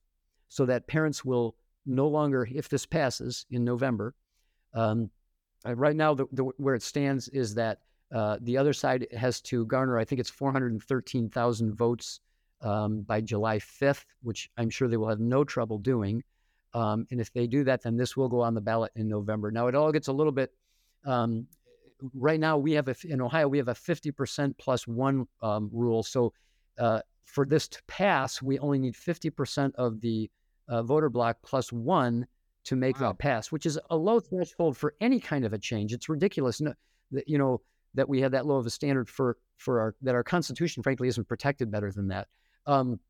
so 0.48 0.66
that 0.66 0.88
parents 0.88 1.24
will 1.24 1.54
no 1.86 2.08
longer, 2.08 2.48
if 2.52 2.68
this 2.68 2.84
passes 2.84 3.46
in 3.50 3.62
November, 3.64 4.14
um, 4.74 5.10
uh, 5.64 5.74
right 5.74 5.96
now, 5.96 6.14
the, 6.14 6.26
the, 6.32 6.42
where 6.64 6.74
it 6.74 6.82
stands 6.82 7.28
is 7.28 7.54
that 7.54 7.78
Uh, 8.10 8.38
the 8.40 8.56
other 8.56 8.72
side 8.72 9.06
has 9.12 9.40
to 9.42 9.66
garner, 9.66 10.00
I 10.00 10.04
think 10.06 10.18
it's 10.18 10.30
413,000 10.30 11.76
votes 11.76 12.20
um, 12.62 13.02
by 13.02 13.20
July 13.20 13.58
5th, 13.58 14.06
which 14.22 14.50
I'm 14.56 14.70
sure 14.70 14.88
they 14.88 14.96
will 14.96 15.10
have 15.10 15.20
no 15.20 15.44
trouble 15.44 15.78
doing. 15.78 16.24
Um, 16.72 17.06
and 17.10 17.20
if 17.20 17.30
they 17.32 17.46
do 17.46 17.64
that, 17.64 17.82
then 17.82 17.96
this 17.98 18.16
will 18.16 18.30
go 18.30 18.40
on 18.40 18.54
the 18.54 18.62
ballot 18.62 18.92
in 18.94 19.08
November. 19.08 19.50
Now, 19.50 19.68
it 19.68 19.74
all 19.74 19.92
gets 19.92 20.08
a 20.08 20.16
little 20.20 20.32
bit. 20.32 20.50
Um, 21.04 21.46
right 22.14 22.40
now, 22.40 22.56
we 22.58 22.72
have 22.72 22.88
a, 22.88 22.96
in 23.04 23.20
Ohio 23.20 23.48
we 23.48 23.58
have 23.58 23.68
a 23.68 23.74
50% 23.74 24.56
plus 24.58 24.86
one 24.86 25.26
um, 25.42 25.70
rule. 25.72 26.02
So 26.02 26.32
uh, 26.78 27.00
for 27.24 27.44
this 27.44 27.68
to 27.68 27.82
pass, 27.86 28.40
we 28.40 28.58
only 28.58 28.78
need 28.78 28.94
50% 28.94 29.74
of 29.74 30.00
the 30.00 30.30
uh, 30.68 30.82
voter 30.82 31.08
block 31.08 31.38
plus 31.42 31.72
one 31.72 32.26
to 32.64 32.76
make 32.76 33.00
wow. 33.00 33.08
that 33.08 33.18
pass, 33.18 33.50
which 33.50 33.66
is 33.66 33.78
a 33.90 33.96
low 33.96 34.20
threshold 34.20 34.76
for 34.76 34.94
any 35.00 35.20
kind 35.20 35.44
of 35.44 35.52
a 35.52 35.58
change. 35.58 35.92
It's 35.92 36.08
ridiculous. 36.08 36.60
No, 36.60 36.74
that, 37.12 37.26
you 37.26 37.38
know 37.38 37.60
that 37.94 38.08
we 38.08 38.20
have 38.20 38.32
that 38.32 38.46
low 38.46 38.56
of 38.56 38.66
a 38.66 38.70
standard 38.70 39.08
for 39.08 39.38
for 39.56 39.80
our 39.80 39.94
that 40.02 40.14
our 40.14 40.22
Constitution, 40.22 40.82
frankly, 40.82 41.08
isn't 41.08 41.26
protected 41.26 41.70
better 41.70 41.90
than 41.90 42.08
that. 42.08 42.28
Um, 42.66 43.00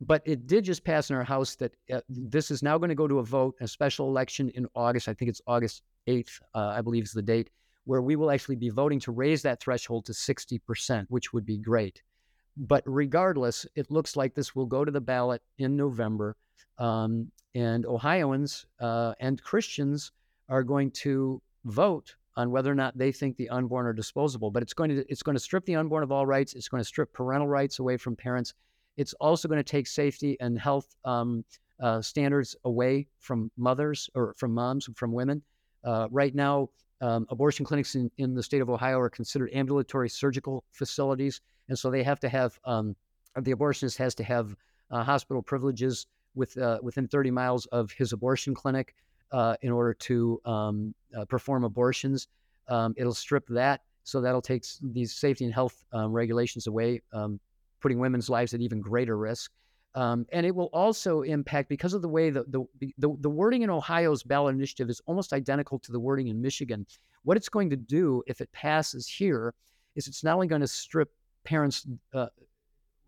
but 0.00 0.22
it 0.24 0.46
did 0.46 0.64
just 0.64 0.84
pass 0.84 1.10
in 1.10 1.16
our 1.16 1.24
House 1.24 1.54
that 1.56 1.72
uh, 1.92 2.00
this 2.08 2.50
is 2.50 2.62
now 2.62 2.76
going 2.78 2.88
to 2.88 2.94
go 2.94 3.06
to 3.06 3.20
a 3.20 3.24
vote, 3.24 3.54
a 3.60 3.68
special 3.68 4.08
election 4.08 4.50
in 4.50 4.66
August. 4.74 5.08
I 5.08 5.14
think 5.14 5.28
it's 5.28 5.40
August 5.46 5.82
8th, 6.08 6.40
uh, 6.54 6.74
I 6.76 6.80
believe 6.80 7.04
is 7.04 7.12
the 7.12 7.22
date, 7.22 7.50
where 7.84 8.02
we 8.02 8.16
will 8.16 8.30
actually 8.30 8.56
be 8.56 8.70
voting 8.70 9.00
to 9.00 9.12
raise 9.12 9.42
that 9.42 9.60
threshold 9.60 10.06
to 10.06 10.12
60%, 10.12 11.06
which 11.08 11.32
would 11.32 11.44
be 11.44 11.58
great. 11.58 12.02
But 12.56 12.82
regardless, 12.86 13.66
it 13.74 13.90
looks 13.90 14.16
like 14.16 14.34
this 14.34 14.54
will 14.54 14.66
go 14.66 14.84
to 14.84 14.92
the 14.92 15.00
ballot 15.00 15.42
in 15.58 15.76
November. 15.76 16.36
Um, 16.78 17.30
and 17.54 17.86
Ohioans 17.86 18.66
uh, 18.80 19.14
and 19.20 19.42
Christians 19.42 20.12
are 20.48 20.62
going 20.62 20.90
to 20.92 21.40
vote 21.64 22.14
on 22.36 22.50
whether 22.50 22.70
or 22.70 22.74
not 22.74 22.96
they 22.98 23.12
think 23.12 23.36
the 23.36 23.48
unborn 23.48 23.86
are 23.86 23.92
disposable. 23.92 24.50
But 24.50 24.62
it's 24.62 24.74
going 24.74 24.90
to 24.90 25.04
it's 25.08 25.22
going 25.22 25.36
to 25.36 25.40
strip 25.40 25.64
the 25.66 25.76
unborn 25.76 26.02
of 26.02 26.10
all 26.10 26.26
rights. 26.26 26.54
It's 26.54 26.68
going 26.68 26.80
to 26.80 26.86
strip 26.86 27.12
parental 27.12 27.48
rights 27.48 27.78
away 27.78 27.96
from 27.96 28.16
parents. 28.16 28.54
It's 28.96 29.14
also 29.14 29.48
going 29.48 29.62
to 29.62 29.64
take 29.64 29.86
safety 29.86 30.36
and 30.40 30.58
health 30.58 30.94
um, 31.04 31.44
uh, 31.80 32.00
standards 32.00 32.56
away 32.64 33.08
from 33.18 33.50
mothers 33.56 34.08
or 34.14 34.34
from 34.36 34.52
moms, 34.52 34.88
from 34.94 35.12
women. 35.12 35.42
Uh, 35.84 36.08
right 36.10 36.34
now, 36.34 36.68
um, 37.00 37.26
abortion 37.28 37.64
clinics 37.64 37.94
in, 37.94 38.10
in 38.18 38.34
the 38.34 38.42
state 38.42 38.62
of 38.62 38.70
Ohio 38.70 38.98
are 38.98 39.10
considered 39.10 39.50
ambulatory 39.52 40.08
surgical 40.08 40.64
facilities, 40.70 41.40
and 41.68 41.78
so 41.78 41.90
they 41.90 42.02
have 42.02 42.20
to 42.20 42.28
have 42.28 42.58
um, 42.64 42.96
the 43.40 43.52
abortionist 43.52 43.96
has 43.98 44.14
to 44.16 44.24
have 44.24 44.54
uh, 44.90 45.02
hospital 45.02 45.42
privileges 45.42 46.06
with 46.34 46.56
uh, 46.58 46.78
within 46.82 47.08
30 47.08 47.30
miles 47.30 47.66
of 47.66 47.90
his 47.92 48.12
abortion 48.12 48.54
clinic 48.54 48.94
uh, 49.32 49.56
in 49.62 49.70
order 49.70 49.94
to 49.94 50.40
um, 50.44 50.94
uh, 51.18 51.24
perform 51.24 51.64
abortions. 51.64 52.28
Um, 52.68 52.94
it'll 52.96 53.14
strip 53.14 53.46
that, 53.48 53.82
so 54.04 54.20
that'll 54.20 54.42
take 54.42 54.64
these 54.80 55.14
safety 55.14 55.44
and 55.44 55.52
health 55.52 55.84
um, 55.92 56.12
regulations 56.12 56.66
away, 56.66 57.02
um, 57.12 57.40
putting 57.80 57.98
women's 57.98 58.30
lives 58.30 58.54
at 58.54 58.60
even 58.60 58.80
greater 58.80 59.16
risk. 59.16 59.50
Um, 59.96 60.26
and 60.32 60.44
it 60.44 60.54
will 60.54 60.70
also 60.72 61.22
impact 61.22 61.68
because 61.68 61.94
of 61.94 62.02
the 62.02 62.08
way 62.08 62.30
the, 62.30 62.44
the, 62.48 62.64
the 62.98 63.16
the 63.20 63.30
wording 63.30 63.62
in 63.62 63.70
Ohio's 63.70 64.24
ballot 64.24 64.54
initiative 64.54 64.90
is 64.90 65.00
almost 65.06 65.32
identical 65.32 65.78
to 65.78 65.92
the 65.92 66.00
wording 66.00 66.28
in 66.28 66.42
Michigan. 66.42 66.84
What 67.22 67.36
it's 67.36 67.48
going 67.48 67.70
to 67.70 67.76
do 67.76 68.22
if 68.26 68.40
it 68.40 68.50
passes 68.52 69.06
here 69.06 69.54
is 69.94 70.08
it's 70.08 70.24
not 70.24 70.34
only 70.34 70.48
going 70.48 70.62
to 70.62 70.66
strip 70.66 71.12
parents, 71.44 71.86
uh, 72.12 72.26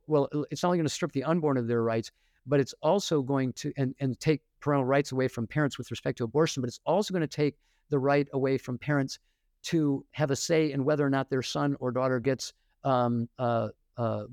well, 0.07 0.29
it's 0.51 0.63
not 0.63 0.69
only 0.69 0.79
going 0.79 0.87
to 0.87 0.93
strip 0.93 1.13
the 1.13 1.25
unborn 1.25 1.57
of 1.57 1.67
their 1.67 1.83
rights, 1.83 2.13
but 2.47 2.61
it's 2.61 2.75
also 2.83 3.21
going 3.21 3.53
to 3.55 3.73
and, 3.77 3.95
and 3.99 4.19
take 4.21 4.43
parental 4.61 4.85
rights 4.85 5.11
away 5.11 5.27
from 5.27 5.47
parents 5.47 5.79
with 5.79 5.91
respect 5.91 6.19
to 6.19 6.25
abortion, 6.25 6.61
but 6.61 6.69
it's 6.69 6.81
also 6.87 7.13
going 7.13 7.21
to 7.21 7.27
take 7.27 7.57
the 7.91 7.99
right 7.99 8.29
away 8.33 8.59
from 8.59 8.79
parents 8.79 9.19
to 9.63 10.05
have 10.13 10.31
a 10.31 10.37
say 10.37 10.71
in 10.71 10.85
whether 10.85 11.05
or 11.05 11.11
not 11.11 11.29
their 11.31 11.43
son 11.43 11.77
or 11.81 11.91
daughter 11.91 12.21
gets 12.21 12.53
um, 12.85 13.29
uh, 13.39 13.69
uh, 13.97 14.25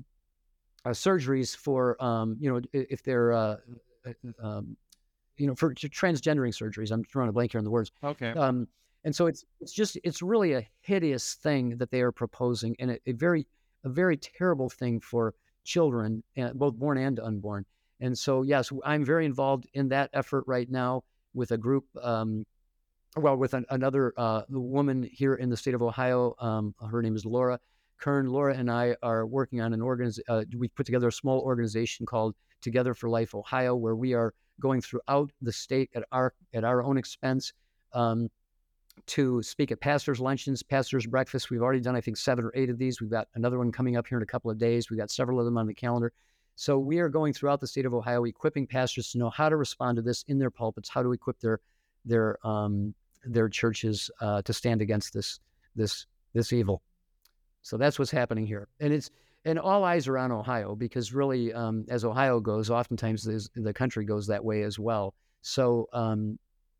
uh, 0.84 0.90
surgeries 0.90 1.56
for, 1.56 2.02
um, 2.02 2.36
you 2.38 2.52
know, 2.52 2.60
if 2.72 3.02
they're, 3.02 3.32
uh, 3.32 3.56
uh, 4.06 4.12
um, 4.42 4.76
you 5.36 5.46
know, 5.46 5.54
for 5.54 5.74
transgendering 5.74 6.54
surgeries. 6.54 6.92
I'm 6.92 7.02
drawing 7.02 7.28
a 7.28 7.32
blank 7.32 7.52
here 7.52 7.58
on 7.58 7.64
the 7.64 7.70
words. 7.70 7.90
Okay. 8.02 8.30
Um, 8.30 8.68
and 9.04 9.14
so 9.14 9.26
it's 9.26 9.44
it's 9.60 9.72
just 9.72 9.98
it's 10.02 10.22
really 10.22 10.54
a 10.54 10.66
hideous 10.80 11.34
thing 11.34 11.76
that 11.76 11.90
they 11.90 12.00
are 12.00 12.12
proposing, 12.12 12.74
and 12.78 12.92
a, 12.92 12.98
a 13.06 13.12
very 13.12 13.46
a 13.84 13.88
very 13.88 14.16
terrible 14.16 14.70
thing 14.70 15.00
for 15.00 15.34
children, 15.64 16.22
both 16.54 16.74
born 16.74 16.98
and 16.98 17.20
unborn. 17.20 17.66
And 18.00 18.16
so, 18.16 18.42
yes, 18.42 18.70
I'm 18.84 19.04
very 19.04 19.24
involved 19.26 19.66
in 19.74 19.88
that 19.88 20.10
effort 20.12 20.44
right 20.46 20.70
now 20.70 21.04
with 21.32 21.52
a 21.52 21.58
group, 21.58 21.84
um, 22.02 22.44
well, 23.16 23.36
with 23.36 23.54
an, 23.54 23.64
another 23.70 24.12
uh, 24.16 24.42
woman 24.48 25.02
here 25.02 25.34
in 25.34 25.48
the 25.48 25.56
state 25.56 25.74
of 25.74 25.82
Ohio. 25.82 26.34
Um, 26.38 26.74
her 26.90 27.02
name 27.02 27.16
is 27.16 27.24
Laura 27.24 27.58
Kern. 27.98 28.26
Laura 28.26 28.54
and 28.56 28.70
I 28.70 28.96
are 29.02 29.26
working 29.26 29.60
on 29.60 29.72
an 29.72 29.82
organization. 29.82 30.24
Uh, 30.28 30.44
we 30.56 30.68
put 30.68 30.86
together 30.86 31.08
a 31.08 31.12
small 31.12 31.40
organization 31.40 32.06
called 32.06 32.34
Together 32.60 32.94
for 32.94 33.08
Life 33.08 33.34
Ohio, 33.34 33.74
where 33.74 33.96
we 33.96 34.14
are 34.14 34.34
going 34.60 34.80
throughout 34.80 35.30
the 35.42 35.52
state 35.52 35.90
at 35.94 36.04
our 36.12 36.34
at 36.52 36.64
our 36.64 36.82
own 36.82 36.96
expense 36.96 37.52
um, 37.92 38.30
to 39.06 39.42
speak 39.42 39.72
at 39.72 39.80
pastors' 39.80 40.20
luncheons, 40.20 40.62
pastors' 40.62 41.06
breakfasts. 41.06 41.50
We've 41.50 41.62
already 41.62 41.80
done, 41.80 41.96
I 41.96 42.00
think, 42.00 42.16
seven 42.16 42.44
or 42.44 42.52
eight 42.54 42.70
of 42.70 42.78
these. 42.78 43.00
We've 43.00 43.10
got 43.10 43.28
another 43.34 43.58
one 43.58 43.72
coming 43.72 43.96
up 43.96 44.06
here 44.06 44.18
in 44.18 44.22
a 44.22 44.26
couple 44.26 44.50
of 44.50 44.58
days. 44.58 44.90
We've 44.90 44.98
got 44.98 45.10
several 45.10 45.38
of 45.38 45.44
them 45.44 45.58
on 45.58 45.66
the 45.66 45.74
calendar. 45.74 46.12
So 46.56 46.78
we 46.78 47.00
are 47.00 47.08
going 47.08 47.32
throughout 47.32 47.60
the 47.60 47.66
state 47.66 47.84
of 47.84 47.94
Ohio, 47.94 48.24
equipping 48.24 48.66
pastors 48.66 49.10
to 49.10 49.18
know 49.18 49.30
how 49.30 49.48
to 49.48 49.56
respond 49.56 49.96
to 49.96 50.02
this 50.02 50.24
in 50.28 50.38
their 50.38 50.50
pulpits, 50.50 50.88
how 50.88 51.02
to 51.02 51.12
equip 51.12 51.40
their 51.40 51.60
their 52.04 52.38
um, 52.46 52.94
their 53.24 53.48
churches 53.48 54.10
uh, 54.20 54.42
to 54.42 54.52
stand 54.52 54.80
against 54.80 55.12
this 55.12 55.40
this 55.74 56.06
this 56.32 56.52
evil. 56.52 56.82
So 57.64 57.76
that's 57.76 57.98
what's 57.98 58.10
happening 58.10 58.46
here, 58.46 58.68
and 58.78 58.92
it's 58.92 59.10
and 59.44 59.58
all 59.58 59.84
eyes 59.84 60.06
are 60.06 60.18
on 60.18 60.30
Ohio 60.30 60.76
because 60.76 61.12
really, 61.12 61.52
um, 61.52 61.84
as 61.88 62.04
Ohio 62.04 62.38
goes, 62.38 62.70
oftentimes 62.70 63.50
the 63.54 63.74
country 63.74 64.04
goes 64.04 64.28
that 64.28 64.44
way 64.44 64.62
as 64.62 64.78
well. 64.78 65.14
So 65.42 65.88
um, 65.92 66.38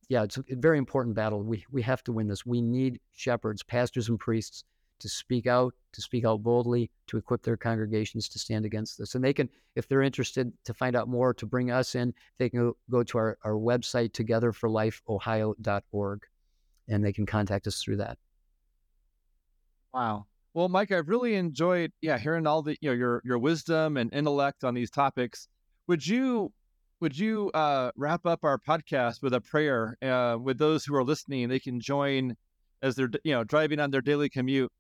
yeah, 0.09 0.23
it's 0.23 0.37
a 0.37 0.45
very 0.51 0.79
important 0.79 1.17
battle. 1.17 1.43
We 1.43 1.65
we 1.73 1.83
have 1.83 2.05
to 2.05 2.13
win 2.13 2.29
this. 2.29 2.47
We 2.47 2.63
need 2.63 3.01
shepherds, 3.13 3.63
pastors, 3.63 4.09
and 4.09 4.21
priests 4.21 4.65
to 5.01 5.09
speak 5.09 5.47
out, 5.47 5.75
to 5.93 6.01
speak 6.01 6.25
out 6.25 6.43
boldly, 6.43 6.91
to 7.07 7.17
equip 7.17 7.43
their 7.43 7.57
congregations 7.57 8.29
to 8.29 8.39
stand 8.39 8.65
against 8.65 8.99
this. 8.99 9.15
And 9.15 9.25
they 9.25 9.33
can, 9.33 9.49
if 9.75 9.89
they're 9.89 10.03
interested 10.03 10.53
to 10.65 10.75
find 10.75 10.97
out 10.97 11.09
more, 11.09 11.35
to 11.35 11.47
bring 11.47 11.71
us 11.71 11.95
in, 11.95 12.15
they 12.39 12.49
can 12.49 12.73
go, 12.91 13.03
to 13.03 13.19
our, 13.19 13.39
our 13.45 13.55
website, 13.55 14.13
togetherforlifeohio.org, 14.13 16.21
and 16.89 17.05
they 17.05 17.13
can 17.13 17.27
contact 17.27 17.67
us 17.67 17.83
through 17.83 17.97
that. 17.97 18.19
Wow. 19.93 20.27
Well, 20.55 20.69
Mike, 20.69 20.93
I've 20.93 21.09
really 21.09 21.35
enjoyed, 21.35 21.93
yeah, 22.01 22.17
hearing 22.17 22.47
all 22.47 22.63
the, 22.63 22.77
you 22.81 22.91
know, 22.91 22.95
your 22.95 23.21
your 23.25 23.39
wisdom 23.39 23.97
and 23.97 24.13
intellect 24.15 24.65
on 24.65 24.75
these 24.75 24.91
topics. 24.91 25.49
Would 25.89 26.07
you 26.07 26.53
would 27.01 27.19
you 27.19 27.51
uh, 27.53 27.91
wrap 27.97 28.25
up 28.25 28.45
our 28.45 28.59
podcast 28.59 29.23
with 29.23 29.35
a 29.35 29.41
prayer 29.41 29.97
uh, 30.01 30.39
with 30.41 30.59
those 30.59 30.85
who 30.85 30.95
are 30.95 31.05
listening? 31.05 31.49
They 31.49 31.59
can 31.59 31.81
join 31.81 32.37
as 32.83 32.95
they're 32.95 33.11
you 33.25 33.33
know 33.33 33.43
driving 33.43 33.81
on 33.81 33.91
their 33.91 34.03
daily 34.03 34.29
commute 34.29 34.71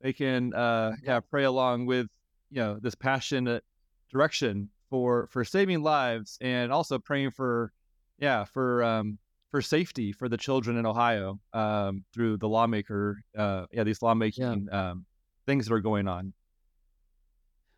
they 0.00 0.12
can 0.12 0.52
uh, 0.54 0.92
yeah 1.02 1.20
pray 1.20 1.44
along 1.44 1.86
with 1.86 2.06
you 2.50 2.60
know 2.60 2.78
this 2.80 2.94
passionate 2.94 3.64
direction 4.12 4.68
for 4.90 5.26
for 5.32 5.44
saving 5.44 5.82
lives 5.82 6.38
and 6.40 6.70
also 6.70 6.98
praying 6.98 7.30
for 7.30 7.72
yeah 8.18 8.44
for 8.44 8.84
um, 8.84 9.18
for 9.50 9.62
safety 9.62 10.12
for 10.12 10.28
the 10.28 10.36
children 10.36 10.76
in 10.76 10.86
Ohio 10.86 11.40
um, 11.54 12.04
through 12.12 12.36
the 12.36 12.48
lawmaker 12.48 13.18
uh, 13.36 13.64
yeah 13.72 13.82
these 13.82 14.02
lawmaking 14.02 14.68
yeah. 14.70 14.90
Um, 14.90 15.06
things 15.46 15.66
that 15.66 15.74
are 15.74 15.80
going 15.80 16.08
on. 16.08 16.32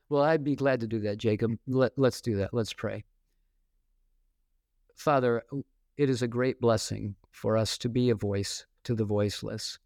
Well, 0.08 0.22
I'd 0.22 0.44
be 0.44 0.56
glad 0.56 0.80
to 0.80 0.86
do 0.86 1.00
that, 1.00 1.18
Jacob. 1.18 1.58
Let, 1.66 1.92
let's 1.96 2.20
do 2.20 2.36
that. 2.36 2.54
Let's 2.54 2.72
pray. 2.72 3.04
Father, 4.96 5.44
it 5.96 6.08
is 6.08 6.22
a 6.22 6.28
great 6.28 6.60
blessing 6.60 7.14
for 7.30 7.56
us 7.56 7.78
to 7.78 7.88
be 7.88 8.10
a 8.10 8.14
voice 8.14 8.66
to 8.84 8.94
the 8.94 9.04
voiceless, 9.04 9.78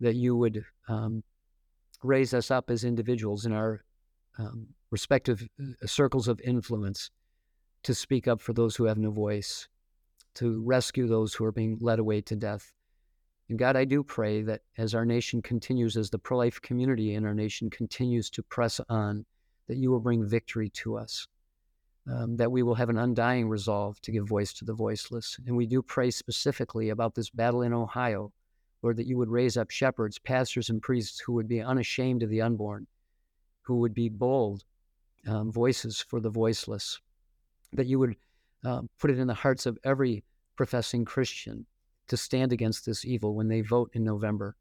that 0.00 0.14
you 0.16 0.36
would 0.36 0.64
um, 0.88 1.24
raise 2.02 2.34
us 2.34 2.50
up 2.50 2.70
as 2.70 2.84
individuals 2.84 3.46
in 3.46 3.52
our 3.52 3.82
um, 4.38 4.66
respective 4.90 5.48
uh, 5.60 5.86
circles 5.86 6.28
of 6.28 6.40
influence 6.40 7.10
to 7.84 7.94
speak 7.94 8.28
up 8.28 8.40
for 8.40 8.52
those 8.52 8.76
who 8.76 8.84
have 8.84 8.98
no 8.98 9.10
voice, 9.10 9.68
to 10.34 10.62
rescue 10.64 11.06
those 11.06 11.34
who 11.34 11.44
are 11.44 11.52
being 11.52 11.78
led 11.80 11.98
away 11.98 12.20
to 12.20 12.36
death. 12.36 12.72
And 13.48 13.58
God, 13.58 13.76
I 13.76 13.84
do 13.84 14.02
pray 14.02 14.42
that 14.42 14.62
as 14.78 14.94
our 14.94 15.04
nation 15.04 15.42
continues, 15.42 15.96
as 15.96 16.10
the 16.10 16.18
pro 16.18 16.38
life 16.38 16.60
community 16.62 17.14
in 17.14 17.24
our 17.24 17.34
nation 17.34 17.68
continues 17.70 18.30
to 18.30 18.42
press 18.42 18.80
on, 18.88 19.24
that 19.68 19.76
you 19.76 19.90
will 19.90 20.00
bring 20.00 20.26
victory 20.26 20.70
to 20.70 20.96
us, 20.96 21.26
um, 22.10 22.36
that 22.36 22.50
we 22.50 22.62
will 22.62 22.74
have 22.74 22.88
an 22.88 22.98
undying 22.98 23.48
resolve 23.48 24.00
to 24.02 24.12
give 24.12 24.26
voice 24.26 24.52
to 24.54 24.64
the 24.64 24.72
voiceless. 24.72 25.38
And 25.46 25.56
we 25.56 25.66
do 25.66 25.82
pray 25.82 26.10
specifically 26.10 26.90
about 26.90 27.14
this 27.14 27.30
battle 27.30 27.62
in 27.62 27.72
Ohio 27.72 28.32
Lord, 28.84 28.98
that 28.98 29.06
you 29.06 29.16
would 29.16 29.30
raise 29.30 29.56
up 29.56 29.70
shepherds, 29.70 30.18
pastors, 30.18 30.68
and 30.68 30.82
priests 30.82 31.18
who 31.18 31.32
would 31.32 31.48
be 31.48 31.62
unashamed 31.62 32.22
of 32.22 32.28
the 32.28 32.42
unborn, 32.42 32.86
who 33.62 33.76
would 33.76 33.94
be 33.94 34.10
bold 34.10 34.62
um, 35.26 35.50
voices 35.50 36.02
for 36.02 36.20
the 36.20 36.28
voiceless, 36.28 37.00
that 37.72 37.86
you 37.86 37.98
would 37.98 38.14
um, 38.62 38.90
put 38.98 39.10
it 39.10 39.18
in 39.18 39.26
the 39.26 39.32
hearts 39.32 39.64
of 39.64 39.78
every 39.84 40.22
professing 40.54 41.06
Christian 41.06 41.64
to 42.08 42.16
stand 42.16 42.52
against 42.52 42.86
this 42.86 43.04
evil 43.04 43.34
when 43.34 43.48
they 43.48 43.60
vote 43.60 43.90
in 43.94 44.04
November. 44.04 44.56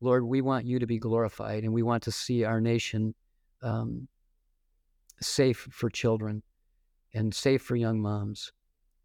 Lord, 0.00 0.24
we 0.24 0.40
want 0.40 0.66
you 0.66 0.78
to 0.78 0.86
be 0.86 0.98
glorified 0.98 1.64
and 1.64 1.72
we 1.72 1.82
want 1.82 2.02
to 2.04 2.12
see 2.12 2.44
our 2.44 2.60
nation 2.60 3.14
um, 3.62 4.08
safe 5.20 5.68
for 5.70 5.90
children 5.90 6.42
and 7.14 7.34
safe 7.34 7.62
for 7.62 7.76
young 7.76 8.00
moms. 8.00 8.52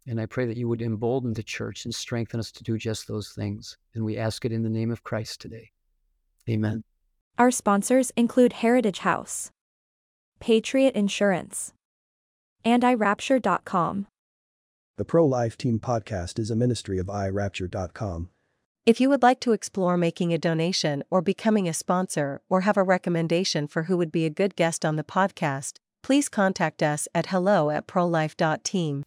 And 0.06 0.20
I 0.20 0.26
pray 0.26 0.46
that 0.46 0.56
you 0.56 0.68
would 0.68 0.82
embolden 0.82 1.32
the 1.32 1.42
church 1.42 1.84
and 1.84 1.94
strengthen 1.94 2.38
us 2.38 2.52
to 2.52 2.62
do 2.62 2.78
just 2.78 3.08
those 3.08 3.30
things. 3.30 3.76
And 3.94 4.04
we 4.04 4.16
ask 4.16 4.44
it 4.44 4.52
in 4.52 4.62
the 4.62 4.70
name 4.70 4.90
of 4.90 5.02
Christ 5.02 5.40
today. 5.40 5.70
Amen. 6.48 6.84
Our 7.38 7.50
sponsors 7.50 8.12
include 8.16 8.54
Heritage 8.54 9.00
House, 9.00 9.50
Patriot 10.40 10.94
Insurance, 10.94 11.74
and 12.64 12.82
iRapture.com. 12.82 14.06
The 14.98 15.04
Pro 15.04 15.26
Life 15.26 15.58
Team 15.58 15.78
podcast 15.78 16.38
is 16.38 16.50
a 16.50 16.56
ministry 16.56 16.98
of 16.98 17.08
iRapture.com. 17.08 18.30
If 18.86 18.98
you 18.98 19.10
would 19.10 19.22
like 19.22 19.40
to 19.40 19.52
explore 19.52 19.98
making 19.98 20.32
a 20.32 20.38
donation 20.38 21.02
or 21.10 21.20
becoming 21.20 21.68
a 21.68 21.74
sponsor 21.74 22.40
or 22.48 22.62
have 22.62 22.78
a 22.78 22.82
recommendation 22.82 23.66
for 23.66 23.84
who 23.84 23.98
would 23.98 24.10
be 24.10 24.24
a 24.24 24.30
good 24.30 24.56
guest 24.56 24.86
on 24.86 24.96
the 24.96 25.04
podcast, 25.04 25.74
please 26.02 26.30
contact 26.30 26.82
us 26.82 27.08
at 27.14 27.26
hello 27.26 27.68
at 27.68 27.86
prolife.team. 27.86 29.04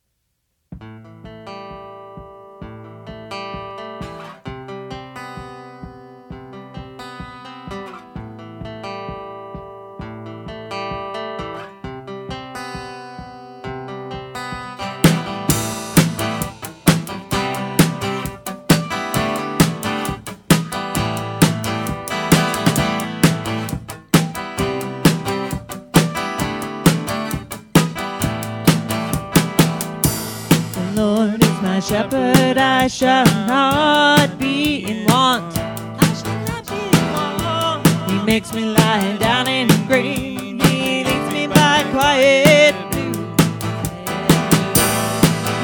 shepherd, 31.89 32.59
I 32.59 32.87
shall 32.87 33.25
not 33.47 34.37
be 34.37 34.85
in 34.85 35.05
want. 35.07 35.57
I 35.57 36.13
shall 36.13 36.39
not 36.45 36.63
be 36.67 36.77
in 36.77 37.05
want. 37.13 38.11
He 38.11 38.25
makes 38.27 38.53
me 38.53 38.63
lie 38.63 39.17
down 39.17 39.47
in 39.47 39.67
green. 39.87 40.59
He 40.59 41.03
leads 41.03 41.33
me 41.33 41.47
by 41.47 41.83
quiet 41.91 42.75
blue. 42.91 43.25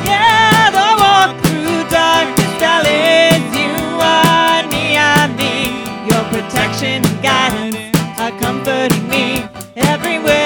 Yeah, 0.10 0.72
though 0.76 0.98
walk 1.06 1.32
through 1.46 1.82
darkest 1.94 2.56
valleys, 2.64 3.46
you 3.62 3.76
are 4.02 4.64
near 4.74 5.28
me. 5.38 5.54
Your 6.10 6.24
protection 6.34 7.06
and 7.06 7.22
guidance 7.22 8.20
are 8.20 8.34
comforting 8.40 9.08
me 9.08 9.46
everywhere 9.76 10.45